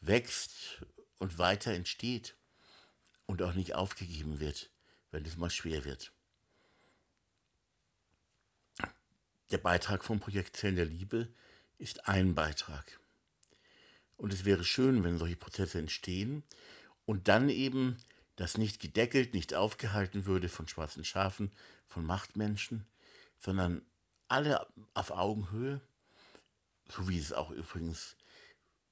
wächst 0.00 0.84
und 1.18 1.38
weiter 1.38 1.72
entsteht 1.72 2.36
und 3.26 3.42
auch 3.42 3.54
nicht 3.54 3.74
aufgegeben 3.74 4.40
wird, 4.40 4.70
wenn 5.10 5.24
es 5.24 5.36
mal 5.36 5.50
schwer 5.50 5.84
wird. 5.84 6.12
Der 9.50 9.58
Beitrag 9.58 10.04
vom 10.04 10.20
Projekt 10.20 10.56
Zellen 10.56 10.76
der 10.76 10.86
Liebe 10.86 11.28
ist 11.78 12.08
ein 12.08 12.34
Beitrag. 12.34 12.98
Und 14.16 14.32
es 14.32 14.44
wäre 14.44 14.64
schön, 14.64 15.04
wenn 15.04 15.18
solche 15.18 15.36
Prozesse 15.36 15.78
entstehen 15.78 16.42
und 17.04 17.28
dann 17.28 17.48
eben 17.48 17.96
das 18.36 18.58
nicht 18.58 18.80
gedeckelt, 18.80 19.34
nicht 19.34 19.54
aufgehalten 19.54 20.26
würde 20.26 20.48
von 20.48 20.66
schwarzen 20.66 21.04
Schafen, 21.04 21.52
von 21.86 22.04
Machtmenschen, 22.04 22.86
sondern 23.38 23.82
alle 24.28 24.66
auf 24.94 25.10
Augenhöhe, 25.10 25.80
so 26.88 27.08
wie 27.08 27.18
es 27.18 27.32
auch 27.32 27.50
übrigens 27.50 28.16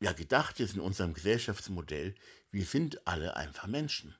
ja 0.02 0.12
gedacht 0.12 0.58
ist 0.58 0.74
in 0.74 0.80
unserem 0.80 1.14
Gesellschaftsmodell, 1.14 2.14
wir 2.50 2.64
sind 2.64 3.06
alle 3.06 3.36
einfach 3.36 3.68
Menschen. 3.68 4.14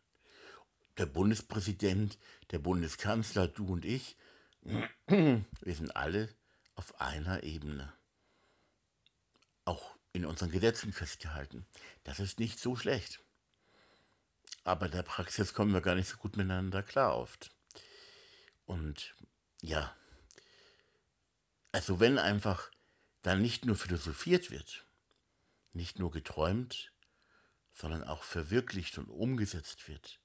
Der 0.97 1.07
Bundespräsident, 1.07 2.19
der 2.53 2.61
Bundeskanzler, 2.61 3.49
du 3.49 3.67
und 3.73 3.85
ich, 3.85 4.17
wir 5.09 5.45
sind 5.65 5.97
alle 5.97 6.29
auf 6.77 7.01
einer 7.01 7.43
Ebene. 7.43 7.93
Auch 9.65 9.97
in 10.13 10.25
unseren 10.25 10.53
Gesetzen 10.53 10.93
festgehalten. 10.93 11.67
Das 12.05 12.21
ist 12.21 12.39
nicht 12.39 12.61
so 12.61 12.77
schlecht. 12.77 13.21
Aber 14.63 14.87
in 14.87 14.93
der 14.93 15.03
Praxis 15.03 15.53
kommen 15.53 15.73
wir 15.73 15.81
gar 15.81 15.97
nicht 15.97 16.09
so 16.09 16.17
gut 16.17 16.37
miteinander 16.37 16.85
klar 16.85 17.17
oft. 17.17 17.51
Und 18.67 19.17
ja, 19.63 19.97
also 21.73 21.99
wenn 21.99 22.19
einfach 22.19 22.71
dann 23.23 23.43
nicht 23.43 23.65
nur 23.65 23.75
philosophiert 23.75 24.53
wird, 24.53 24.87
nicht 25.73 25.99
nur 25.99 26.11
geträumt, 26.11 26.93
sondern 27.73 28.05
auch 28.05 28.23
verwirklicht 28.23 28.99
und 28.99 29.09
umgesetzt 29.09 29.89
wird, 29.89 30.21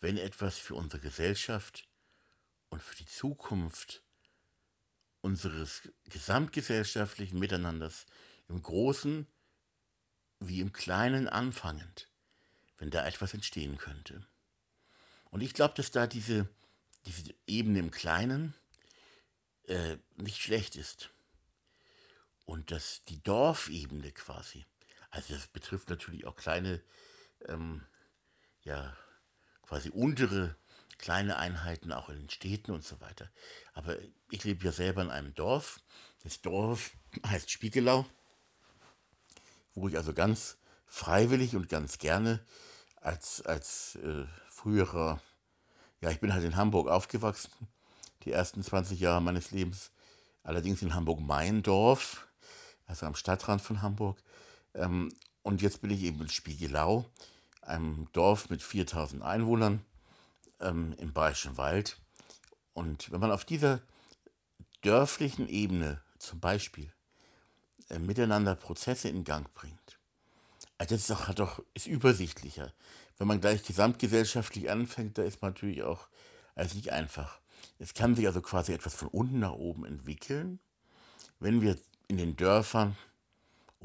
wenn 0.00 0.16
etwas 0.16 0.58
für 0.58 0.74
unsere 0.74 1.00
Gesellschaft 1.00 1.88
und 2.68 2.82
für 2.82 2.96
die 2.96 3.06
Zukunft 3.06 4.02
unseres 5.20 5.88
gesamtgesellschaftlichen 6.04 7.38
Miteinanders 7.38 8.06
im 8.48 8.62
Großen 8.62 9.26
wie 10.38 10.60
im 10.60 10.72
Kleinen 10.72 11.28
anfangend 11.28 12.08
wenn 12.78 12.90
da 12.90 13.06
etwas 13.06 13.34
entstehen 13.34 13.78
könnte. 13.78 14.26
Und 15.30 15.40
ich 15.40 15.54
glaube, 15.54 15.74
dass 15.74 15.90
da 15.90 16.06
diese, 16.06 16.48
diese 17.06 17.34
Ebene 17.46 17.78
im 17.78 17.90
Kleinen 17.90 18.54
äh, 19.64 19.96
nicht 20.16 20.40
schlecht 20.40 20.76
ist. 20.76 21.10
Und 22.44 22.70
dass 22.70 23.02
die 23.04 23.20
Dorfebene 23.22 24.12
quasi, 24.12 24.64
also 25.10 25.34
das 25.34 25.46
betrifft 25.48 25.90
natürlich 25.90 26.26
auch 26.26 26.36
kleine, 26.36 26.82
ähm, 27.46 27.84
ja, 28.62 28.96
quasi 29.62 29.90
untere 29.90 30.56
kleine 30.98 31.36
Einheiten 31.36 31.92
auch 31.92 32.08
in 32.08 32.16
den 32.16 32.30
Städten 32.30 32.72
und 32.72 32.84
so 32.84 33.00
weiter. 33.00 33.30
Aber 33.74 33.96
ich 34.30 34.44
lebe 34.44 34.64
ja 34.64 34.72
selber 34.72 35.02
in 35.02 35.10
einem 35.10 35.34
Dorf. 35.34 35.80
Das 36.22 36.40
Dorf 36.40 36.92
heißt 37.26 37.50
Spiegelau, 37.50 38.06
wo 39.74 39.88
ich 39.88 39.96
also 39.96 40.12
ganz 40.12 40.56
freiwillig 40.86 41.56
und 41.56 41.68
ganz 41.68 41.98
gerne 41.98 42.44
als, 43.00 43.42
als 43.42 43.96
äh, 43.96 44.24
früherer, 44.48 45.20
ja, 46.00 46.10
ich 46.10 46.20
bin 46.20 46.32
halt 46.32 46.44
in 46.44 46.56
Hamburg 46.56 46.88
aufgewachsen, 46.88 47.50
die 48.24 48.32
ersten 48.32 48.62
20 48.62 48.98
Jahre 48.98 49.20
meines 49.20 49.50
Lebens, 49.50 49.92
allerdings 50.42 50.82
in 50.82 50.94
Hamburg-Meindorf, 50.94 52.26
also 52.86 53.06
am 53.06 53.14
Stadtrand 53.14 53.62
von 53.62 53.82
Hamburg. 53.82 54.18
Ähm, 54.76 55.12
und 55.42 55.62
jetzt 55.62 55.80
bin 55.80 55.90
ich 55.90 56.02
eben 56.02 56.20
in 56.20 56.28
Spiegelau, 56.28 57.06
einem 57.62 58.08
Dorf 58.12 58.50
mit 58.50 58.62
4000 58.62 59.22
Einwohnern 59.22 59.84
ähm, 60.60 60.94
im 60.98 61.12
Bayerischen 61.12 61.56
Wald. 61.56 61.98
Und 62.74 63.10
wenn 63.10 63.20
man 63.20 63.32
auf 63.32 63.44
dieser 63.44 63.80
dörflichen 64.82 65.48
Ebene 65.48 66.00
zum 66.18 66.40
Beispiel 66.40 66.92
äh, 67.90 67.98
miteinander 67.98 68.54
Prozesse 68.54 69.08
in 69.08 69.24
Gang 69.24 69.52
bringt, 69.54 69.98
also 70.78 70.94
das 70.94 71.02
ist 71.02 71.10
doch, 71.10 71.28
hat 71.28 71.38
doch, 71.38 71.62
ist 71.74 71.86
übersichtlicher. 71.86 72.72
Wenn 73.18 73.28
man 73.28 73.40
gleich 73.40 73.62
gesamtgesellschaftlich 73.62 74.70
anfängt, 74.70 75.16
da 75.16 75.22
ist 75.22 75.40
man 75.40 75.52
natürlich 75.52 75.82
auch 75.82 76.08
also 76.54 76.76
nicht 76.76 76.92
einfach. 76.92 77.40
Es 77.78 77.94
kann 77.94 78.14
sich 78.14 78.26
also 78.26 78.42
quasi 78.42 78.72
etwas 78.72 78.94
von 78.94 79.08
unten 79.08 79.38
nach 79.38 79.52
oben 79.52 79.86
entwickeln, 79.86 80.58
wenn 81.40 81.62
wir 81.62 81.78
in 82.08 82.18
den 82.18 82.36
Dörfern 82.36 82.96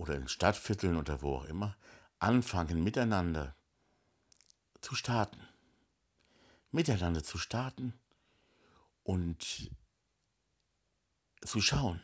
oder 0.02 0.16
in 0.16 0.28
Stadtvierteln 0.28 0.98
oder 0.98 1.22
wo 1.22 1.36
auch 1.36 1.46
immer 1.46 1.78
anfangen, 2.18 2.84
miteinander 2.84 3.56
zu 4.82 4.96
starten. 4.96 5.48
Miteinander 6.72 7.24
zu 7.24 7.38
starten 7.38 7.94
und 9.04 9.70
zu 11.44 11.62
schauen, 11.62 12.02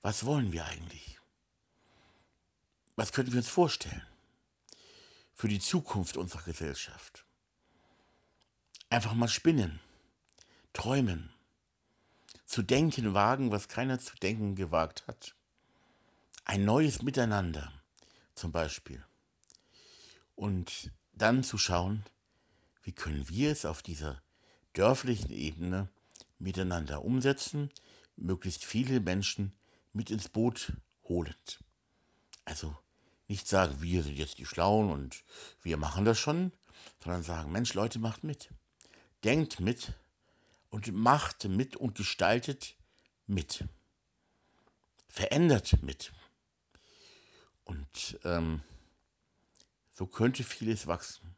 was 0.00 0.24
wollen 0.26 0.52
wir 0.52 0.64
eigentlich? 0.64 1.18
Was 2.94 3.12
könnten 3.12 3.32
wir 3.32 3.38
uns 3.38 3.48
vorstellen 3.48 4.06
für 5.32 5.48
die 5.48 5.60
Zukunft 5.60 6.16
unserer 6.16 6.42
Gesellschaft? 6.42 7.24
Einfach 8.90 9.14
mal 9.14 9.28
spinnen, 9.28 9.80
träumen, 10.72 11.32
zu 12.44 12.62
denken 12.62 13.14
wagen, 13.14 13.50
was 13.50 13.68
keiner 13.68 13.98
zu 13.98 14.14
denken 14.16 14.54
gewagt 14.54 15.06
hat. 15.08 15.34
Ein 16.44 16.64
neues 16.64 17.02
Miteinander 17.02 17.72
zum 18.34 18.52
Beispiel. 18.52 19.04
Und 20.34 20.90
dann 21.12 21.44
zu 21.44 21.56
schauen, 21.56 22.04
wie 22.82 22.92
können 22.92 23.28
wir 23.28 23.52
es 23.52 23.64
auf 23.64 23.82
dieser 23.82 24.22
dörflichen 24.72 25.30
Ebene 25.30 25.88
miteinander 26.38 27.04
umsetzen, 27.04 27.70
möglichst 28.16 28.64
viele 28.64 29.00
Menschen 29.00 29.52
mit 29.92 30.10
ins 30.10 30.28
Boot 30.28 30.72
holend. 31.08 31.60
Also 32.44 32.76
nicht 33.28 33.46
sagen, 33.46 33.80
wir 33.80 34.02
sind 34.02 34.16
jetzt 34.16 34.38
die 34.38 34.46
Schlauen 34.46 34.90
und 34.90 35.22
wir 35.62 35.76
machen 35.76 36.04
das 36.04 36.18
schon, 36.18 36.52
sondern 37.02 37.22
sagen, 37.22 37.52
Mensch, 37.52 37.74
Leute, 37.74 37.98
macht 37.98 38.24
mit. 38.24 38.50
Denkt 39.22 39.60
mit 39.60 39.94
und 40.70 40.92
macht 40.92 41.44
mit 41.44 41.76
und 41.76 41.94
gestaltet 41.94 42.74
mit. 43.26 43.64
Verändert 45.08 45.82
mit. 45.82 46.12
Und 47.64 48.18
ähm, 48.24 48.62
so 49.92 50.06
könnte 50.06 50.44
vieles 50.44 50.86
wachsen. 50.86 51.36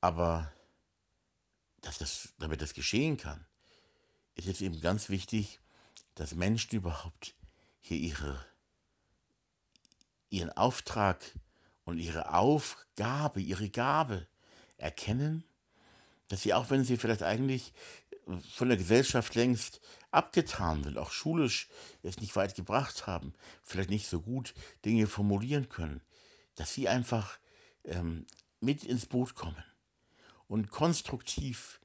Aber 0.00 0.52
dass 1.80 1.98
das, 1.98 2.34
damit 2.38 2.62
das 2.62 2.74
geschehen 2.74 3.16
kann, 3.16 3.44
ist 4.34 4.48
es 4.48 4.60
eben 4.60 4.80
ganz 4.80 5.08
wichtig, 5.08 5.60
dass 6.14 6.34
Menschen 6.34 6.76
überhaupt 6.76 7.34
hier 7.80 7.98
ihre 7.98 8.44
ihren 10.34 10.50
Auftrag 10.50 11.24
und 11.84 11.98
ihre 11.98 12.34
Aufgabe, 12.34 13.40
ihre 13.40 13.70
Gabe 13.70 14.26
erkennen, 14.76 15.44
dass 16.28 16.42
sie 16.42 16.54
auch 16.54 16.70
wenn 16.70 16.84
sie 16.84 16.96
vielleicht 16.96 17.22
eigentlich 17.22 17.72
von 18.54 18.68
der 18.68 18.78
Gesellschaft 18.78 19.34
längst 19.34 19.80
abgetan 20.10 20.82
sind, 20.84 20.98
auch 20.98 21.10
schulisch 21.10 21.68
es 22.02 22.20
nicht 22.20 22.34
weit 22.36 22.54
gebracht 22.54 23.06
haben, 23.06 23.34
vielleicht 23.62 23.90
nicht 23.90 24.06
so 24.08 24.20
gut 24.20 24.54
Dinge 24.84 25.06
formulieren 25.06 25.68
können, 25.68 26.00
dass 26.54 26.72
sie 26.72 26.88
einfach 26.88 27.38
ähm, 27.84 28.26
mit 28.60 28.84
ins 28.84 29.06
Boot 29.06 29.34
kommen 29.34 29.62
und 30.48 30.70
konstruktiv 30.70 31.80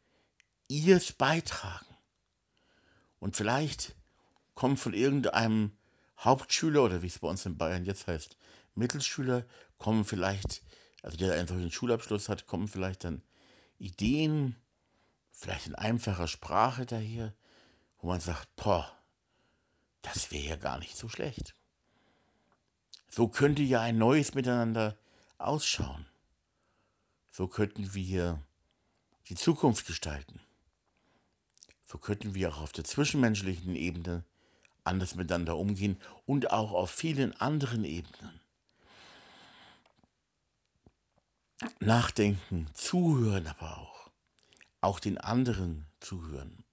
ihrs 0.68 1.12
beitragen. 1.12 1.86
Und 3.20 3.36
vielleicht 3.36 3.96
kommt 4.54 4.80
von 4.80 4.94
irgendeinem 4.94 5.72
Hauptschüler 6.20 6.84
oder 6.84 7.02
wie 7.02 7.08
es 7.08 7.20
bei 7.20 7.28
uns 7.28 7.46
in 7.46 7.58
Bayern 7.58 7.86
jetzt 7.86 8.08
heißt, 8.08 8.38
Mittelschüler, 8.76 9.46
kommen 9.78 10.06
vielleicht, 10.06 10.64
also 11.02 11.18
der 11.18 11.34
einen 11.34 11.48
solchen 11.48 11.72
Schulabschluss 11.72 12.30
hat, 12.30 12.46
kommen 12.46 12.68
vielleicht 12.68 13.04
dann 13.04 13.24
Ideen, 13.78 14.56
vielleicht 15.40 15.68
in 15.68 15.76
einfacher 15.76 16.28
Sprache 16.28 16.86
daher, 16.86 17.34
wo 18.00 18.08
man 18.08 18.20
sagt, 18.20 18.54
boah, 18.58 18.92
das 20.02 20.32
wäre 20.32 20.46
ja 20.46 20.56
gar 20.58 20.80
nicht 20.80 20.98
so 20.98 21.08
schlecht. 21.08 21.56
So 23.08 23.28
könnte 23.28 23.64
ja 23.64 23.82
ein 23.82 23.98
neues 23.98 24.34
Miteinander 24.36 24.98
ausschauen. 25.38 26.06
So 27.32 27.48
könnten 27.48 27.94
wir 27.94 28.42
die 29.30 29.36
Zukunft 29.36 29.88
gestalten. 29.88 30.42
So 31.88 31.98
könnten 31.98 32.36
wir 32.36 32.50
auch 32.50 32.62
auf 32.62 32.72
der 32.72 32.84
zwischenmenschlichen 32.84 33.76
Ebene 33.76 34.24
anders 34.84 35.16
miteinander 35.16 35.58
umgehen 35.58 36.00
und 36.26 36.52
auch 36.52 36.72
auf 36.72 36.92
vielen 36.92 37.40
anderen 37.40 37.86
Ebenen. 37.86 38.40
Nachdenken, 41.80 42.68
zuhören 42.74 43.48
aber 43.48 43.78
auch. 43.78 43.99
Auch 44.82 45.00
den 45.00 45.18
anderen 45.18 45.86
zuhören. 46.00 46.64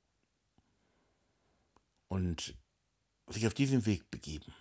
Und 2.09 2.55
sich 3.29 3.47
auf 3.47 3.55
diesen 3.55 3.87
Weg 3.87 4.11
begeben. 4.11 4.55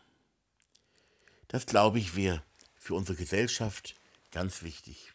Das 1.47 1.65
glaube 1.65 1.99
ich 1.99 2.15
wäre 2.15 2.43
für 2.75 2.95
unsere 2.95 3.17
Gesellschaft 3.17 3.95
ganz 4.31 4.63
wichtig. 4.63 5.13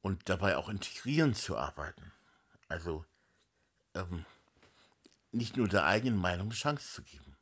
Und 0.00 0.28
dabei 0.28 0.56
auch 0.56 0.68
integrierend 0.68 1.36
zu 1.36 1.56
arbeiten. 1.56 2.12
Also 2.68 3.04
ähm, 3.94 4.24
nicht 5.32 5.56
nur 5.56 5.68
der 5.68 5.84
eigenen 5.84 6.18
Meinung 6.18 6.48
eine 6.48 6.54
Chance 6.54 6.92
zu 6.94 7.02
geben. 7.02 7.36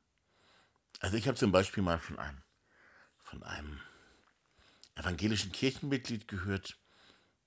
Also 1.01 1.17
ich 1.17 1.29
habe 1.29 1.37
zum 1.37 1.53
Beispiel 1.53 1.83
mal 1.83 1.99
von 1.99 2.19
einem, 2.19 2.43
von 3.23 3.43
einem 3.43 3.81
evangelischen 4.95 5.53
Kirchenmitglied 5.53 6.27
gehört, 6.27 6.79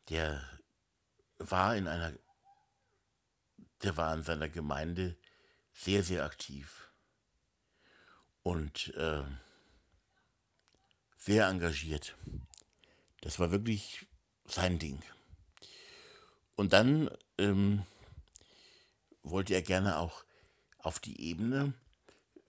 der 0.09 0.58
war 1.39 1.75
in 1.75 1.87
einer, 1.87 2.13
der 3.83 3.97
war 3.97 4.13
in 4.13 4.23
seiner 4.23 4.49
Gemeinde 4.49 5.17
sehr, 5.73 6.03
sehr 6.03 6.25
aktiv 6.25 6.89
und 8.43 8.93
äh, 8.95 9.23
sehr 11.17 11.47
engagiert. 11.47 12.15
Das 13.21 13.39
war 13.39 13.51
wirklich 13.51 14.07
sein 14.45 14.79
Ding. 14.79 15.01
Und 16.55 16.73
dann 16.73 17.09
ähm, 17.37 17.85
wollte 19.23 19.53
er 19.53 19.61
gerne 19.61 19.97
auch 19.97 20.25
auf 20.79 20.99
die 20.99 21.21
Ebene, 21.21 21.73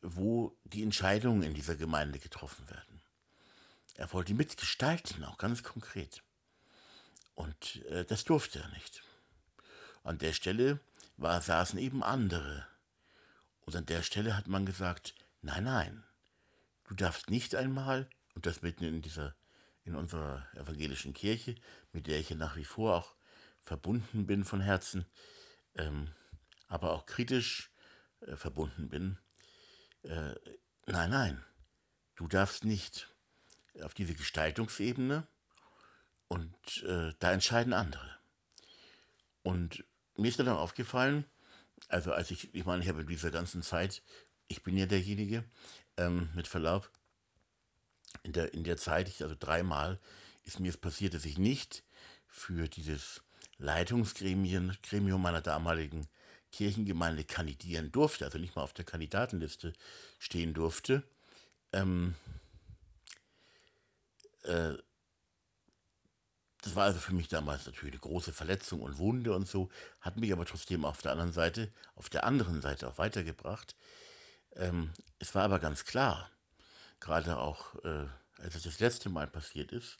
wo 0.02 0.56
die 0.64 0.82
Entscheidungen 0.82 1.42
in 1.42 1.54
dieser 1.54 1.76
Gemeinde 1.76 2.18
getroffen 2.18 2.68
werden. 2.70 3.02
Er 3.94 4.12
wollte 4.12 4.34
mitgestalten, 4.34 5.24
auch 5.24 5.36
ganz 5.36 5.62
konkret. 5.62 6.22
Und 7.40 7.82
äh, 7.86 8.04
das 8.04 8.24
durfte 8.24 8.58
er 8.58 8.68
nicht. 8.68 9.02
An 10.04 10.18
der 10.18 10.34
Stelle 10.34 10.78
war, 11.16 11.40
saßen 11.40 11.78
eben 11.78 12.02
andere. 12.02 12.66
Und 13.62 13.74
an 13.74 13.86
der 13.86 14.02
Stelle 14.02 14.36
hat 14.36 14.46
man 14.46 14.66
gesagt, 14.66 15.14
nein, 15.40 15.64
nein, 15.64 16.04
du 16.84 16.94
darfst 16.94 17.30
nicht 17.30 17.54
einmal, 17.54 18.10
und 18.34 18.44
das 18.44 18.60
mitten 18.60 18.84
in 18.84 19.00
dieser, 19.00 19.34
in 19.86 19.94
unserer 19.94 20.46
evangelischen 20.54 21.14
Kirche, 21.14 21.54
mit 21.92 22.08
der 22.08 22.20
ich 22.20 22.28
ja 22.28 22.36
nach 22.36 22.56
wie 22.56 22.64
vor 22.66 22.94
auch 22.94 23.14
verbunden 23.62 24.26
bin 24.26 24.44
von 24.44 24.60
Herzen, 24.60 25.06
ähm, 25.76 26.08
aber 26.68 26.92
auch 26.92 27.06
kritisch 27.06 27.70
äh, 28.20 28.36
verbunden 28.36 28.90
bin. 28.90 29.16
Äh, 30.02 30.34
nein, 30.84 31.10
nein, 31.10 31.44
du 32.16 32.28
darfst 32.28 32.64
nicht 32.66 33.08
auf 33.80 33.94
diese 33.94 34.14
Gestaltungsebene 34.14 35.26
und 36.30 36.84
äh, 36.84 37.12
da 37.18 37.32
entscheiden 37.32 37.72
andere. 37.72 38.08
Und 39.42 39.84
mir 40.16 40.28
ist 40.28 40.38
dann 40.38 40.48
aufgefallen, 40.48 41.24
also 41.88 42.12
als 42.12 42.30
ich, 42.30 42.54
ich 42.54 42.64
meine, 42.64 42.82
ich 42.82 42.88
habe 42.88 43.00
in 43.00 43.08
dieser 43.08 43.32
ganzen 43.32 43.62
Zeit, 43.62 44.02
ich 44.46 44.62
bin 44.62 44.76
ja 44.76 44.86
derjenige, 44.86 45.44
ähm, 45.96 46.30
mit 46.34 46.46
Verlaub, 46.46 46.88
in 48.22 48.32
der, 48.32 48.54
in 48.54 48.62
der 48.62 48.76
Zeit, 48.76 49.08
ich, 49.08 49.22
also 49.22 49.34
dreimal 49.38 49.98
ist 50.44 50.60
mir 50.60 50.68
es 50.68 50.76
passiert, 50.76 51.14
dass 51.14 51.24
ich 51.24 51.36
nicht 51.36 51.82
für 52.28 52.68
dieses 52.68 53.22
Leitungsgremium 53.58 54.72
Gremium 54.82 55.22
meiner 55.22 55.40
damaligen 55.42 56.06
Kirchengemeinde 56.52 57.24
kandidieren 57.24 57.90
durfte, 57.90 58.24
also 58.24 58.38
nicht 58.38 58.54
mal 58.54 58.62
auf 58.62 58.72
der 58.72 58.84
Kandidatenliste 58.84 59.72
stehen 60.20 60.54
durfte, 60.54 61.02
ähm, 61.72 62.14
äh, 64.44 64.74
das 66.62 66.76
war 66.76 66.84
also 66.84 66.98
für 66.98 67.14
mich 67.14 67.28
damals 67.28 67.66
natürlich 67.66 67.94
eine 67.94 68.00
große 68.00 68.32
Verletzung 68.32 68.80
und 68.80 68.98
Wunde 68.98 69.34
und 69.34 69.48
so, 69.48 69.68
hat 70.00 70.16
mich 70.16 70.32
aber 70.32 70.44
trotzdem 70.44 70.84
auf 70.84 71.02
der 71.02 71.12
anderen 71.12 71.32
Seite, 71.32 71.72
auf 71.94 72.08
der 72.08 72.24
anderen 72.24 72.60
Seite 72.60 72.88
auch 72.88 72.98
weitergebracht. 72.98 73.74
Ähm, 74.56 74.90
es 75.18 75.34
war 75.34 75.44
aber 75.44 75.58
ganz 75.58 75.84
klar, 75.84 76.30
gerade 77.00 77.38
auch, 77.38 77.74
äh, 77.84 78.06
als 78.38 78.54
es 78.54 78.64
das 78.64 78.80
letzte 78.80 79.08
Mal 79.08 79.26
passiert 79.26 79.72
ist, 79.72 79.98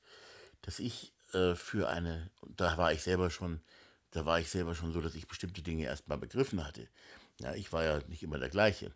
dass 0.62 0.78
ich 0.78 1.12
äh, 1.32 1.54
für 1.54 1.88
eine, 1.88 2.30
da 2.56 2.76
war 2.76 2.92
ich 2.92 3.02
selber 3.02 3.30
schon 3.30 3.60
da 4.10 4.26
war 4.26 4.40
ich 4.40 4.50
selber 4.50 4.74
schon 4.74 4.92
so, 4.92 5.00
dass 5.00 5.14
ich 5.14 5.28
bestimmte 5.28 5.62
Dinge 5.62 5.84
erstmal 5.84 6.18
begriffen 6.18 6.64
hatte. 6.64 6.88
Ja, 7.38 7.54
ich 7.54 7.72
war 7.72 7.84
ja 7.84 8.00
nicht 8.08 8.22
immer 8.22 8.38
der 8.38 8.50
gleiche 8.50 8.92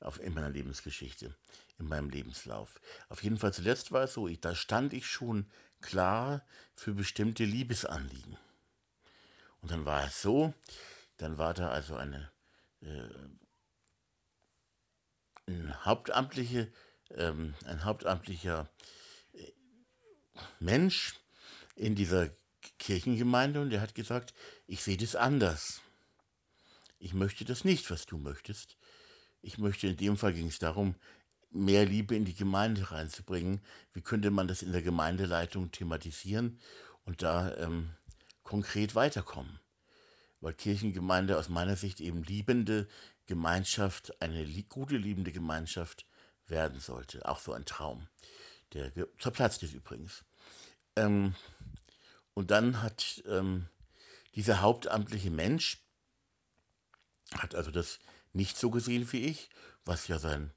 auf, 0.00 0.18
in 0.20 0.34
meiner 0.34 0.50
Lebensgeschichte, 0.50 1.34
in 1.78 1.86
meinem 1.86 2.10
Lebenslauf. 2.10 2.80
Auf 3.08 3.22
jeden 3.22 3.38
Fall 3.38 3.52
zuletzt 3.52 3.92
war 3.92 4.04
es 4.04 4.14
so, 4.14 4.26
ich, 4.26 4.40
da 4.40 4.54
stand 4.54 4.92
ich 4.92 5.06
schon 5.06 5.46
klar 5.84 6.44
für 6.74 6.94
bestimmte 6.94 7.44
Liebesanliegen. 7.44 8.36
Und 9.60 9.70
dann 9.70 9.84
war 9.84 10.04
es 10.04 10.20
so, 10.20 10.52
dann 11.18 11.38
war 11.38 11.54
da 11.54 11.70
also 11.70 11.96
eine 11.96 12.30
äh, 12.80 13.08
ein 15.46 15.84
hauptamtliche, 15.84 16.72
ähm, 17.10 17.54
ein 17.64 17.84
hauptamtlicher 17.84 18.68
äh, 19.32 19.52
Mensch 20.58 21.14
in 21.76 21.94
dieser 21.94 22.30
Kirchengemeinde 22.78 23.60
und 23.60 23.70
der 23.70 23.80
hat 23.80 23.94
gesagt, 23.94 24.34
ich 24.66 24.82
sehe 24.82 24.96
das 24.96 25.16
anders. 25.16 25.82
Ich 26.98 27.12
möchte 27.12 27.44
das 27.44 27.64
nicht, 27.64 27.90
was 27.90 28.06
du 28.06 28.16
möchtest. 28.18 28.76
Ich 29.42 29.58
möchte, 29.58 29.88
in 29.88 29.96
dem 29.96 30.16
Fall 30.16 30.32
ging 30.32 30.48
es 30.48 30.58
darum, 30.58 30.94
mehr 31.54 31.86
Liebe 31.86 32.14
in 32.16 32.24
die 32.24 32.34
Gemeinde 32.34 32.90
reinzubringen. 32.90 33.60
Wie 33.92 34.02
könnte 34.02 34.30
man 34.30 34.48
das 34.48 34.62
in 34.62 34.72
der 34.72 34.82
Gemeindeleitung 34.82 35.70
thematisieren 35.70 36.58
und 37.04 37.22
da 37.22 37.54
ähm, 37.56 37.90
konkret 38.42 38.94
weiterkommen? 38.94 39.60
Weil 40.40 40.54
Kirchengemeinde 40.54 41.38
aus 41.38 41.48
meiner 41.48 41.76
Sicht 41.76 42.00
eben 42.00 42.22
liebende 42.22 42.88
Gemeinschaft, 43.26 44.20
eine 44.20 44.44
gute 44.68 44.96
liebende 44.96 45.32
Gemeinschaft 45.32 46.06
werden 46.46 46.80
sollte. 46.80 47.26
Auch 47.26 47.38
so 47.38 47.52
ein 47.52 47.64
Traum, 47.64 48.08
der 48.72 48.92
zerplatzt 49.18 49.62
ist 49.62 49.72
übrigens. 49.72 50.24
Ähm, 50.96 51.34
und 52.34 52.50
dann 52.50 52.82
hat 52.82 53.22
ähm, 53.26 53.68
dieser 54.34 54.60
hauptamtliche 54.60 55.30
Mensch, 55.30 55.78
hat 57.38 57.54
also 57.54 57.70
das 57.70 58.00
nicht 58.32 58.58
so 58.58 58.70
gesehen 58.70 59.10
wie 59.12 59.24
ich, 59.24 59.48
was 59.84 60.08
ja 60.08 60.18
sein 60.18 60.52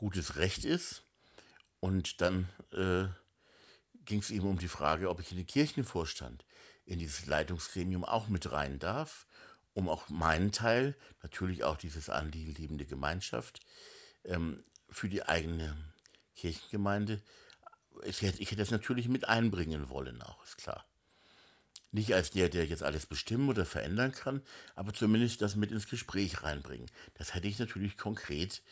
gutes 0.00 0.36
Recht 0.36 0.64
ist. 0.64 1.04
Und 1.78 2.22
dann 2.22 2.48
äh, 2.72 3.04
ging 4.06 4.20
es 4.20 4.30
eben 4.30 4.48
um 4.48 4.58
die 4.58 4.68
Frage, 4.68 5.10
ob 5.10 5.20
ich 5.20 5.30
in 5.30 5.36
den 5.36 5.46
Kirchenvorstand, 5.46 6.46
in 6.86 6.98
dieses 6.98 7.26
Leitungsgremium 7.26 8.04
auch 8.06 8.28
mit 8.28 8.50
rein 8.50 8.78
darf, 8.78 9.26
um 9.74 9.90
auch 9.90 10.08
meinen 10.08 10.52
Teil, 10.52 10.96
natürlich 11.22 11.64
auch 11.64 11.76
dieses 11.76 12.08
Anliegen 12.08 12.54
liebende 12.54 12.86
Gemeinschaft, 12.86 13.60
ähm, 14.24 14.64
für 14.88 15.10
die 15.10 15.22
eigene 15.22 15.76
Kirchengemeinde, 16.34 17.22
ich 18.02 18.22
hätte, 18.22 18.40
ich 18.40 18.50
hätte 18.50 18.62
das 18.62 18.70
natürlich 18.70 19.06
mit 19.06 19.28
einbringen 19.28 19.90
wollen, 19.90 20.22
auch 20.22 20.42
ist 20.44 20.56
klar. 20.56 20.86
Nicht 21.92 22.14
als 22.14 22.30
der, 22.30 22.48
der 22.48 22.64
jetzt 22.64 22.82
alles 22.82 23.04
bestimmen 23.04 23.50
oder 23.50 23.66
verändern 23.66 24.12
kann, 24.12 24.42
aber 24.76 24.94
zumindest 24.94 25.42
das 25.42 25.56
mit 25.56 25.72
ins 25.72 25.88
Gespräch 25.88 26.42
reinbringen. 26.42 26.90
Das 27.14 27.34
hätte 27.34 27.48
ich 27.48 27.58
natürlich 27.58 27.98
konkret, 27.98 28.62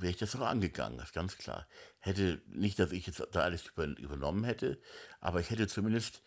wäre 0.00 0.10
ich 0.10 0.18
das 0.18 0.36
auch 0.36 0.40
angegangen, 0.46 0.98
das 0.98 1.08
ist 1.08 1.14
ganz 1.14 1.36
klar. 1.36 1.66
Hätte 1.98 2.42
nicht, 2.46 2.78
dass 2.78 2.92
ich 2.92 3.06
jetzt 3.06 3.26
da 3.32 3.40
alles 3.40 3.66
über, 3.66 3.84
übernommen 3.84 4.44
hätte, 4.44 4.80
aber 5.20 5.40
ich 5.40 5.50
hätte 5.50 5.66
zumindest 5.66 6.22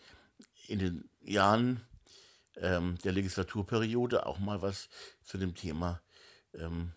in 0.67 0.79
den 0.79 1.09
Jahren 1.21 1.85
ähm, 2.57 2.97
der 3.03 3.11
Legislaturperiode 3.13 4.25
auch 4.25 4.39
mal 4.39 4.61
was 4.61 4.89
zu 5.23 5.37
dem 5.37 5.55
Thema 5.55 6.01
ähm, 6.53 6.93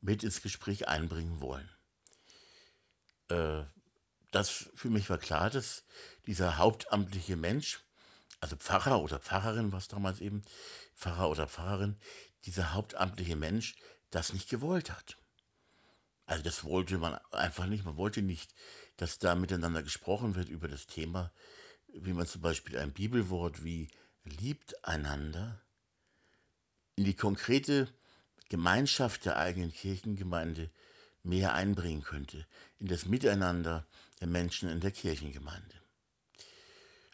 mit 0.00 0.22
ins 0.22 0.42
Gespräch 0.42 0.88
einbringen 0.88 1.40
wollen. 1.40 1.68
Äh, 3.28 3.64
das 4.30 4.70
für 4.74 4.90
mich 4.90 5.08
war 5.10 5.18
klar, 5.18 5.50
dass 5.50 5.84
dieser 6.26 6.58
hauptamtliche 6.58 7.36
Mensch, 7.36 7.80
also 8.40 8.56
Pfarrer 8.56 9.00
oder 9.00 9.18
Pfarrerin, 9.18 9.72
was 9.72 9.88
damals 9.88 10.20
eben, 10.20 10.42
Pfarrer 10.94 11.30
oder 11.30 11.48
Pfarrerin, 11.48 11.98
dieser 12.44 12.74
hauptamtliche 12.74 13.36
Mensch 13.36 13.76
das 14.10 14.32
nicht 14.32 14.48
gewollt 14.48 14.90
hat. 14.90 15.16
Also 16.26 16.42
das 16.42 16.64
wollte 16.64 16.98
man 16.98 17.14
einfach 17.30 17.66
nicht. 17.66 17.84
Man 17.84 17.96
wollte 17.96 18.20
nicht, 18.20 18.54
dass 18.96 19.18
da 19.18 19.34
miteinander 19.34 19.82
gesprochen 19.82 20.34
wird 20.34 20.48
über 20.48 20.68
das 20.68 20.86
Thema, 20.86 21.32
wie 21.88 22.12
man 22.12 22.26
zum 22.26 22.42
Beispiel 22.42 22.78
ein 22.78 22.92
Bibelwort 22.92 23.64
wie 23.64 23.88
liebt 24.24 24.84
einander 24.84 25.62
in 26.96 27.04
die 27.04 27.14
konkrete 27.14 27.88
Gemeinschaft 28.48 29.24
der 29.24 29.36
eigenen 29.36 29.72
Kirchengemeinde 29.72 30.70
mehr 31.22 31.54
einbringen 31.54 32.02
könnte, 32.02 32.46
in 32.78 32.86
das 32.86 33.06
Miteinander 33.06 33.86
der 34.20 34.28
Menschen 34.28 34.68
in 34.68 34.80
der 34.80 34.90
Kirchengemeinde. 34.90 35.74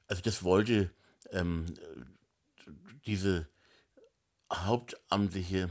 Also 0.07 0.23
das 0.23 0.43
wollte 0.43 0.91
ähm, 1.31 1.75
diese 3.07 3.49
hauptamtliche, 4.53 5.71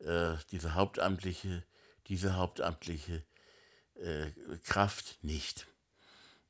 äh, 0.00 0.34
diese 0.50 0.74
hauptamtliche, 0.74 1.64
diese 2.12 2.36
hauptamtliche 2.36 3.24
äh, 3.94 4.32
Kraft 4.64 5.18
nicht. 5.22 5.66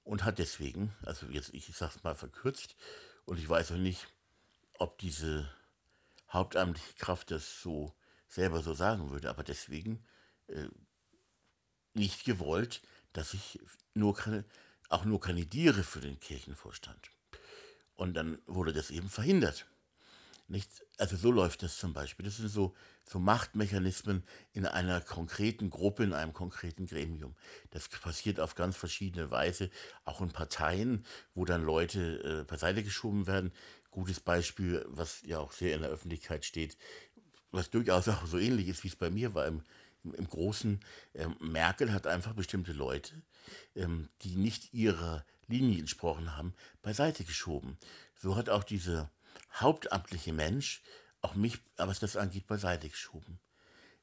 Und 0.02 0.24
hat 0.24 0.40
deswegen, 0.40 0.92
also 1.02 1.26
jetzt, 1.26 1.54
ich 1.54 1.66
sag's 1.76 2.02
mal 2.02 2.16
verkürzt, 2.16 2.74
und 3.26 3.38
ich 3.38 3.48
weiß 3.48 3.70
auch 3.70 3.76
nicht, 3.76 4.08
ob 4.80 4.98
diese 4.98 5.48
hauptamtliche 6.32 6.94
Kraft 6.94 7.30
das 7.30 7.62
so 7.62 7.94
selber 8.26 8.60
so 8.60 8.74
sagen 8.74 9.10
würde, 9.10 9.30
aber 9.30 9.44
deswegen 9.44 10.04
äh, 10.48 10.66
nicht 11.94 12.24
gewollt, 12.24 12.82
dass 13.12 13.32
ich 13.32 13.60
nur 13.94 14.18
auch 14.88 15.04
nur 15.04 15.20
kandidiere 15.20 15.84
für 15.84 16.00
den 16.00 16.18
Kirchenvorstand. 16.18 17.08
Und 17.94 18.14
dann 18.14 18.42
wurde 18.46 18.72
das 18.72 18.90
eben 18.90 19.08
verhindert. 19.08 19.66
Nicht, 20.52 20.84
also 20.98 21.16
so 21.16 21.32
läuft 21.32 21.62
das 21.62 21.78
zum 21.78 21.94
Beispiel. 21.94 22.26
Das 22.26 22.36
sind 22.36 22.50
so, 22.50 22.74
so 23.06 23.18
Machtmechanismen 23.18 24.22
in 24.52 24.66
einer 24.66 25.00
konkreten 25.00 25.70
Gruppe, 25.70 26.04
in 26.04 26.12
einem 26.12 26.34
konkreten 26.34 26.84
Gremium. 26.86 27.34
Das 27.70 27.88
passiert 27.88 28.38
auf 28.38 28.54
ganz 28.54 28.76
verschiedene 28.76 29.30
Weise, 29.30 29.70
auch 30.04 30.20
in 30.20 30.30
Parteien, 30.30 31.06
wo 31.34 31.46
dann 31.46 31.64
Leute 31.64 32.42
äh, 32.42 32.44
beiseite 32.44 32.84
geschoben 32.84 33.26
werden. 33.26 33.50
Gutes 33.90 34.20
Beispiel, 34.20 34.84
was 34.90 35.22
ja 35.24 35.38
auch 35.38 35.52
sehr 35.52 35.74
in 35.74 35.80
der 35.80 35.90
Öffentlichkeit 35.90 36.44
steht, 36.44 36.76
was 37.50 37.70
durchaus 37.70 38.06
auch 38.08 38.26
so 38.26 38.36
ähnlich 38.36 38.68
ist, 38.68 38.84
wie 38.84 38.88
es 38.88 38.96
bei 38.96 39.08
mir 39.08 39.32
war 39.32 39.46
im, 39.46 39.62
im, 40.04 40.28
Großen. 40.28 40.80
Ähm, 41.14 41.34
Merkel 41.40 41.94
hat 41.94 42.06
einfach 42.06 42.34
bestimmte 42.34 42.74
Leute, 42.74 43.22
ähm, 43.74 44.10
die 44.20 44.36
nicht 44.36 44.74
ihrer 44.74 45.24
Linie 45.48 45.78
entsprochen 45.78 46.36
haben, 46.36 46.52
beiseite 46.82 47.24
geschoben. 47.24 47.78
So 48.14 48.36
hat 48.36 48.50
auch 48.50 48.64
dieser 48.64 49.10
hauptamtliche 49.54 50.32
Mensch 50.32 50.82
auch 51.20 51.34
mich, 51.34 51.58
was 51.76 52.00
das 52.00 52.16
angeht, 52.16 52.46
beiseite 52.46 52.88
geschoben. 52.88 53.38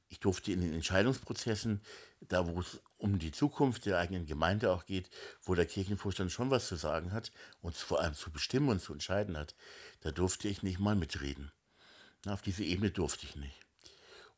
Ich 0.07 0.19
durfte 0.19 0.51
in 0.51 0.61
den 0.61 0.73
Entscheidungsprozessen, 0.73 1.81
da 2.21 2.47
wo 2.47 2.61
es 2.61 2.81
um 2.97 3.19
die 3.19 3.31
Zukunft 3.31 3.85
der 3.85 3.99
eigenen 3.99 4.25
Gemeinde 4.25 4.71
auch 4.71 4.85
geht, 4.85 5.09
wo 5.43 5.53
der 5.53 5.67
Kirchenvorstand 5.67 6.31
schon 6.31 6.49
was 6.49 6.67
zu 6.67 6.75
sagen 6.75 7.11
hat 7.11 7.31
und 7.61 7.75
vor 7.75 8.01
allem 8.01 8.15
zu 8.15 8.31
bestimmen 8.31 8.69
und 8.69 8.81
zu 8.81 8.93
entscheiden 8.93 9.37
hat, 9.37 9.55
da 10.01 10.11
durfte 10.11 10.47
ich 10.47 10.63
nicht 10.63 10.79
mal 10.79 10.95
mitreden. 10.95 11.51
Auf 12.25 12.41
diese 12.41 12.63
Ebene 12.63 12.89
durfte 12.89 13.25
ich 13.25 13.35
nicht. 13.35 13.59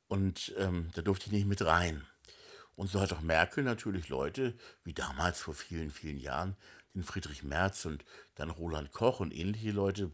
Und 0.08 0.54
ähm, 0.58 0.90
da 0.94 1.02
durfte 1.02 1.28
ich 1.28 1.32
nicht 1.32 1.48
mit 1.48 1.66
rein. 1.66 2.06
Und 2.76 2.90
so 2.90 3.00
hat 3.00 3.14
auch 3.14 3.22
Merkel 3.22 3.64
natürlich 3.64 4.10
Leute, 4.10 4.58
wie 4.84 4.94
damals 4.94 5.40
vor 5.40 5.54
vielen, 5.54 5.90
vielen 5.90 6.20
Jahren, 6.20 6.58
den 6.94 7.04
Friedrich 7.04 7.44
Merz 7.44 7.86
und 7.86 8.04
dann 8.36 8.50
Roland 8.50 8.92
Koch 8.92 9.22
und 9.22 9.34
ähnliche 9.34 9.72
Leute 9.72 10.12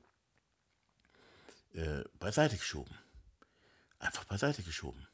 äh, 1.77 2.03
beiseite 2.19 2.57
geschoben. 2.57 2.93
Einfach 3.99 4.25
beiseite 4.25 4.63
geschoben. 4.63 5.07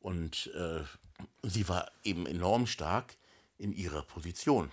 Und 0.00 0.50
äh, 0.54 0.82
sie 1.42 1.68
war 1.68 1.90
eben 2.04 2.26
enorm 2.26 2.66
stark 2.66 3.16
in 3.58 3.72
ihrer 3.72 4.02
Position. 4.02 4.72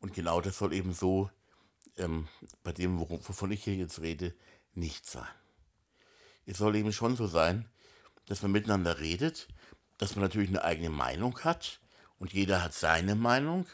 Und 0.00 0.12
genau 0.14 0.40
das 0.40 0.58
soll 0.58 0.72
eben 0.72 0.94
so 0.94 1.30
ähm, 1.96 2.28
bei 2.62 2.72
dem, 2.72 2.98
wovon 2.98 3.52
ich 3.52 3.64
hier 3.64 3.76
jetzt 3.76 4.00
rede, 4.00 4.34
nicht 4.74 5.06
sein. 5.06 5.28
Es 6.46 6.58
soll 6.58 6.74
eben 6.76 6.92
schon 6.92 7.16
so 7.16 7.26
sein, 7.26 7.68
dass 8.26 8.42
man 8.42 8.52
miteinander 8.52 8.98
redet, 8.98 9.48
dass 9.98 10.16
man 10.16 10.24
natürlich 10.24 10.48
eine 10.48 10.64
eigene 10.64 10.90
Meinung 10.90 11.38
hat 11.40 11.80
und 12.18 12.32
jeder 12.32 12.62
hat 12.62 12.74
seine 12.74 13.14
Meinung 13.14 13.66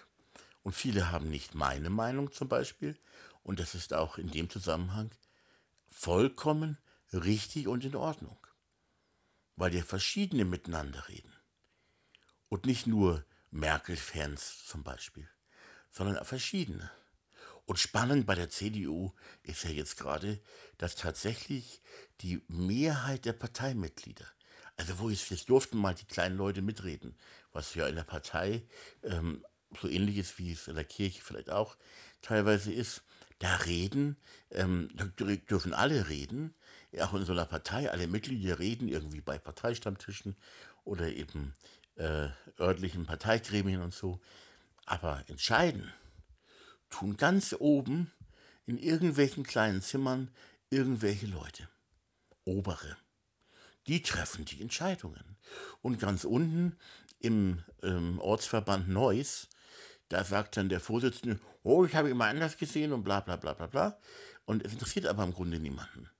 und 0.62 0.74
viele 0.74 1.10
haben 1.10 1.30
nicht 1.30 1.54
meine 1.54 1.88
Meinung 1.88 2.30
zum 2.32 2.48
Beispiel 2.48 2.98
und 3.42 3.58
das 3.58 3.74
ist 3.74 3.94
auch 3.94 4.18
in 4.18 4.30
dem 4.30 4.50
Zusammenhang 4.50 5.10
vollkommen 6.00 6.78
richtig 7.12 7.68
und 7.68 7.84
in 7.84 7.94
Ordnung, 7.94 8.38
weil 9.56 9.72
wir 9.72 9.84
verschiedene 9.84 10.46
miteinander 10.46 11.06
reden 11.08 11.34
und 12.48 12.64
nicht 12.64 12.86
nur 12.86 13.26
Merkel-Fans 13.50 14.64
zum 14.64 14.82
Beispiel, 14.82 15.28
sondern 15.90 16.24
verschiedene. 16.24 16.90
Und 17.66 17.78
spannend 17.78 18.24
bei 18.24 18.34
der 18.34 18.48
CDU 18.48 19.12
ist 19.42 19.64
ja 19.64 19.70
jetzt 19.70 19.98
gerade, 19.98 20.40
dass 20.78 20.96
tatsächlich 20.96 21.82
die 22.22 22.42
Mehrheit 22.48 23.26
der 23.26 23.34
Parteimitglieder, 23.34 24.26
also 24.76 25.00
wo 25.00 25.10
es 25.10 25.28
jetzt 25.28 25.50
durften 25.50 25.76
mal 25.76 25.94
die 25.94 26.06
kleinen 26.06 26.38
Leute 26.38 26.62
mitreden, 26.62 27.14
was 27.52 27.74
ja 27.74 27.86
in 27.86 27.96
der 27.96 28.04
Partei 28.04 28.66
ähm, 29.02 29.44
so 29.78 29.86
ähnlich 29.86 30.16
ist, 30.16 30.38
wie 30.38 30.52
es 30.52 30.66
in 30.66 30.76
der 30.76 30.84
Kirche 30.84 31.22
vielleicht 31.22 31.50
auch 31.50 31.76
teilweise 32.22 32.72
ist, 32.72 33.02
da 33.40 33.56
reden, 33.56 34.16
ähm, 34.50 34.88
da 34.94 35.04
dürfen 35.06 35.74
alle 35.74 36.08
reden, 36.08 36.54
auch 37.00 37.14
in 37.14 37.24
so 37.24 37.32
einer 37.32 37.46
Partei, 37.46 37.90
alle 37.90 38.06
Mitglieder 38.06 38.58
reden 38.58 38.88
irgendwie 38.88 39.20
bei 39.20 39.38
Parteistammtischen 39.38 40.36
oder 40.84 41.08
eben 41.08 41.54
äh, 41.96 42.28
örtlichen 42.58 43.06
Parteigremien 43.06 43.80
und 43.80 43.94
so. 43.94 44.20
Aber 44.86 45.24
entscheiden 45.28 45.92
tun 46.90 47.16
ganz 47.16 47.54
oben 47.58 48.12
in 48.66 48.78
irgendwelchen 48.78 49.44
kleinen 49.44 49.82
Zimmern 49.82 50.30
irgendwelche 50.68 51.26
Leute. 51.26 51.68
Obere. 52.44 52.96
Die 53.86 54.02
treffen 54.02 54.44
die 54.44 54.60
Entscheidungen. 54.60 55.36
Und 55.80 55.98
ganz 55.98 56.24
unten 56.24 56.76
im 57.18 57.62
ähm, 57.82 58.18
Ortsverband 58.20 58.88
Neuss 58.88 59.48
da 60.10 60.24
sagt 60.24 60.56
dann 60.56 60.68
der 60.68 60.80
Vorsitzende, 60.80 61.40
oh, 61.62 61.84
ich 61.84 61.94
habe 61.94 62.10
immer 62.10 62.26
anders 62.26 62.58
gesehen 62.58 62.92
und 62.92 63.04
bla 63.04 63.20
bla 63.20 63.36
bla 63.36 63.54
bla 63.54 63.66
bla. 63.66 63.98
Und 64.44 64.64
es 64.64 64.72
interessiert 64.72 65.06
aber 65.06 65.22
im 65.22 65.32
Grunde 65.32 65.60
niemanden. 65.60 66.10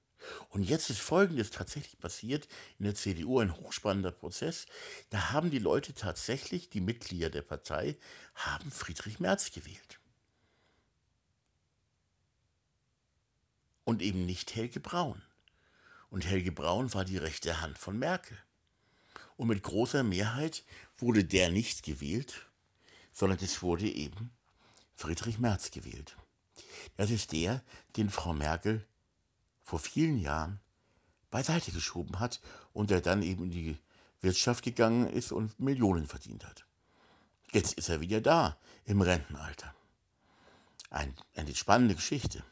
Und 0.49 0.63
jetzt 0.63 0.89
ist 0.89 1.01
Folgendes 1.01 1.51
tatsächlich 1.51 1.99
passiert 1.99 2.47
in 2.79 2.85
der 2.85 2.95
CDU, 2.95 3.39
ein 3.39 3.55
hochspannender 3.55 4.11
Prozess. 4.11 4.65
Da 5.09 5.31
haben 5.31 5.51
die 5.51 5.59
Leute 5.59 5.93
tatsächlich, 5.93 6.69
die 6.69 6.79
Mitglieder 6.79 7.29
der 7.29 7.41
Partei, 7.41 7.97
haben 8.33 8.71
Friedrich 8.71 9.19
Merz 9.19 9.51
gewählt. 9.51 9.99
Und 13.83 14.01
eben 14.01 14.25
nicht 14.25 14.55
Helge 14.55 14.79
Braun. 14.79 15.21
Und 16.09 16.25
Helge 16.25 16.53
Braun 16.53 16.93
war 16.93 17.03
die 17.03 17.17
rechte 17.17 17.59
Hand 17.59 17.77
von 17.77 17.99
Merkel. 17.99 18.37
Und 19.35 19.47
mit 19.47 19.63
großer 19.63 20.03
Mehrheit 20.03 20.63
wurde 20.97 21.25
der 21.25 21.49
nicht 21.49 21.83
gewählt, 21.83 22.47
sondern 23.21 23.37
es 23.43 23.61
wurde 23.61 23.87
eben 23.87 24.31
Friedrich 24.95 25.37
Merz 25.37 25.69
gewählt. 25.69 26.17
Das 26.97 27.11
ist 27.11 27.33
der, 27.33 27.61
den 27.95 28.09
Frau 28.09 28.33
Merkel 28.33 28.83
vor 29.61 29.77
vielen 29.77 30.17
Jahren 30.17 30.59
beiseite 31.29 31.71
geschoben 31.71 32.19
hat 32.19 32.41
und 32.73 32.89
der 32.89 32.99
dann 32.99 33.21
eben 33.21 33.43
in 33.43 33.51
die 33.51 33.77
Wirtschaft 34.21 34.63
gegangen 34.63 35.07
ist 35.07 35.31
und 35.31 35.59
Millionen 35.59 36.07
verdient 36.07 36.47
hat. 36.47 36.65
Jetzt 37.51 37.73
ist 37.73 37.89
er 37.89 38.01
wieder 38.01 38.21
da, 38.21 38.57
im 38.85 39.01
Rentenalter. 39.01 39.71
Ein, 40.89 41.13
eine 41.35 41.53
spannende 41.53 41.93
Geschichte. 41.93 42.43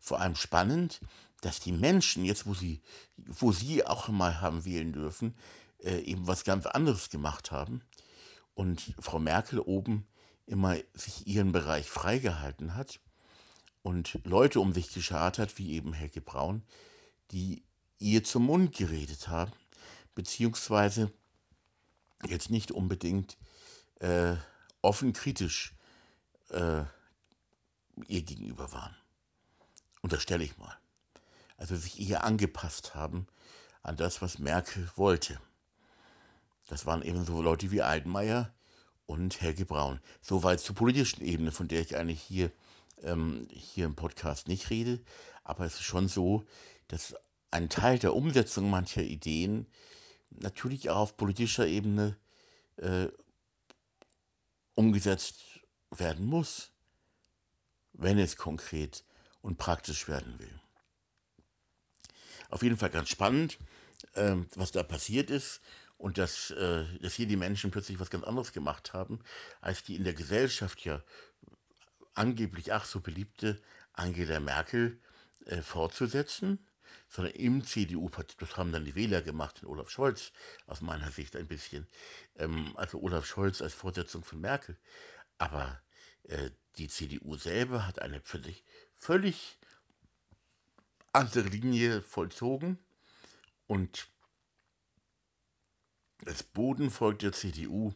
Vor 0.00 0.20
allem 0.20 0.34
spannend, 0.34 1.02
dass 1.40 1.60
die 1.60 1.70
Menschen, 1.70 2.24
jetzt 2.24 2.46
wo 2.46 2.54
sie, 2.54 2.82
wo 3.16 3.52
sie 3.52 3.86
auch 3.86 4.08
mal 4.08 4.40
haben 4.40 4.64
wählen 4.64 4.92
dürfen, 4.92 5.36
äh, 5.84 6.00
eben 6.00 6.26
was 6.26 6.42
ganz 6.42 6.66
anderes 6.66 7.10
gemacht 7.10 7.52
haben 7.52 7.80
und 8.54 8.94
Frau 8.98 9.18
Merkel 9.18 9.58
oben 9.58 10.06
immer 10.46 10.76
sich 10.94 11.26
ihren 11.26 11.52
Bereich 11.52 11.88
freigehalten 11.88 12.74
hat 12.74 13.00
und 13.82 14.18
Leute 14.24 14.60
um 14.60 14.72
sich 14.72 14.92
geschart 14.92 15.38
hat, 15.38 15.58
wie 15.58 15.72
eben 15.72 15.92
Helge 15.92 16.20
Braun, 16.20 16.62
die 17.30 17.64
ihr 17.98 18.24
zum 18.24 18.46
Mund 18.46 18.76
geredet 18.76 19.28
haben, 19.28 19.52
beziehungsweise 20.14 21.12
jetzt 22.26 22.50
nicht 22.50 22.72
unbedingt 22.72 23.36
äh, 24.00 24.36
offen 24.82 25.12
kritisch 25.12 25.74
äh, 26.50 26.82
ihr 28.06 28.22
gegenüber 28.22 28.72
waren. 28.72 28.94
Unterstelle 30.02 30.44
ich 30.44 30.56
mal. 30.58 30.76
Also 31.56 31.76
sich 31.76 32.00
eher 32.00 32.24
angepasst 32.24 32.94
haben 32.94 33.26
an 33.82 33.96
das, 33.96 34.20
was 34.22 34.38
Merkel 34.38 34.90
wollte. 34.96 35.40
Das 36.66 36.86
waren 36.86 37.02
eben 37.02 37.24
so 37.24 37.42
Leute 37.42 37.70
wie 37.70 37.82
Altmaier 37.82 38.54
und 39.06 39.40
Helge 39.40 39.66
Braun. 39.66 40.00
Soweit 40.20 40.60
zur 40.60 40.74
politischen 40.74 41.22
Ebene, 41.22 41.52
von 41.52 41.68
der 41.68 41.80
ich 41.80 41.96
eigentlich 41.96 42.22
hier, 42.22 42.50
ähm, 43.02 43.48
hier 43.50 43.84
im 43.84 43.94
Podcast 43.94 44.48
nicht 44.48 44.70
rede. 44.70 45.00
Aber 45.42 45.66
es 45.66 45.74
ist 45.74 45.82
schon 45.82 46.08
so, 46.08 46.44
dass 46.88 47.14
ein 47.50 47.68
Teil 47.68 47.98
der 47.98 48.14
Umsetzung 48.14 48.70
mancher 48.70 49.02
Ideen 49.02 49.66
natürlich 50.30 50.90
auch 50.90 50.96
auf 50.96 51.16
politischer 51.16 51.66
Ebene 51.66 52.16
äh, 52.76 53.08
umgesetzt 54.74 55.42
werden 55.90 56.26
muss, 56.26 56.72
wenn 57.92 58.18
es 58.18 58.36
konkret 58.36 59.04
und 59.42 59.58
praktisch 59.58 60.08
werden 60.08 60.38
will. 60.38 60.60
Auf 62.48 62.62
jeden 62.62 62.76
Fall 62.76 62.90
ganz 62.90 63.10
spannend, 63.10 63.58
äh, 64.14 64.36
was 64.56 64.72
da 64.72 64.82
passiert 64.82 65.30
ist 65.30 65.60
und 66.04 66.18
dass, 66.18 66.50
äh, 66.50 66.84
dass 67.00 67.14
hier 67.14 67.26
die 67.26 67.38
Menschen 67.38 67.70
plötzlich 67.70 67.98
was 67.98 68.10
ganz 68.10 68.24
anderes 68.24 68.52
gemacht 68.52 68.92
haben, 68.92 69.20
als 69.62 69.84
die 69.84 69.96
in 69.96 70.04
der 70.04 70.12
Gesellschaft 70.12 70.84
ja 70.84 71.02
angeblich 72.12 72.74
ach 72.74 72.84
so 72.84 73.00
beliebte 73.00 73.58
Angela 73.94 74.38
Merkel 74.38 75.00
äh, 75.46 75.62
fortzusetzen, 75.62 76.58
sondern 77.08 77.32
im 77.32 77.64
CDU-Parteitag, 77.64 78.36
das 78.38 78.56
haben 78.58 78.70
dann 78.70 78.84
die 78.84 78.94
Wähler 78.94 79.22
gemacht, 79.22 79.60
in 79.62 79.68
Olaf 79.68 79.88
Scholz 79.88 80.32
aus 80.66 80.82
meiner 80.82 81.10
Sicht 81.10 81.36
ein 81.36 81.46
bisschen, 81.46 81.86
ähm, 82.36 82.76
also 82.76 83.00
Olaf 83.00 83.24
Scholz 83.24 83.62
als 83.62 83.72
Fortsetzung 83.72 84.24
von 84.24 84.42
Merkel. 84.42 84.76
Aber 85.38 85.80
äh, 86.24 86.50
die 86.76 86.88
CDU 86.88 87.36
selber 87.38 87.86
hat 87.86 88.02
eine 88.02 88.20
völlig, 88.20 88.62
völlig 88.94 89.56
andere 91.12 91.48
Linie 91.48 92.02
vollzogen 92.02 92.78
und 93.66 94.06
das 96.20 96.42
Bodenvolk 96.42 97.18
der 97.18 97.32
CDU 97.32 97.94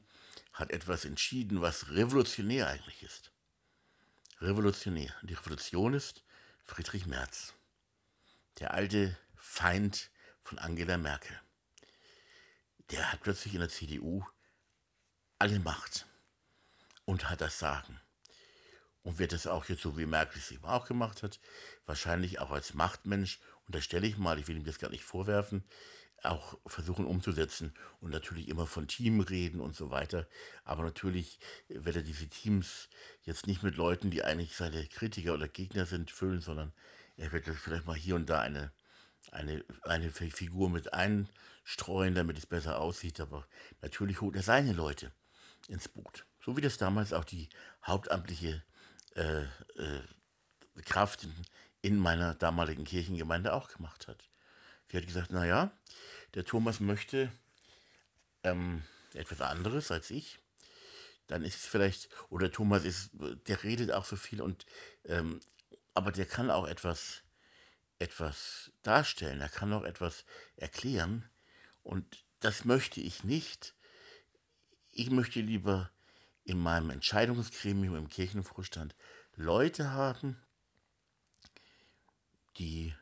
hat 0.52 0.70
etwas 0.70 1.04
entschieden, 1.04 1.62
was 1.62 1.90
revolutionär 1.90 2.68
eigentlich 2.68 3.02
ist. 3.02 3.32
Revolutionär. 4.40 5.14
Die 5.22 5.34
Revolution 5.34 5.94
ist 5.94 6.24
Friedrich 6.64 7.06
Merz, 7.06 7.54
der 8.58 8.74
alte 8.74 9.16
Feind 9.36 10.10
von 10.42 10.58
Angela 10.58 10.98
Merkel. 10.98 11.40
Der 12.90 13.12
hat 13.12 13.22
plötzlich 13.22 13.54
in 13.54 13.60
der 13.60 13.68
CDU 13.68 14.24
alle 15.38 15.60
Macht 15.60 16.06
und 17.04 17.28
hat 17.30 17.40
das 17.40 17.58
Sagen. 17.58 18.00
Und 19.02 19.18
wird 19.18 19.32
das 19.32 19.46
auch 19.46 19.64
jetzt 19.66 19.82
so, 19.82 19.96
wie 19.96 20.06
Merkel 20.06 20.38
es 20.38 20.50
eben 20.50 20.64
auch 20.64 20.86
gemacht 20.86 21.22
hat, 21.22 21.40
wahrscheinlich 21.86 22.40
auch 22.40 22.50
als 22.50 22.74
Machtmensch, 22.74 23.40
unterstelle 23.66 24.06
ich 24.06 24.18
mal, 24.18 24.38
ich 24.38 24.48
will 24.48 24.56
ihm 24.56 24.64
das 24.64 24.78
gar 24.78 24.90
nicht 24.90 25.04
vorwerfen, 25.04 25.64
auch 26.22 26.58
versuchen 26.66 27.06
umzusetzen 27.06 27.72
und 28.00 28.10
natürlich 28.10 28.48
immer 28.48 28.66
von 28.66 28.88
Team 28.88 29.20
reden 29.20 29.60
und 29.60 29.76
so 29.76 29.90
weiter. 29.90 30.26
Aber 30.64 30.82
natürlich 30.82 31.38
wird 31.68 31.96
er 31.96 32.02
diese 32.02 32.28
Teams 32.28 32.88
jetzt 33.22 33.46
nicht 33.46 33.62
mit 33.62 33.76
Leuten, 33.76 34.10
die 34.10 34.24
eigentlich 34.24 34.56
seine 34.56 34.86
Kritiker 34.86 35.34
oder 35.34 35.48
Gegner 35.48 35.86
sind, 35.86 36.10
füllen, 36.10 36.40
sondern 36.40 36.72
er 37.16 37.32
wird 37.32 37.46
vielleicht 37.46 37.86
mal 37.86 37.96
hier 37.96 38.16
und 38.16 38.28
da 38.28 38.40
eine, 38.40 38.72
eine, 39.30 39.64
eine 39.82 40.10
Figur 40.10 40.70
mit 40.70 40.92
einstreuen, 40.92 42.14
damit 42.14 42.38
es 42.38 42.46
besser 42.46 42.80
aussieht. 42.80 43.20
Aber 43.20 43.46
natürlich 43.82 44.20
holt 44.20 44.36
er 44.36 44.42
seine 44.42 44.72
Leute 44.72 45.12
ins 45.68 45.88
Boot. 45.88 46.24
So 46.40 46.56
wie 46.56 46.60
das 46.60 46.78
damals 46.78 47.12
auch 47.12 47.24
die 47.24 47.48
hauptamtliche 47.84 48.62
äh, 49.14 49.42
äh, 49.42 50.02
Kraft 50.84 51.28
in 51.82 51.98
meiner 51.98 52.34
damaligen 52.34 52.84
Kirchengemeinde 52.84 53.52
auch 53.52 53.68
gemacht 53.68 54.08
hat. 54.08 54.28
Sie 54.90 54.96
hat 54.96 55.06
gesagt, 55.06 55.30
naja, 55.30 55.70
der 56.34 56.44
Thomas 56.44 56.80
möchte 56.80 57.30
ähm, 58.42 58.82
etwas 59.14 59.40
anderes 59.40 59.90
als 59.90 60.10
ich. 60.10 60.38
Dann 61.26 61.42
ist 61.42 61.56
es 61.56 61.66
vielleicht, 61.66 62.08
oder 62.30 62.50
Thomas 62.50 62.84
ist, 62.84 63.10
der 63.12 63.62
redet 63.62 63.92
auch 63.92 64.04
so 64.04 64.16
viel 64.16 64.40
und, 64.40 64.64
ähm, 65.04 65.40
aber 65.92 66.10
der 66.10 66.24
kann 66.24 66.50
auch 66.50 66.66
etwas, 66.66 67.22
etwas 67.98 68.72
darstellen, 68.82 69.40
er 69.40 69.50
kann 69.50 69.72
auch 69.72 69.84
etwas 69.84 70.24
erklären 70.56 71.28
und 71.82 72.24
das 72.40 72.64
möchte 72.64 73.00
ich 73.00 73.24
nicht. 73.24 73.74
Ich 74.92 75.10
möchte 75.10 75.40
lieber 75.40 75.90
in 76.44 76.58
meinem 76.58 76.90
Entscheidungsgremium 76.90 77.96
im 77.96 78.08
Kirchenvorstand 78.08 78.94
Leute 79.34 79.90
haben, 79.90 80.40
die 82.56 82.94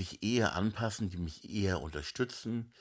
sich 0.00 0.22
eher 0.22 0.54
anpassen, 0.54 1.10
die 1.10 1.18
mich 1.18 1.50
eher 1.50 1.82
unterstützen 1.82 2.72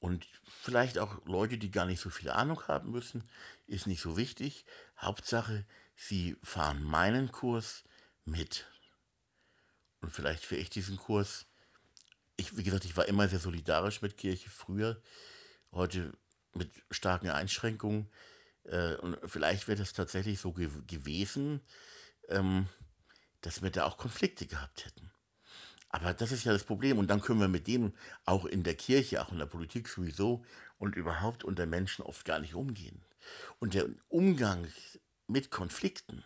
und 0.00 0.26
vielleicht 0.44 0.98
auch 0.98 1.24
Leute, 1.26 1.58
die 1.58 1.70
gar 1.70 1.86
nicht 1.86 2.00
so 2.00 2.10
viel 2.10 2.30
Ahnung 2.30 2.66
haben 2.66 2.90
müssen, 2.90 3.22
ist 3.66 3.86
nicht 3.86 4.00
so 4.00 4.16
wichtig. 4.16 4.64
Hauptsache, 4.98 5.64
sie 5.94 6.36
fahren 6.42 6.82
meinen 6.82 7.30
Kurs 7.30 7.84
mit. 8.24 8.66
Und 10.00 10.10
vielleicht 10.10 10.44
für 10.44 10.56
ich 10.56 10.70
diesen 10.70 10.96
Kurs. 10.96 11.46
Ich, 12.36 12.56
wie 12.56 12.64
gesagt, 12.64 12.84
ich 12.84 12.96
war 12.96 13.06
immer 13.06 13.28
sehr 13.28 13.38
solidarisch 13.38 14.02
mit 14.02 14.16
Kirche 14.16 14.50
früher, 14.50 15.00
heute 15.70 16.12
mit 16.54 16.72
starken 16.90 17.28
Einschränkungen. 17.28 18.10
Äh, 18.64 18.96
und 18.96 19.18
vielleicht 19.24 19.68
wäre 19.68 19.78
das 19.78 19.92
tatsächlich 19.92 20.40
so 20.40 20.52
ge 20.52 20.70
gewesen, 20.86 21.60
ähm, 22.28 22.66
dass 23.42 23.62
wir 23.62 23.70
da 23.70 23.84
auch 23.84 23.98
Konflikte 23.98 24.46
gehabt 24.46 24.86
hätten. 24.86 25.12
Aber 25.90 26.14
das 26.14 26.32
ist 26.32 26.44
ja 26.44 26.52
das 26.52 26.64
Problem. 26.64 26.98
Und 26.98 27.08
dann 27.08 27.20
können 27.20 27.40
wir 27.40 27.48
mit 27.48 27.66
dem 27.66 27.92
auch 28.24 28.44
in 28.44 28.62
der 28.62 28.76
Kirche, 28.76 29.20
auch 29.20 29.32
in 29.32 29.38
der 29.38 29.46
Politik 29.46 29.88
sowieso 29.88 30.44
und 30.78 30.96
überhaupt 30.96 31.44
unter 31.44 31.66
Menschen 31.66 32.02
oft 32.02 32.24
gar 32.24 32.38
nicht 32.38 32.54
umgehen. 32.54 33.02
Und 33.58 33.74
der 33.74 33.86
Umgang 34.08 34.66
mit 35.26 35.50
Konflikten, 35.50 36.24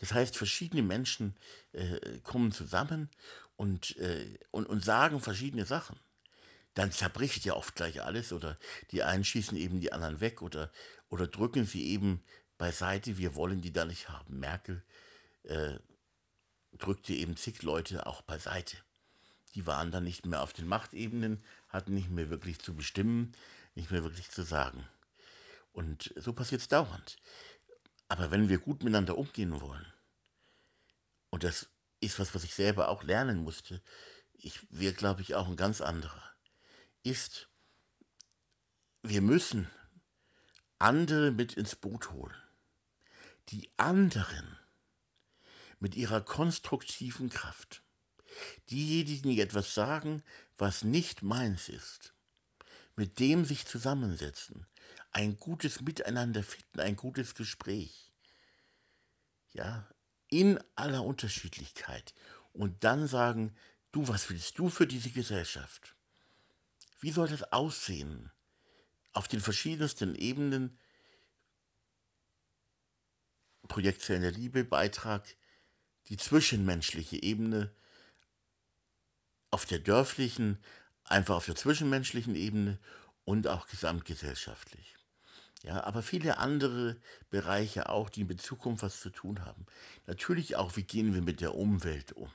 das 0.00 0.12
heißt, 0.12 0.36
verschiedene 0.36 0.82
Menschen 0.82 1.36
äh, 1.72 2.18
kommen 2.20 2.52
zusammen 2.52 3.10
und, 3.56 3.96
äh, 3.98 4.38
und, 4.50 4.66
und 4.66 4.84
sagen 4.84 5.20
verschiedene 5.20 5.66
Sachen. 5.66 5.98
Dann 6.74 6.92
zerbricht 6.92 7.44
ja 7.44 7.54
oft 7.54 7.74
gleich 7.74 8.02
alles 8.02 8.32
oder 8.32 8.58
die 8.90 9.02
einen 9.02 9.24
schießen 9.24 9.56
eben 9.56 9.80
die 9.80 9.92
anderen 9.92 10.20
weg 10.20 10.42
oder, 10.42 10.70
oder 11.08 11.26
drücken 11.26 11.64
sie 11.64 11.86
eben 11.86 12.22
beiseite, 12.58 13.18
wir 13.18 13.34
wollen 13.34 13.60
die 13.60 13.72
da 13.72 13.84
nicht 13.84 14.08
haben. 14.08 14.38
Merkel 14.38 14.82
äh, 15.44 15.78
drückte 16.76 17.14
eben 17.14 17.36
zig 17.36 17.62
Leute 17.62 18.06
auch 18.06 18.22
beiseite. 18.22 18.76
Die 19.56 19.66
waren 19.66 19.90
dann 19.90 20.04
nicht 20.04 20.26
mehr 20.26 20.42
auf 20.42 20.52
den 20.52 20.68
Machtebenen, 20.68 21.42
hatten 21.70 21.94
nicht 21.94 22.10
mehr 22.10 22.28
wirklich 22.28 22.58
zu 22.58 22.74
bestimmen, 22.74 23.32
nicht 23.74 23.90
mehr 23.90 24.04
wirklich 24.04 24.30
zu 24.30 24.42
sagen. 24.42 24.86
Und 25.72 26.12
so 26.16 26.34
passiert 26.34 26.60
es 26.60 26.68
dauernd. 26.68 27.16
Aber 28.08 28.30
wenn 28.30 28.50
wir 28.50 28.58
gut 28.58 28.84
miteinander 28.84 29.16
umgehen 29.16 29.58
wollen, 29.60 29.86
und 31.30 31.42
das 31.42 31.70
ist 32.00 32.18
was, 32.18 32.34
was 32.34 32.44
ich 32.44 32.54
selber 32.54 32.88
auch 32.88 33.02
lernen 33.02 33.42
musste, 33.42 33.82
ich 34.34 34.60
wäre, 34.70 34.92
glaube 34.92 35.22
ich, 35.22 35.34
auch 35.34 35.48
ein 35.48 35.56
ganz 35.56 35.80
anderer, 35.80 36.22
ist, 37.02 37.48
wir 39.02 39.22
müssen 39.22 39.70
andere 40.78 41.30
mit 41.30 41.54
ins 41.54 41.76
Boot 41.76 42.10
holen. 42.10 42.36
Die 43.48 43.70
anderen 43.78 44.58
mit 45.78 45.94
ihrer 45.94 46.20
konstruktiven 46.20 47.30
Kraft. 47.30 47.82
Diejenigen, 48.70 49.30
die 49.30 49.40
etwas 49.40 49.74
sagen, 49.74 50.22
was 50.58 50.84
nicht 50.84 51.22
meins 51.22 51.68
ist, 51.68 52.14
mit 52.96 53.18
dem 53.18 53.44
sich 53.44 53.66
zusammensetzen, 53.66 54.66
ein 55.10 55.36
gutes 55.38 55.80
Miteinander 55.80 56.42
finden, 56.42 56.80
ein 56.80 56.96
gutes 56.96 57.34
Gespräch. 57.34 58.12
Ja, 59.52 59.88
in 60.28 60.58
aller 60.74 61.04
Unterschiedlichkeit. 61.04 62.14
Und 62.52 62.84
dann 62.84 63.06
sagen, 63.06 63.54
du, 63.92 64.08
was 64.08 64.28
willst 64.28 64.58
du 64.58 64.68
für 64.68 64.86
diese 64.86 65.10
Gesellschaft? 65.10 65.96
Wie 67.00 67.12
soll 67.12 67.28
das 67.28 67.52
aussehen? 67.52 68.30
Auf 69.12 69.28
den 69.28 69.40
verschiedensten 69.40 70.14
Ebenen. 70.14 70.78
Projektzellen 73.68 74.22
der 74.22 74.32
Liebe, 74.32 74.64
Beitrag 74.64 75.26
die 76.08 76.16
zwischenmenschliche 76.16 77.22
Ebene 77.22 77.74
auf 79.56 79.64
der 79.64 79.78
dörflichen, 79.78 80.58
einfach 81.04 81.36
auf 81.36 81.46
der 81.46 81.56
zwischenmenschlichen 81.56 82.34
Ebene 82.34 82.78
und 83.24 83.48
auch 83.48 83.66
gesamtgesellschaftlich. 83.68 84.96
Ja, 85.62 85.82
aber 85.84 86.02
viele 86.02 86.36
andere 86.36 87.00
Bereiche 87.30 87.88
auch, 87.88 88.10
die 88.10 88.24
mit 88.24 88.42
Zukunft 88.42 88.82
was 88.82 89.00
zu 89.00 89.08
tun 89.08 89.46
haben. 89.46 89.64
Natürlich 90.06 90.56
auch, 90.56 90.76
wie 90.76 90.82
gehen 90.82 91.14
wir 91.14 91.22
mit 91.22 91.40
der 91.40 91.54
Umwelt 91.54 92.12
um? 92.12 92.30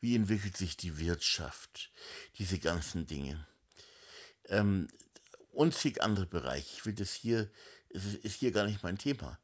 Wie 0.00 0.16
entwickelt 0.16 0.56
sich 0.56 0.76
die 0.76 0.98
Wirtschaft? 0.98 1.92
Diese 2.38 2.58
ganzen 2.58 3.06
Dinge. 3.06 3.46
Ähm, 4.46 4.88
unzig 5.52 6.02
andere 6.02 6.26
Bereiche. 6.26 6.74
Ich 6.74 6.84
will 6.86 6.94
das 6.94 7.12
hier, 7.12 7.52
es 7.90 8.16
ist 8.16 8.40
hier 8.40 8.50
gar 8.50 8.66
nicht 8.66 8.82
mein 8.82 8.98
Thema. 8.98 9.38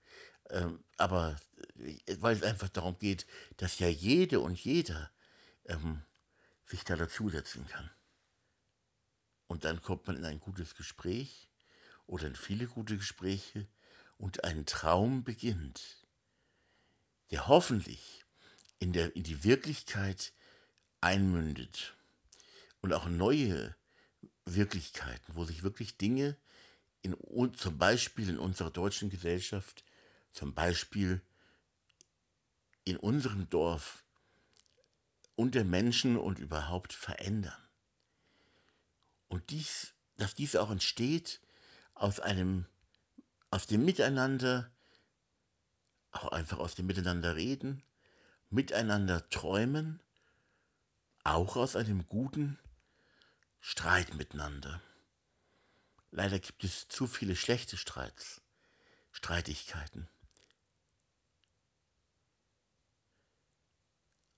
Ähm, 0.51 0.82
aber 0.96 1.36
äh, 1.78 2.16
weil 2.18 2.34
es 2.34 2.42
einfach 2.42 2.70
darum 2.70 2.99
geht, 2.99 3.24
dass 3.57 3.78
ja 3.78 3.86
jede 3.86 4.40
und 4.40 4.59
jeder 4.59 5.12
ähm, 5.66 6.03
sich 6.69 6.85
da 6.85 6.97
dazusetzen 6.97 7.66
kann. 7.66 7.91
Und 9.47 9.64
dann 9.64 9.81
kommt 9.81 10.07
man 10.07 10.16
in 10.16 10.25
ein 10.25 10.41
gutes 10.41 10.75
Gespräch 10.75 11.49
oder 12.07 12.27
in 12.27 12.37
viele 12.37 12.66
gute 12.66 12.99
Gespräche 12.99 13.66
und 14.19 14.45
ein 14.45 14.66
Traum 14.66 15.25
beginnt, 15.25 16.05
der 17.31 17.49
hoffentlich 17.49 18.25
in, 18.79 18.93
der, 18.93 19.16
in 19.16 19.23
die 19.23 19.45
Wirklichkeit 19.45 20.33
einmündet 21.01 21.97
und 22.83 22.93
auch 22.93 23.07
neue 23.09 23.75
Wirklichkeiten, 24.45 25.35
wo 25.35 25.45
sich 25.45 25.62
wirklich 25.62 25.97
Dinge 25.97 26.37
in, 27.03 27.16
zum 27.57 27.79
Beispiel 27.79 28.29
in 28.29 28.39
unserer 28.39 28.71
deutschen 28.71 29.09
Gesellschaft, 29.09 29.85
zum 30.33 30.55
Beispiel 30.55 31.23
in 32.85 32.97
unserem 32.97 33.49
Dorf 33.49 34.05
unter 35.39 35.62
Menschen 35.62 36.16
und 36.16 36.41
überhaupt 36.41 36.93
verändern. 36.93 37.57
Und 39.28 39.51
dies, 39.51 39.95
dass 40.16 40.34
dies 40.34 40.57
auch 40.57 40.70
entsteht 40.70 41.41
aus 41.95 42.18
einem, 42.18 42.66
aus 43.51 43.66
dem 43.66 43.84
Miteinander, 43.84 44.68
auch 46.11 46.32
einfach 46.32 46.59
aus 46.59 46.74
dem 46.74 46.86
Miteinander 46.86 47.36
reden, 47.36 47.84
miteinander 48.51 49.28
träumen, 49.30 50.01
auch 51.22 51.57
aus 51.57 51.76
einem 51.76 52.09
guten 52.09 52.59
Streit 53.61 54.14
miteinander. 54.14 54.82
Leider 56.11 56.41
gibt 56.41 56.64
es 56.64 56.89
zu 56.89 57.07
viele 57.07 57.36
schlechte 57.36 57.76
Streits, 57.76 58.41
Streitigkeiten. 59.12 60.09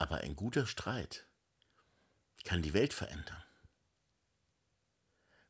Aber 0.01 0.23
ein 0.23 0.35
guter 0.35 0.67
Streit 0.67 1.27
kann 2.45 2.63
die 2.63 2.73
Welt 2.73 2.95
verändern. 2.95 3.45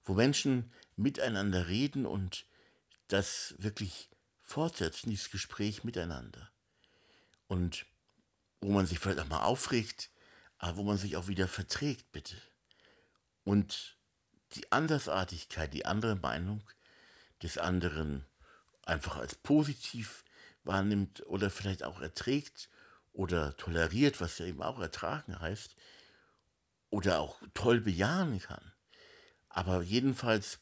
Wo 0.03 0.15
Menschen 0.15 0.75
miteinander 0.97 1.69
reden 1.69 2.05
und 2.05 2.47
das 3.07 3.55
wirklich 3.59 4.11
fortsetzen, 4.43 5.11
dieses 5.11 5.31
Gespräch 5.31 5.85
miteinander. 5.85 6.51
Und 7.47 7.87
wo 8.61 8.73
man 8.73 8.87
sich 8.87 8.99
vielleicht 8.99 9.21
auch 9.21 9.29
mal 9.29 9.45
aufregt, 9.45 10.11
aber 10.59 10.79
wo 10.79 10.83
man 10.83 10.99
sich 10.99 11.17
auch 11.17 11.29
wieder 11.29 11.47
verträgt, 11.47 12.11
bitte. 12.11 12.37
Und 13.45 13.99
die 14.55 14.73
Andersartigkeit, 14.73 15.73
die 15.73 15.87
andere 15.87 16.17
Meinung 16.17 16.69
des 17.41 17.57
anderen 17.57 18.27
einfach 18.85 19.17
als 19.17 19.37
positiv 19.37 20.25
wahrnimmt 20.65 21.25
oder 21.27 21.51
vielleicht 21.51 21.85
auch 21.85 22.01
erträgt 22.01 22.69
oder 23.13 23.57
toleriert, 23.57 24.21
was 24.21 24.39
ja 24.39 24.47
eben 24.47 24.63
auch 24.63 24.79
ertragen 24.79 25.39
heißt, 25.41 25.77
oder 26.91 27.21
auch 27.21 27.41
toll 27.55 27.81
bejahen 27.81 28.41
kann. 28.41 28.73
Aber 29.49 29.83
jedenfalls, 29.83 30.61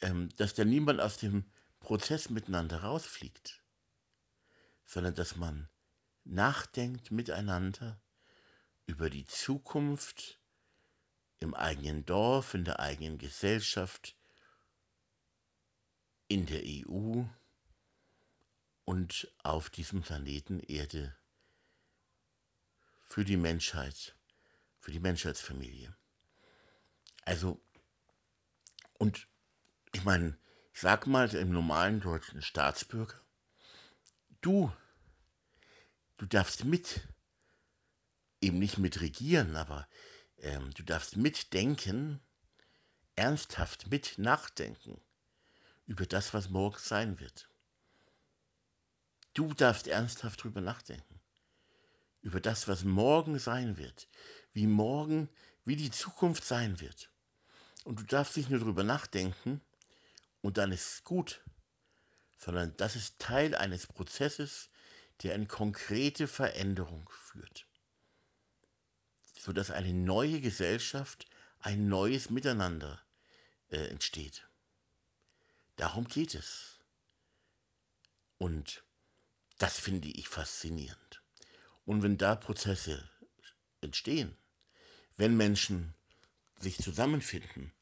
ähm, 0.00 0.28
dass 0.36 0.54
da 0.54 0.64
niemand 0.64 1.00
aus 1.00 1.18
dem 1.18 1.50
Prozess 1.80 2.30
miteinander 2.30 2.82
rausfliegt, 2.82 3.62
sondern 4.84 5.14
dass 5.14 5.36
man 5.36 5.68
nachdenkt 6.24 7.10
miteinander 7.10 8.00
über 8.86 9.10
die 9.10 9.24
Zukunft 9.24 10.40
im 11.40 11.54
eigenen 11.54 12.04
Dorf, 12.04 12.54
in 12.54 12.64
der 12.64 12.80
eigenen 12.80 13.18
Gesellschaft, 13.18 14.16
in 16.28 16.46
der 16.46 16.62
EU 16.64 17.24
und 18.84 19.32
auf 19.42 19.70
diesem 19.70 20.02
Planeten 20.02 20.60
Erde 20.60 21.16
für 23.06 23.24
die 23.24 23.36
Menschheit, 23.36 24.14
für 24.80 24.90
die 24.90 25.00
Menschheitsfamilie. 25.00 25.96
Also, 27.24 27.62
und 28.98 29.26
ich 29.92 30.04
meine, 30.04 30.36
sag 30.74 31.06
mal 31.06 31.32
im 31.34 31.50
normalen 31.50 32.00
deutschen 32.00 32.42
Staatsbürger, 32.42 33.18
du, 34.42 34.70
du 36.18 36.26
darfst 36.26 36.64
mit, 36.64 37.08
eben 38.40 38.58
nicht 38.58 38.76
mit 38.76 39.00
regieren, 39.00 39.56
aber 39.56 39.88
ähm, 40.38 40.74
du 40.74 40.82
darfst 40.82 41.16
mitdenken, 41.16 42.20
ernsthaft 43.14 43.88
mit 43.88 44.18
nachdenken 44.18 45.00
über 45.86 46.06
das, 46.06 46.34
was 46.34 46.50
morgen 46.50 46.78
sein 46.78 47.20
wird. 47.20 47.48
Du 49.32 49.54
darfst 49.54 49.86
ernsthaft 49.86 50.42
drüber 50.42 50.60
nachdenken. 50.60 51.15
Über 52.26 52.40
das, 52.40 52.66
was 52.66 52.82
morgen 52.82 53.38
sein 53.38 53.76
wird. 53.76 54.08
Wie 54.52 54.66
morgen, 54.66 55.28
wie 55.64 55.76
die 55.76 55.90
Zukunft 55.90 56.44
sein 56.44 56.80
wird. 56.80 57.10
Und 57.84 58.00
du 58.00 58.04
darfst 58.04 58.36
nicht 58.36 58.50
nur 58.50 58.58
drüber 58.58 58.82
nachdenken 58.82 59.60
und 60.42 60.58
dann 60.58 60.72
ist 60.72 60.92
es 60.92 61.04
gut, 61.04 61.42
sondern 62.36 62.76
das 62.78 62.96
ist 62.96 63.18
Teil 63.20 63.54
eines 63.54 63.86
Prozesses, 63.86 64.70
der 65.22 65.34
eine 65.34 65.46
konkrete 65.46 66.26
Veränderung 66.26 67.08
führt 67.10 67.66
sodass 69.46 69.70
eine 69.70 69.94
neue 69.94 70.40
Gesellschaft, 70.40 71.24
ein 71.60 71.86
neues 71.88 72.30
Miteinander 72.30 73.00
äh, 73.68 73.86
entsteht. 73.90 74.48
Darum 75.76 76.08
geht 76.08 76.34
es. 76.34 76.80
Und 78.38 78.82
das 79.58 79.78
finde 79.78 80.08
ich 80.08 80.26
faszinierend. 80.26 81.22
Und 81.86 82.02
wenn 82.02 82.18
da 82.18 82.34
Prozesse 82.34 83.08
entstehen, 83.80 84.36
wenn 85.16 85.36
Menschen 85.36 85.94
sich 86.58 86.78
zusammenfinden 86.78 87.72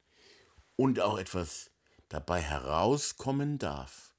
und 0.77 1.01
auch 1.01 1.19
etwas 1.19 1.71
dabei 2.09 2.41
herauskommen 2.41 3.59
darf, 3.59 4.15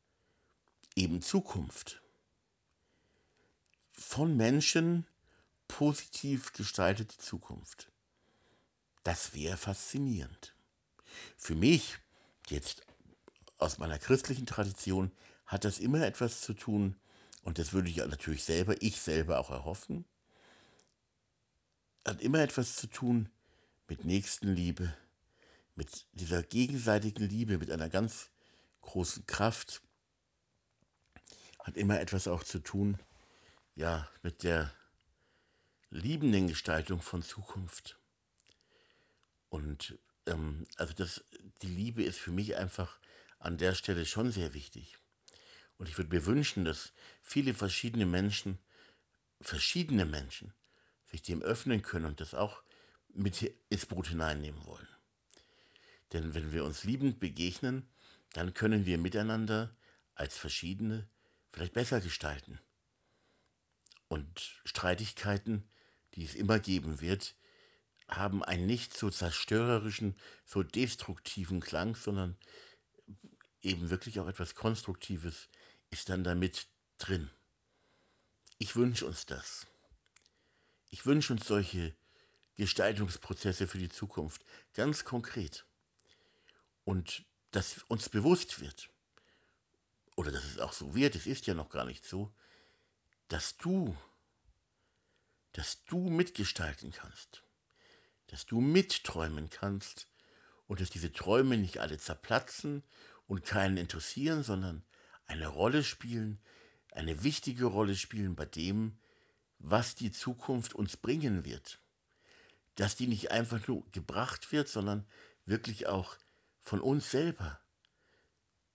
eben 0.95 1.21
Zukunft 1.21 2.01
von 3.91 4.35
Menschen, 4.35 5.07
positiv 5.67 6.53
gestaltete 6.53 7.17
Zukunft. 7.17 7.91
Das 9.03 9.33
wäre 9.33 9.57
faszinierend. 9.57 10.55
Für 11.37 11.55
mich, 11.55 11.97
jetzt 12.49 12.81
aus 13.57 13.77
meiner 13.77 13.99
christlichen 13.99 14.45
Tradition, 14.45 15.11
hat 15.45 15.63
das 15.63 15.79
immer 15.79 16.05
etwas 16.05 16.41
zu 16.41 16.53
tun, 16.53 16.95
und 17.45 17.59
das 17.59 17.73
würde 17.73 17.89
ich 17.89 17.97
natürlich 17.97 18.43
selber, 18.43 18.75
ich 18.81 18.99
selber 18.99 19.39
auch 19.39 19.51
erhoffen, 19.51 20.03
hat 22.03 22.19
immer 22.19 22.39
etwas 22.39 22.75
zu 22.75 22.87
tun 22.87 23.29
mit 23.87 24.03
Nächstenliebe, 24.03 24.91
mit 25.75 26.07
dieser 26.13 26.41
gegenseitigen 26.41 27.29
Liebe, 27.29 27.59
mit 27.59 27.69
einer 27.69 27.87
ganz 27.87 28.31
großen 28.81 29.27
Kraft, 29.27 29.83
hat 31.59 31.77
immer 31.77 31.99
etwas 31.99 32.27
auch 32.27 32.43
zu 32.43 32.59
tun, 32.59 32.97
ja, 33.75 34.09
mit 34.23 34.41
der 34.41 34.73
liebenden 35.91 36.47
Gestaltung 36.47 36.99
von 36.99 37.21
Zukunft. 37.21 37.99
Und 39.49 39.99
ähm, 40.25 40.65
also 40.77 40.93
das, 40.93 41.23
die 41.61 41.67
Liebe 41.67 42.03
ist 42.03 42.17
für 42.17 42.31
mich 42.31 42.55
einfach 42.55 42.99
an 43.37 43.59
der 43.59 43.75
Stelle 43.75 44.07
schon 44.07 44.31
sehr 44.31 44.55
wichtig. 44.55 44.97
Und 45.77 45.89
ich 45.89 45.97
würde 45.97 46.15
mir 46.15 46.25
wünschen, 46.25 46.65
dass 46.65 46.93
viele 47.21 47.53
verschiedene 47.53 48.05
Menschen, 48.05 48.59
verschiedene 49.41 50.05
Menschen, 50.05 50.53
sich 51.11 51.21
dem 51.21 51.41
öffnen 51.41 51.81
können 51.81 52.05
und 52.05 52.21
das 52.21 52.33
auch 52.33 52.63
mit 53.09 53.41
ins 53.69 53.85
Boot 53.85 54.07
hineinnehmen 54.07 54.65
wollen. 54.65 54.87
Denn 56.13 56.33
wenn 56.33 56.51
wir 56.51 56.65
uns 56.65 56.83
liebend 56.83 57.19
begegnen, 57.19 57.87
dann 58.33 58.53
können 58.53 58.85
wir 58.85 58.97
miteinander 58.97 59.75
als 60.13 60.37
Verschiedene 60.37 61.07
vielleicht 61.51 61.73
besser 61.73 62.01
gestalten. 62.01 62.59
Und 64.07 64.61
Streitigkeiten 64.65 65.69
die 66.15 66.23
es 66.23 66.35
immer 66.35 66.59
geben 66.59 67.01
wird, 67.01 67.35
haben 68.07 68.43
einen 68.43 68.65
nicht 68.65 68.95
so 68.95 69.09
zerstörerischen, 69.09 70.15
so 70.45 70.63
destruktiven 70.63 71.59
Klang, 71.59 71.95
sondern 71.95 72.37
eben 73.61 73.89
wirklich 73.89 74.19
auch 74.19 74.27
etwas 74.27 74.55
Konstruktives 74.55 75.49
ist 75.91 76.09
dann 76.09 76.23
damit 76.23 76.67
drin. 76.97 77.29
Ich 78.57 78.75
wünsche 78.75 79.05
uns 79.05 79.25
das. 79.25 79.67
Ich 80.89 81.05
wünsche 81.05 81.33
uns 81.33 81.45
solche 81.45 81.93
Gestaltungsprozesse 82.55 83.67
für 83.67 83.77
die 83.77 83.89
Zukunft, 83.89 84.45
ganz 84.73 85.03
konkret. 85.03 85.65
Und 86.83 87.25
dass 87.51 87.83
uns 87.87 88.09
bewusst 88.09 88.61
wird, 88.61 88.89
oder 90.15 90.31
dass 90.31 90.45
es 90.45 90.59
auch 90.59 90.73
so 90.73 90.95
wird, 90.95 91.15
es 91.15 91.27
ist 91.27 91.47
ja 91.47 91.53
noch 91.53 91.69
gar 91.69 91.85
nicht 91.85 92.05
so, 92.05 92.33
dass 93.27 93.57
du 93.57 93.95
dass 95.55 95.85
du 95.85 96.09
mitgestalten 96.09 96.91
kannst, 96.91 97.41
dass 98.27 98.45
du 98.45 98.59
mitträumen 98.59 99.49
kannst 99.49 100.09
und 100.67 100.81
dass 100.81 100.89
diese 100.89 101.13
Träume 101.13 101.57
nicht 101.57 101.77
alle 101.79 101.97
zerplatzen 101.97 102.83
und 103.25 103.45
keinen 103.45 103.77
interessieren, 103.77 104.43
sondern 104.43 104.83
eine 105.27 105.47
Rolle 105.47 105.83
spielen, 105.83 106.39
eine 106.91 107.23
wichtige 107.23 107.65
Rolle 107.65 107.95
spielen 107.95 108.35
bei 108.35 108.45
dem, 108.45 108.97
was 109.59 109.95
die 109.95 110.11
Zukunft 110.11 110.73
uns 110.73 110.97
bringen 110.97 111.45
wird. 111.45 111.79
Dass 112.75 112.95
die 112.95 113.07
nicht 113.07 113.31
einfach 113.31 113.67
nur 113.67 113.89
gebracht 113.91 114.51
wird, 114.51 114.67
sondern 114.67 115.07
wirklich 115.45 115.87
auch 115.87 116.17
von 116.59 116.81
uns 116.81 117.11
selber 117.11 117.59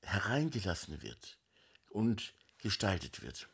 hereingelassen 0.02 1.02
wird 1.02 1.38
und 1.90 2.34
gestaltet 2.58 3.22
wird. 3.22 3.48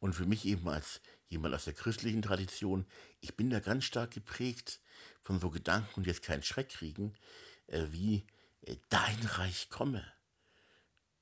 Und 0.00 0.14
für 0.14 0.26
mich 0.26 0.44
eben 0.44 0.68
als 0.68 1.00
jemand 1.28 1.54
aus 1.54 1.64
der 1.64 1.74
christlichen 1.74 2.22
Tradition, 2.22 2.86
ich 3.20 3.36
bin 3.36 3.50
da 3.50 3.60
ganz 3.60 3.84
stark 3.84 4.12
geprägt 4.12 4.80
von 5.20 5.40
so 5.40 5.50
Gedanken 5.50 6.00
und 6.00 6.06
jetzt 6.06 6.22
keinen 6.22 6.42
Schreck 6.42 6.68
kriegen, 6.68 7.14
äh, 7.66 7.86
wie 7.90 8.26
äh, 8.62 8.76
dein 8.88 9.20
Reich 9.22 9.68
komme, 9.68 10.04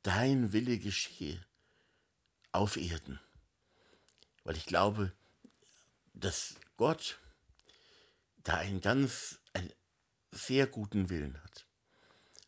dein 0.04 0.52
Wille 0.52 0.78
geschehe 0.78 1.44
auf 2.52 2.76
Erden. 2.76 3.18
Weil 4.44 4.56
ich 4.56 4.66
glaube, 4.66 5.12
dass 6.12 6.54
Gott 6.76 7.18
da 8.36 8.54
einen 8.56 8.80
ganz, 8.80 9.40
einen 9.54 9.72
sehr 10.30 10.66
guten 10.66 11.08
Willen 11.08 11.42
hat. 11.42 11.66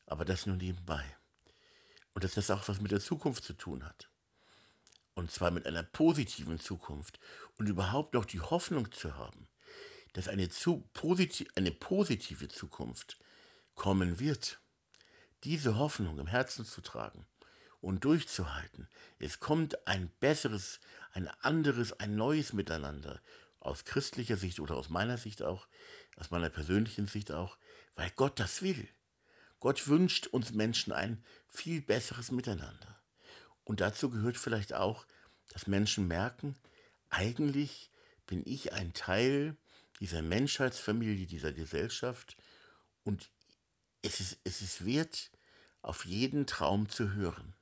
Aber 0.05 0.25
das 0.25 0.47
nur 0.47 0.57
nebenbei. 0.57 1.05
Und 2.13 2.23
dass 2.23 2.35
das 2.35 2.51
auch 2.51 2.69
was 2.69 2.81
mit 2.81 2.93
der 2.93 3.01
Zukunft 3.01 3.43
zu 3.43 3.55
tun 3.55 3.85
hat. 3.85 4.09
Und 5.15 5.33
zwar 5.33 5.51
mit 5.51 5.67
einer 5.67 5.83
positiven 5.83 6.61
Zukunft. 6.61 7.19
Und 7.57 7.69
überhaupt 7.69 8.13
noch 8.13 8.27
die 8.27 8.41
Hoffnung 8.41 8.93
zu 8.93 9.17
haben, 9.17 9.49
dass 10.13 10.29
eine, 10.29 10.51
zu, 10.51 10.89
posit 10.93 11.49
eine 11.57 11.73
positive 11.73 12.49
Zukunft 12.49 13.19
kommen 13.75 14.21
wird. 14.21 14.61
Diese 15.45 15.77
Hoffnung 15.77 16.19
im 16.19 16.27
Herzen 16.27 16.67
zu 16.67 16.83
tragen 16.83 17.27
und 17.81 18.05
durchzuhalten. 18.05 18.89
Es 19.19 19.41
kommt 19.41 19.87
ein 19.87 20.11
besseres, 20.21 20.81
ein 21.13 21.29
anderes, 21.41 21.99
ein 22.01 22.17
neues 22.17 22.53
Miteinander. 22.53 23.21
Aus 23.61 23.85
christlicher 23.85 24.37
Sicht 24.37 24.61
oder 24.61 24.77
aus 24.77 24.89
meiner 24.89 25.19
Sicht 25.19 25.43
auch, 25.43 25.67
aus 26.17 26.31
meiner 26.31 26.51
persönlichen 26.51 27.07
Sicht 27.07 27.33
auch, 27.33 27.59
weil 27.95 28.11
Gott 28.17 28.39
das 28.39 28.63
will. 28.63 28.89
Gott 29.59 29.89
wünscht 29.89 30.27
uns 30.29 30.53
Menschen 30.53 30.93
ein 30.93 31.25
viel 31.49 31.81
besseres 31.81 32.31
Miteinander. 32.31 33.01
Und 33.65 33.81
dazu 33.81 34.11
gehört 34.11 34.37
vielleicht 34.37 34.75
auch, 34.75 35.07
dass 35.49 35.67
Menschen 35.67 36.07
merken, 36.07 36.57
eigentlich 37.11 37.91
bin 38.27 38.43
ich 38.45 38.73
ein 38.73 38.93
Teil 38.93 39.57
dieser 40.01 40.23
Menschheitsfamilie, 40.23 41.27
dieser 41.27 41.53
Gesellschaft 41.53 42.37
und 43.03 43.31
es 44.03 44.21
ist, 44.21 44.39
es 44.45 44.63
ist 44.63 44.85
wert, 44.85 45.31
auf 45.83 46.05
jeden 46.05 46.47
Traum 46.47 46.89
zu 46.89 47.15
hören. 47.15 47.55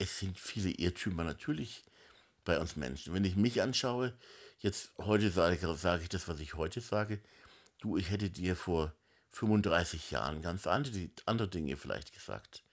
Es 0.00 0.18
sind 0.18 0.38
viele 0.38 0.70
Irrtümer 0.70 1.24
natürlich 1.24 1.84
bei 2.46 2.58
uns 2.58 2.74
Menschen. 2.74 3.12
Wenn 3.12 3.26
ich 3.26 3.36
mich 3.36 3.60
anschaue, 3.60 4.16
jetzt 4.60 4.92
heute 4.96 5.30
sage, 5.30 5.58
sage 5.76 6.02
ich 6.02 6.08
das, 6.08 6.26
was 6.26 6.40
ich 6.40 6.54
heute 6.54 6.80
sage, 6.80 7.20
du, 7.80 7.98
ich 7.98 8.08
hätte 8.08 8.30
dir 8.30 8.56
vor 8.56 8.94
35 9.28 10.10
Jahren 10.10 10.40
ganz 10.40 10.66
andere, 10.66 11.10
andere 11.26 11.48
Dinge 11.48 11.76
vielleicht 11.76 12.14
gesagt. 12.14 12.64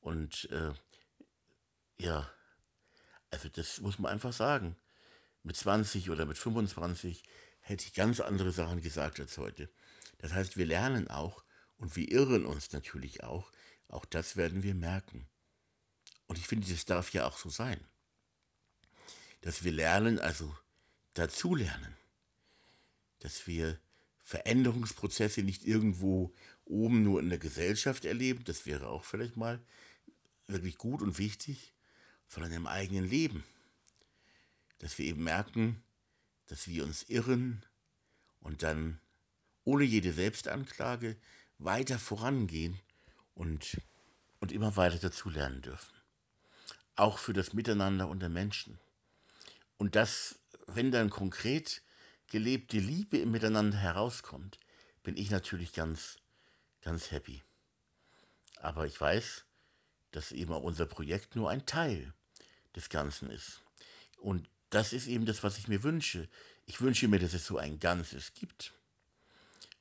Und 0.00 0.48
äh, 0.52 0.72
ja, 1.98 2.30
also 3.30 3.50
das 3.50 3.82
muss 3.82 3.98
man 3.98 4.10
einfach 4.10 4.32
sagen. 4.32 4.74
Mit 5.42 5.56
20 5.56 6.08
oder 6.08 6.24
mit 6.24 6.38
25 6.38 7.24
hätte 7.60 7.84
ich 7.84 7.92
ganz 7.92 8.20
andere 8.20 8.52
Sachen 8.52 8.80
gesagt 8.80 9.20
als 9.20 9.36
heute. 9.36 9.68
Das 10.16 10.32
heißt, 10.32 10.56
wir 10.56 10.64
lernen 10.64 11.08
auch 11.08 11.44
und 11.76 11.94
wir 11.94 12.10
irren 12.10 12.46
uns 12.46 12.72
natürlich 12.72 13.22
auch. 13.22 13.52
Auch 13.88 14.06
das 14.06 14.38
werden 14.38 14.62
wir 14.62 14.74
merken. 14.74 15.28
Und 16.26 16.38
ich 16.38 16.46
finde, 16.46 16.68
das 16.68 16.84
darf 16.84 17.12
ja 17.12 17.26
auch 17.26 17.38
so 17.38 17.48
sein. 17.48 17.80
Dass 19.40 19.64
wir 19.64 19.72
lernen, 19.72 20.18
also 20.18 20.56
dazulernen. 21.14 21.96
Dass 23.20 23.46
wir 23.46 23.78
Veränderungsprozesse 24.22 25.42
nicht 25.42 25.64
irgendwo 25.64 26.32
oben 26.64 27.02
nur 27.02 27.20
in 27.20 27.28
der 27.28 27.38
Gesellschaft 27.38 28.04
erleben, 28.04 28.44
das 28.44 28.64
wäre 28.64 28.88
auch 28.88 29.04
vielleicht 29.04 29.36
mal 29.36 29.60
wirklich 30.46 30.78
gut 30.78 31.02
und 31.02 31.18
wichtig, 31.18 31.74
sondern 32.28 32.52
im 32.52 32.66
eigenen 32.66 33.08
Leben. 33.08 33.44
Dass 34.78 34.98
wir 34.98 35.06
eben 35.06 35.24
merken, 35.24 35.82
dass 36.46 36.68
wir 36.68 36.84
uns 36.84 37.04
irren 37.04 37.64
und 38.40 38.62
dann 38.62 39.00
ohne 39.64 39.84
jede 39.84 40.12
Selbstanklage 40.12 41.16
weiter 41.58 41.98
vorangehen 41.98 42.78
und, 43.34 43.80
und 44.40 44.52
immer 44.52 44.76
weiter 44.76 44.98
dazulernen 44.98 45.62
dürfen. 45.62 45.94
Auch 46.96 47.18
für 47.18 47.32
das 47.32 47.52
Miteinander 47.52 48.08
unter 48.08 48.28
Menschen. 48.28 48.78
Und 49.76 49.96
das, 49.96 50.38
wenn 50.66 50.92
dann 50.92 51.10
konkret 51.10 51.82
gelebte 52.28 52.78
Liebe 52.78 53.18
im 53.18 53.30
Miteinander 53.30 53.76
herauskommt, 53.76 54.58
bin 55.02 55.16
ich 55.16 55.30
natürlich 55.30 55.72
ganz, 55.72 56.18
ganz 56.80 57.10
happy. 57.10 57.42
Aber 58.60 58.86
ich 58.86 59.00
weiß, 59.00 59.44
dass 60.12 60.32
eben 60.32 60.52
auch 60.52 60.62
unser 60.62 60.86
Projekt 60.86 61.36
nur 61.36 61.50
ein 61.50 61.66
Teil 61.66 62.14
des 62.74 62.88
Ganzen 62.88 63.30
ist. 63.30 63.62
Und 64.16 64.48
das 64.70 64.92
ist 64.92 65.06
eben 65.06 65.26
das, 65.26 65.42
was 65.42 65.58
ich 65.58 65.68
mir 65.68 65.82
wünsche. 65.82 66.28
Ich 66.66 66.80
wünsche 66.80 67.08
mir, 67.08 67.18
dass 67.18 67.34
es 67.34 67.46
so 67.46 67.58
ein 67.58 67.78
Ganzes 67.78 68.32
gibt, 68.34 68.72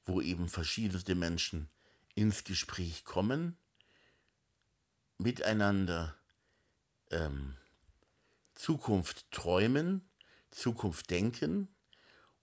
wo 0.06 0.22
eben 0.22 0.50
verschiedenste 0.50 1.16
Menschen 1.16 1.70
ins 2.16 2.44
Gespräch 2.44 3.06
kommen, 3.06 3.58
miteinander 5.18 6.16
ähm, 7.14 7.56
Zukunft 8.56 9.32
träumen, 9.32 10.10
Zukunft 10.52 11.10
denken 11.10 11.74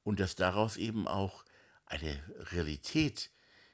und 0.03 0.21
dass 0.21 0.35
daraus 0.35 0.77
eben 0.77 1.07
auch 1.07 1.45
eine 1.87 2.23
Realität, 2.53 3.31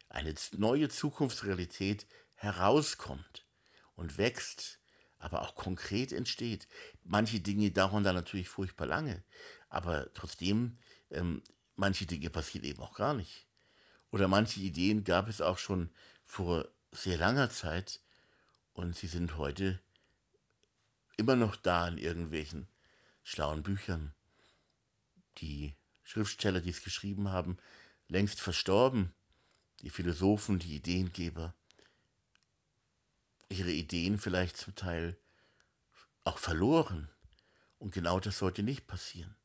eine 0.09 0.34
neue 0.53 0.88
Zukunftsrealität 0.88 2.07
herauskommt 2.34 3.47
und 3.94 4.18
wächst, 4.18 4.80
aber 5.18 5.42
auch 5.42 5.55
konkret 5.55 6.12
entsteht. 6.12 6.68
Manche 7.03 7.40
Dinge 7.40 7.70
dauern 7.70 8.05
da 8.05 8.12
natürlich 8.12 8.49
furchtbar 8.49 8.86
lange, 8.86 9.24
aber 9.68 10.12
trotzdem, 10.14 10.78
ähm, 11.11 11.42
manche 11.74 12.07
Dinge 12.07 12.30
passieren 12.30 12.64
eben 12.64 12.82
auch 12.82 12.94
gar 12.94 13.14
nicht. 13.14 13.47
Oder 14.11 14.28
manche 14.28 14.61
Ideen 14.61 15.05
gab 15.05 15.28
es 15.28 15.40
auch 15.40 15.59
schon 15.59 15.90
vor 16.24 16.68
sehr 16.92 17.18
langer 17.18 17.51
Zeit 17.51 18.01
und 18.72 18.97
sie 18.97 19.09
sind 19.09 19.36
heute 19.36 19.80
immer 21.17 21.37
noch 21.37 21.57
da 21.57 21.89
in 21.89 21.99
irgendwelchen 21.99 22.69
schlauen 23.23 23.62
Büchern. 23.62 24.14
Die 25.39 25.75
Schriftsteller, 26.03 26.61
die 26.61 26.71
es 26.71 26.83
geschrieben 26.83 27.31
haben, 27.31 27.59
längst 28.09 28.41
verstorben, 28.41 29.12
die 29.83 29.91
Philosophen, 29.91 30.59
die 30.59 30.77
Ideengeber, 30.77 31.55
ihre 33.49 33.71
Ideen 33.71 34.19
vielleicht 34.19 34.57
zum 34.57 34.75
Teil 34.75 35.17
auch 36.25 36.39
verloren. 36.39 37.11
Und 37.79 37.93
genau 37.93 38.21
das 38.21 38.39
sollte 38.39 38.62
nicht 38.62 38.87
passieren. 38.87 39.37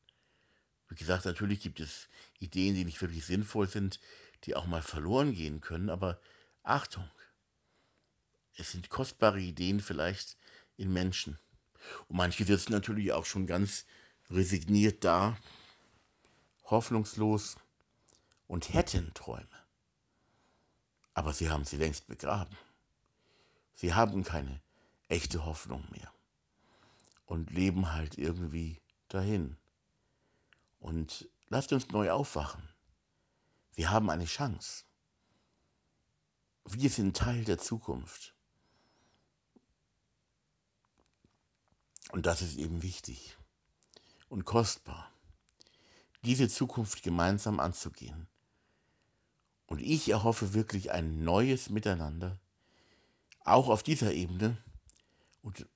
Wie 0.88 0.94
gesagt, 0.94 1.24
natürlich 1.24 1.60
gibt 1.60 1.80
es 1.80 2.08
Ideen, 2.38 2.74
die 2.74 2.84
nicht 2.84 3.00
wirklich 3.00 3.24
sinnvoll 3.24 3.68
sind, 3.68 4.00
die 4.44 4.54
auch 4.54 4.66
mal 4.66 4.82
verloren 4.82 5.32
gehen 5.32 5.60
können, 5.60 5.88
aber 5.88 6.20
Achtung, 6.62 7.08
es 8.56 8.72
sind 8.72 8.90
kostbare 8.90 9.40
Ideen 9.40 9.80
vielleicht 9.80 10.36
in 10.76 10.92
Menschen. 10.92 11.38
Und 12.08 12.16
manche 12.16 12.44
sitzen 12.44 12.72
natürlich 12.72 13.12
auch 13.12 13.24
schon 13.24 13.46
ganz 13.46 13.86
resigniert 14.30 15.04
da, 15.04 15.36
hoffnungslos 16.64 17.56
und 18.46 18.72
hätten 18.72 19.12
Träume. 19.14 19.46
Aber 21.14 21.32
sie 21.32 21.50
haben 21.50 21.64
sie 21.64 21.76
längst 21.76 22.06
begraben. 22.06 22.56
Sie 23.74 23.94
haben 23.94 24.24
keine 24.24 24.62
echte 25.08 25.44
Hoffnung 25.44 25.86
mehr 25.90 26.12
und 27.26 27.50
leben 27.50 27.92
halt 27.92 28.18
irgendwie 28.18 28.80
dahin. 29.08 29.56
Und 30.80 31.28
lasst 31.48 31.72
uns 31.72 31.88
neu 31.88 32.10
aufwachen. 32.10 32.68
Wir 33.74 33.90
haben 33.90 34.10
eine 34.10 34.26
Chance. 34.26 34.84
Wir 36.64 36.90
sind 36.90 37.16
Teil 37.16 37.44
der 37.44 37.58
Zukunft. 37.58 38.31
Und 42.12 42.26
das 42.26 42.42
ist 42.42 42.58
eben 42.58 42.82
wichtig 42.82 43.38
und 44.28 44.44
kostbar, 44.44 45.10
diese 46.26 46.46
Zukunft 46.46 47.02
gemeinsam 47.02 47.58
anzugehen. 47.58 48.28
Und 49.64 49.80
ich 49.80 50.10
erhoffe 50.10 50.52
wirklich 50.52 50.92
ein 50.92 51.24
neues 51.24 51.70
Miteinander, 51.70 52.38
auch 53.40 53.70
auf 53.70 53.82
dieser 53.82 54.12
Ebene 54.12 54.58
und 55.40 55.66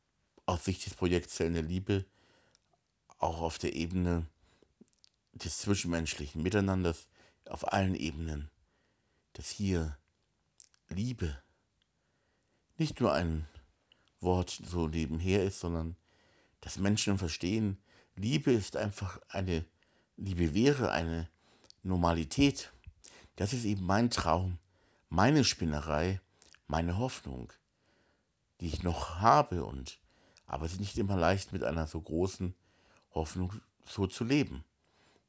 aus 0.45 0.67
Sicht 0.67 0.85
des 0.85 0.93
Projekts 0.93 1.37
Zellen 1.37 1.55
der 1.55 1.63
Liebe, 1.63 2.05
auch 3.17 3.41
auf 3.41 3.57
der 3.57 3.75
Ebene 3.75 4.27
des 5.33 5.57
zwischenmenschlichen 5.57 6.43
Miteinanders, 6.43 7.09
auf 7.49 7.73
allen 7.73 7.95
Ebenen, 7.95 8.51
dass 9.33 9.49
hier 9.49 9.97
Liebe 10.91 11.43
nicht 12.77 13.01
nur 13.01 13.15
ein 13.15 13.49
Wort 14.21 14.51
so 14.51 14.87
nebenher 14.87 15.43
ist, 15.43 15.61
sondern 15.61 15.97
dass 16.67 16.79
Menschen 16.79 17.17
verstehen, 17.17 17.79
Liebe 18.17 18.51
ist 18.51 18.77
einfach 18.77 19.21
eine, 19.29 19.65
Liebe 20.17 20.53
wäre 20.53 20.91
eine 20.91 21.29
Normalität. 21.85 22.73
Das 23.37 23.53
ist 23.53 23.65
eben 23.65 23.87
mein 23.87 24.11
Traum, 24.11 24.59
meine 25.09 25.45
Spinnerei, 25.45 26.21
meine 26.67 26.99
Hoffnung, 26.99 27.53
die 28.61 28.67
ich 28.67 28.83
noch 28.83 29.21
habe 29.21 29.65
und 29.65 30.01
aber 30.47 30.67
es 30.67 30.73
ist 30.73 30.81
nicht 30.81 30.99
immer 30.99 31.17
leicht 31.17 31.53
mit 31.53 31.63
einer 31.63 31.87
so 31.87 32.01
großen 32.01 32.53
Hoffnung 33.15 33.53
so 33.85 34.09
zu 34.09 34.25
leben. 34.25 34.65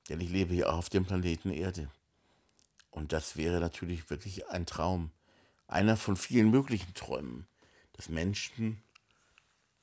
Denn 0.09 0.19
ich 0.19 0.31
lebe 0.31 0.55
hier 0.55 0.73
auf 0.73 0.89
dem 0.89 1.05
Planeten 1.05 1.51
Erde. 1.51 1.91
Und 2.89 3.13
das 3.13 3.38
wäre 3.38 3.59
natürlich 3.59 4.09
wirklich 4.09 4.47
ein 4.47 4.65
Traum, 4.65 5.11
einer 5.67 5.97
von 5.97 6.17
vielen 6.17 6.49
möglichen 6.49 6.95
Träumen, 6.95 7.45
dass 7.93 8.09
Menschen 8.09 8.81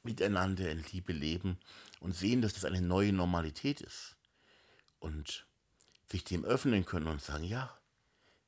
miteinander 0.04 0.70
in 0.70 0.84
Liebe 0.92 1.12
leben 1.12 1.58
und 2.00 2.14
sehen, 2.14 2.42
dass 2.42 2.54
das 2.54 2.64
eine 2.64 2.80
neue 2.80 3.12
Normalität 3.12 3.80
ist. 3.80 4.16
Und 4.98 5.46
sich 6.06 6.24
dem 6.24 6.44
öffnen 6.44 6.84
können 6.84 7.08
und 7.08 7.22
sagen, 7.22 7.44
ja, 7.44 7.78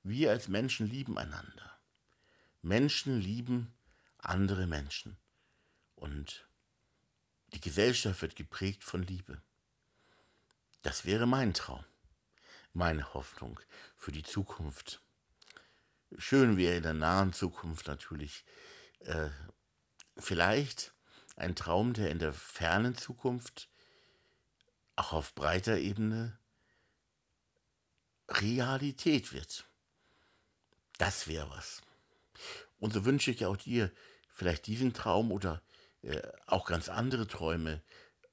wir 0.03 0.31
als 0.31 0.49
Menschen 0.49 0.87
lieben 0.87 1.19
einander. 1.19 1.79
Menschen 2.63 3.21
lieben 3.21 3.73
andere 4.19 4.67
Menschen. 4.67 5.17
Und 5.95 6.47
die 7.55 7.61
Gesellschaft 7.61 8.23
wird 8.23 8.37
geprägt 8.37 8.85
von 8.85 9.03
Liebe. 9.03 9.41
Das 10.83 11.05
wäre 11.05 11.27
mein 11.27 11.55
Traum, 11.55 11.85
meine 12.73 13.15
Hoffnung 13.15 13.59
für 13.97 14.13
die 14.13 14.23
Zukunft. 14.23 15.01
Schön 16.19 16.57
wäre 16.57 16.77
in 16.77 16.83
der 16.83 16.95
nahen 16.95 17.33
Zukunft 17.33 17.89
natürlich 17.89 18.45
äh, 19.01 19.31
vielleicht 20.17 20.95
ein 21.37 21.55
Traum, 21.55 21.93
der 21.93 22.11
in 22.11 22.19
der 22.19 22.33
fernen 22.33 22.97
Zukunft 22.97 23.69
auch 24.97 25.13
auf 25.13 25.35
breiter 25.35 25.79
Ebene 25.79 26.39
Realität 28.29 29.33
wird. 29.33 29.67
Das 30.99 31.29
wäre 31.29 31.49
was. 31.51 31.83
Und 32.79 32.93
so 32.93 33.05
wünsche 33.05 33.31
ich 33.31 33.45
auch 33.45 33.57
dir 33.57 33.91
vielleicht 34.31 34.67
diesen 34.67 34.93
Traum 34.93 35.31
oder 35.31 35.63
äh, 36.03 36.23
auch 36.47 36.67
ganz 36.67 36.89
andere 36.89 37.27
Träume, 37.27 37.83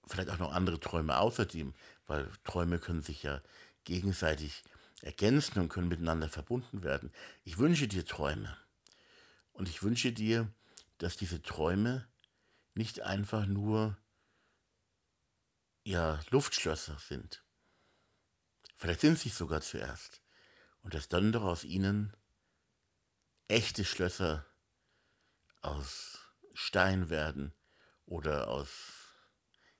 vielleicht 0.08 0.30
auch 0.30 0.40
noch 0.40 0.54
andere 0.54 0.80
Träume 0.80 1.18
außerdem, 1.18 1.74
weil 2.08 2.28
Träume 2.44 2.80
können 2.80 3.04
sich 3.04 3.24
ja 3.24 3.42
gegenseitig 3.84 4.64
ergänzen 5.02 5.60
und 5.60 5.70
können 5.70 5.90
miteinander 5.90 6.30
verbunden 6.30 6.84
werden. 6.84 7.12
Ich 7.44 7.58
wünsche 7.58 7.88
dir 7.88 8.06
Träume. 8.06 8.58
Und 9.52 9.70
ich 9.70 9.84
wünsche 9.84 10.12
dir, 10.12 10.48
dass 10.98 11.18
diese 11.18 11.42
Träume 11.42 12.08
nicht 12.74 13.02
einfach 13.02 13.46
nur 13.46 13.98
ja, 15.84 16.20
Luftschlösser 16.30 16.98
sind. 17.00 17.44
Vielleicht 18.76 19.02
sind 19.02 19.20
sie 19.20 19.30
sogar 19.30 19.62
zuerst. 19.62 20.22
Und 20.82 20.94
dass 20.94 21.08
dann 21.08 21.32
doch 21.32 21.44
aus 21.44 21.64
ihnen 21.64 22.16
echte 23.48 23.86
Schlösser 23.86 24.46
aus 25.62 26.20
Stein 26.54 27.10
werden 27.10 27.54
oder 28.06 28.50
aus, 28.50 28.70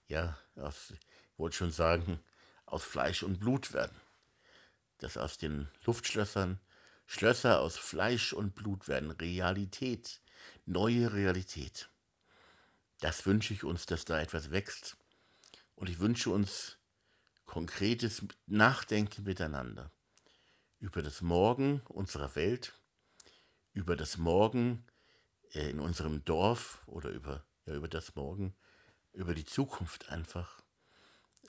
ja, 0.08 0.38
aus, 0.56 0.92
ich 0.92 1.40
wollte 1.40 1.58
schon 1.58 1.72
sagen, 1.72 2.24
aus 2.66 2.84
Fleisch 2.84 3.24
und 3.24 3.40
Blut 3.40 3.74
werden. 3.74 4.00
Dass 5.00 5.18
aus 5.18 5.38
den 5.38 5.70
Luftschlössern 5.84 6.60
Schlösser 7.06 7.60
aus 7.60 7.78
Fleisch 7.78 8.34
und 8.34 8.56
Blut 8.56 8.88
werden. 8.88 9.12
Realität, 9.12 10.22
neue 10.66 11.12
Realität. 11.14 11.90
Das 13.04 13.26
wünsche 13.26 13.54
ich 13.54 13.66
uns, 13.66 13.86
dass 13.86 14.06
da 14.06 14.22
etwas 14.22 14.52
wächst. 14.52 14.96
Und 15.76 15.90
ich 15.90 16.00
wünsche 16.00 16.30
uns 16.30 16.78
konkretes 17.44 18.26
Nachdenken 18.46 19.26
miteinander 19.26 19.92
über 20.80 21.02
das 21.04 21.20
Morgen 21.20 21.82
unserer 21.90 22.34
Welt, 22.38 22.80
über 23.74 23.98
das 23.98 24.16
Morgen 24.16 24.86
äh, 25.52 25.70
in 25.70 25.82
unserem 25.82 26.24
Dorf 26.24 26.82
oder 26.88 27.10
über, 27.10 27.44
ja, 27.66 27.74
über 27.74 27.90
das 27.90 28.16
Morgen, 28.16 28.56
über 29.12 29.36
die 29.36 29.46
Zukunft 29.46 30.08
einfach, 30.08 30.64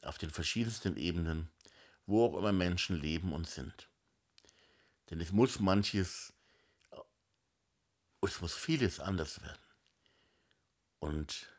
auf 0.02 0.18
den 0.18 0.30
verschiedensten 0.30 0.96
Ebenen, 0.96 1.52
wo 2.05 2.26
auch 2.26 2.36
immer 2.36 2.52
Menschen 2.52 3.00
leben 3.00 3.32
und 3.32 3.48
sind. 3.48 3.88
Denn 5.09 5.20
es 5.20 5.30
muss 5.30 5.61
manches, 5.61 6.32
es 8.22 8.40
muss 8.40 8.57
vieles 8.57 8.98
anders 8.98 9.40
werden. 9.40 9.63
Und 10.99 11.51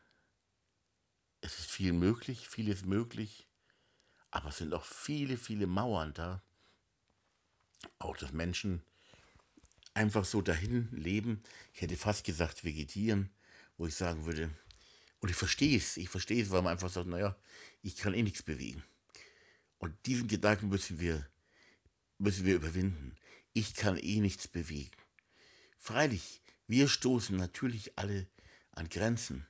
es 1.42 1.60
ist 1.60 1.70
viel 1.70 1.94
möglich, 1.94 2.48
vieles 2.48 2.86
möglich, 2.86 3.48
aber 4.32 4.50
es 4.50 4.58
sind 4.58 4.74
auch 4.74 4.86
viele, 4.86 5.38
viele 5.38 5.68
Mauern 5.68 6.14
da. 6.14 6.44
Auch 8.00 8.18
dass 8.18 8.34
Menschen 8.34 8.82
einfach 9.94 10.26
so 10.26 10.42
dahin 10.42 10.90
leben. 10.92 11.42
Ich 11.74 11.82
hätte 11.82 11.98
fast 11.98 12.24
gesagt 12.26 12.64
vegetieren, 12.64 13.30
wo 13.78 13.88
ich 13.88 13.96
sagen 13.96 14.26
würde, 14.26 14.50
und 15.20 15.30
ich 15.30 15.36
verstehe 15.36 15.78
es, 15.78 15.98
ich 15.98 16.10
verstehe 16.10 16.44
es, 16.44 16.52
weil 16.52 16.62
man 16.62 16.74
einfach 16.74 16.90
sagt, 16.90 17.08
naja, 17.08 17.36
ich 17.82 17.96
kann 17.96 18.14
eh 18.14 18.22
nichts 18.22 18.44
bewegen. 18.44 18.84
Und 19.80 19.94
diesen 20.06 20.28
Gedanken 20.28 20.70
müssen 20.70 21.00
wir, 21.00 21.28
müssen 22.18 22.46
wir 22.46 22.56
überwinden. 22.56 23.16
Ich 23.54 23.74
kann 23.74 23.98
eh 23.98 24.20
nichts 24.20 24.48
bewegen. 24.48 24.92
Freilich, 25.78 26.42
wir 26.68 26.88
stoßen 26.88 27.36
natürlich 27.38 27.98
alle 27.98 28.28
an 28.76 28.90
Grenzen, 28.90 29.48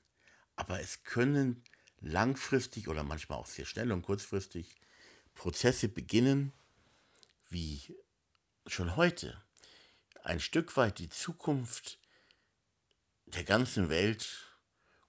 aber 0.56 0.80
es 0.80 1.04
können 1.04 1.64
langfristig 2.00 2.88
oder 2.88 3.04
manchmal 3.04 3.40
auch 3.40 3.48
sehr 3.48 3.66
schnell 3.66 3.92
und 3.92 4.04
kurzfristig 4.04 4.76
Prozesse 5.34 5.90
beginnen, 5.90 6.54
wie 7.50 7.96
schon 8.68 8.96
heute 8.96 9.44
ein 10.24 10.40
Stück 10.40 10.76
weit 10.78 11.00
die 11.00 11.10
Zukunft 11.10 12.00
der 13.26 13.44
ganzen 13.44 13.90
Welt 13.90 14.58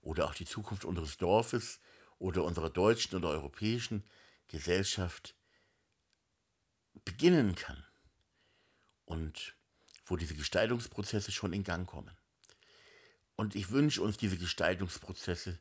oder 0.01 0.27
auch 0.27 0.35
die 0.35 0.47
Zukunft 0.47 0.85
unseres 0.85 1.17
Dorfes 1.17 1.81
oder 2.19 2.45
unserer 2.45 2.71
deutschen 2.71 3.17
oder 3.17 3.31
europäischen 3.31 4.05
Gesellschaft 4.49 5.35
beginnen 7.05 7.55
kann 7.55 7.85
und 9.05 9.57
wo 10.05 10.17
diese 10.17 10.35
Gestaltungsprozesse 10.35 11.33
schon 11.33 11.53
in 11.53 11.65
Gang 11.65 11.87
kommen. 11.87 12.16
Und 13.37 13.55
ich 13.55 13.71
wünsche 13.71 14.03
uns 14.03 14.17
diese 14.17 14.39
Gestaltungsprozesse 14.39 15.59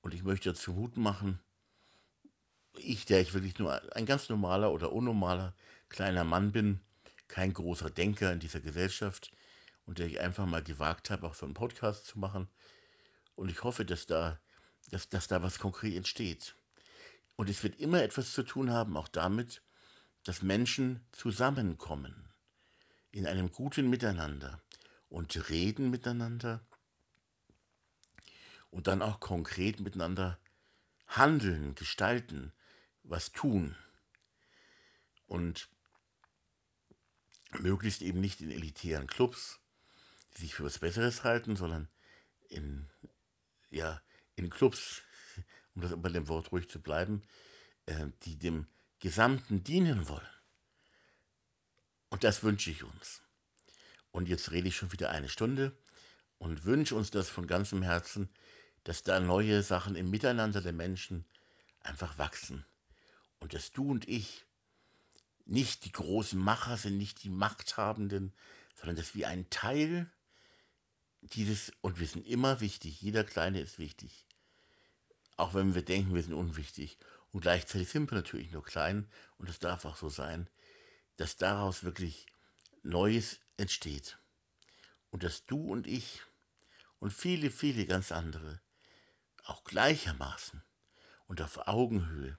und 0.00 0.14
ich 0.14 0.22
möchte 0.22 0.50
dazu 0.50 0.72
Mut 0.72 0.96
machen, 0.96 1.40
ich, 2.76 3.04
der 3.04 3.20
ich 3.20 3.34
wirklich 3.34 3.58
nur 3.58 3.94
ein 3.96 4.06
ganz 4.06 4.28
normaler 4.28 4.72
oder 4.72 4.92
unnormaler 4.92 5.54
kleiner 5.88 6.24
Mann 6.24 6.52
bin, 6.52 6.80
kein 7.26 7.52
großer 7.52 7.90
Denker 7.90 8.32
in 8.32 8.38
dieser 8.38 8.60
Gesellschaft 8.60 9.32
und 9.86 9.98
der 9.98 10.06
ich 10.06 10.20
einfach 10.20 10.46
mal 10.46 10.62
gewagt 10.62 11.10
habe, 11.10 11.26
auch 11.26 11.34
so 11.34 11.46
einen 11.46 11.54
Podcast 11.54 12.06
zu 12.06 12.18
machen. 12.18 12.48
Und 13.34 13.50
ich 13.50 13.64
hoffe, 13.64 13.84
dass 13.84 14.06
da, 14.06 14.40
dass, 14.90 15.08
dass 15.08 15.26
da 15.26 15.42
was 15.42 15.58
konkret 15.58 15.96
entsteht. 15.96 16.54
Und 17.36 17.48
es 17.48 17.62
wird 17.62 17.80
immer 17.80 18.02
etwas 18.02 18.32
zu 18.32 18.42
tun 18.42 18.70
haben, 18.70 18.96
auch 18.96 19.08
damit, 19.08 19.62
dass 20.24 20.42
Menschen 20.42 21.00
zusammenkommen 21.12 22.28
in 23.10 23.26
einem 23.26 23.50
guten 23.50 23.90
Miteinander 23.90 24.60
und 25.08 25.48
reden 25.48 25.90
miteinander 25.90 26.60
und 28.70 28.86
dann 28.86 29.02
auch 29.02 29.20
konkret 29.20 29.80
miteinander 29.80 30.38
handeln, 31.06 31.74
gestalten, 31.74 32.52
was 33.02 33.32
tun. 33.32 33.76
Und 35.26 35.68
möglichst 37.58 38.02
eben 38.02 38.20
nicht 38.20 38.40
in 38.40 38.50
elitären 38.50 39.06
Clubs, 39.06 39.60
die 40.36 40.42
sich 40.42 40.54
für 40.54 40.64
was 40.64 40.78
Besseres 40.78 41.24
halten, 41.24 41.56
sondern 41.56 41.88
in, 42.48 42.88
ja, 43.70 44.00
in 44.36 44.50
Clubs, 44.50 45.02
um 45.74 45.82
das 45.82 45.92
bei 46.00 46.08
dem 46.08 46.28
Wort 46.28 46.52
ruhig 46.52 46.68
zu 46.68 46.80
bleiben, 46.80 47.22
äh, 47.86 48.08
die 48.22 48.38
dem 48.38 48.66
Gesamten 49.00 49.64
dienen 49.64 50.08
wollen. 50.08 50.26
Und 52.10 52.24
das 52.24 52.42
wünsche 52.42 52.70
ich 52.70 52.84
uns. 52.84 53.22
Und 54.10 54.28
jetzt 54.28 54.50
rede 54.50 54.68
ich 54.68 54.76
schon 54.76 54.92
wieder 54.92 55.10
eine 55.10 55.28
Stunde 55.28 55.76
und 56.38 56.64
wünsche 56.64 56.96
uns 56.96 57.10
das 57.10 57.28
von 57.28 57.46
ganzem 57.46 57.82
Herzen, 57.82 58.28
dass 58.84 59.02
da 59.02 59.20
neue 59.20 59.62
Sachen 59.62 59.96
im 59.96 60.10
Miteinander 60.10 60.60
der 60.60 60.72
Menschen 60.72 61.24
einfach 61.80 62.18
wachsen. 62.18 62.64
Und 63.38 63.54
dass 63.54 63.72
du 63.72 63.90
und 63.90 64.08
ich 64.08 64.44
nicht 65.46 65.84
die 65.84 65.92
großen 65.92 66.38
Macher 66.38 66.76
sind, 66.76 66.96
nicht 66.96 67.22
die 67.24 67.30
Machthabenden, 67.30 68.32
sondern 68.74 68.96
dass 68.96 69.14
wir 69.14 69.28
ein 69.28 69.48
Teil 69.50 70.10
dieses, 71.22 71.72
und 71.80 71.98
wir 71.98 72.06
sind 72.06 72.26
immer 72.26 72.60
wichtig, 72.60 73.00
jeder 73.02 73.24
Kleine 73.24 73.60
ist 73.60 73.78
wichtig, 73.78 74.26
auch 75.36 75.54
wenn 75.54 75.74
wir 75.74 75.82
denken, 75.82 76.14
wir 76.14 76.22
sind 76.22 76.34
unwichtig. 76.34 76.98
Und 77.32 77.42
gleichzeitig 77.42 77.88
sind 77.88 78.10
wir 78.10 78.16
natürlich 78.16 78.50
nur 78.50 78.64
klein 78.64 79.08
und 79.38 79.48
es 79.48 79.58
darf 79.58 79.84
auch 79.84 79.96
so 79.96 80.08
sein, 80.08 80.48
dass 81.16 81.36
daraus 81.36 81.84
wirklich 81.84 82.26
Neues 82.82 83.40
entsteht. 83.56 84.18
Und 85.10 85.22
dass 85.22 85.46
du 85.46 85.70
und 85.70 85.86
ich 85.86 86.22
und 86.98 87.12
viele, 87.12 87.50
viele 87.50 87.86
ganz 87.86 88.12
andere 88.12 88.60
auch 89.50 89.64
gleichermaßen 89.64 90.62
und 91.26 91.42
auf 91.42 91.66
Augenhöhe 91.68 92.38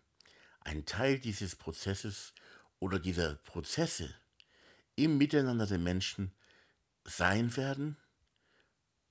ein 0.61 0.85
Teil 0.85 1.19
dieses 1.19 1.55
Prozesses 1.55 2.33
oder 2.79 2.99
dieser 2.99 3.35
Prozesse 3.35 4.13
im 4.95 5.17
Miteinander 5.17 5.67
der 5.67 5.79
Menschen 5.79 6.33
sein 7.03 7.55
werden 7.57 7.97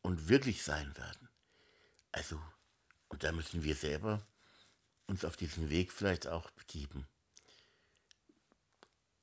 und 0.02 0.28
wirklich 0.28 0.62
sein 0.62 0.96
werden. 0.96 1.28
Also, 2.12 2.40
und 3.08 3.22
da 3.22 3.32
müssen 3.32 3.64
wir 3.64 3.74
selber 3.74 4.26
uns 5.06 5.24
auf 5.24 5.36
diesen 5.36 5.70
Weg 5.70 5.92
vielleicht 5.92 6.26
auch 6.26 6.50
begeben. 6.50 7.06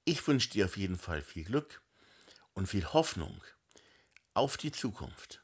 Ich 0.05 0.25
wünsche 0.27 0.49
dir 0.49 0.65
auf 0.65 0.77
jeden 0.77 0.97
Fall 0.97 1.21
viel 1.21 1.45
Glück 1.45 1.81
und 2.53 2.67
viel 2.67 2.85
Hoffnung 2.93 3.41
auf 4.33 4.57
die 4.57 4.71
Zukunft. 4.71 5.43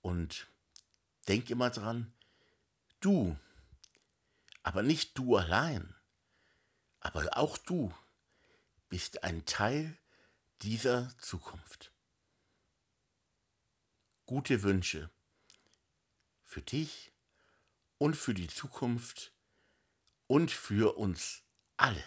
Und 0.00 0.51
denk 1.28 1.50
immer 1.50 1.70
dran, 1.70 2.12
du, 3.00 3.36
aber 4.62 4.82
nicht 4.82 5.16
du 5.18 5.36
allein, 5.36 5.94
aber 7.00 7.36
auch 7.36 7.58
du 7.58 7.92
bist 8.88 9.24
ein 9.24 9.44
Teil 9.44 9.96
dieser 10.62 11.16
Zukunft. 11.18 11.92
Gute 14.26 14.62
Wünsche 14.62 15.10
für 16.44 16.62
dich 16.62 17.12
und 17.98 18.16
für 18.16 18.34
die 18.34 18.48
Zukunft 18.48 19.32
und 20.26 20.50
für 20.50 20.96
uns 20.96 21.42
alle. 21.76 22.04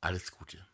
Alles 0.00 0.30
Gute. 0.30 0.67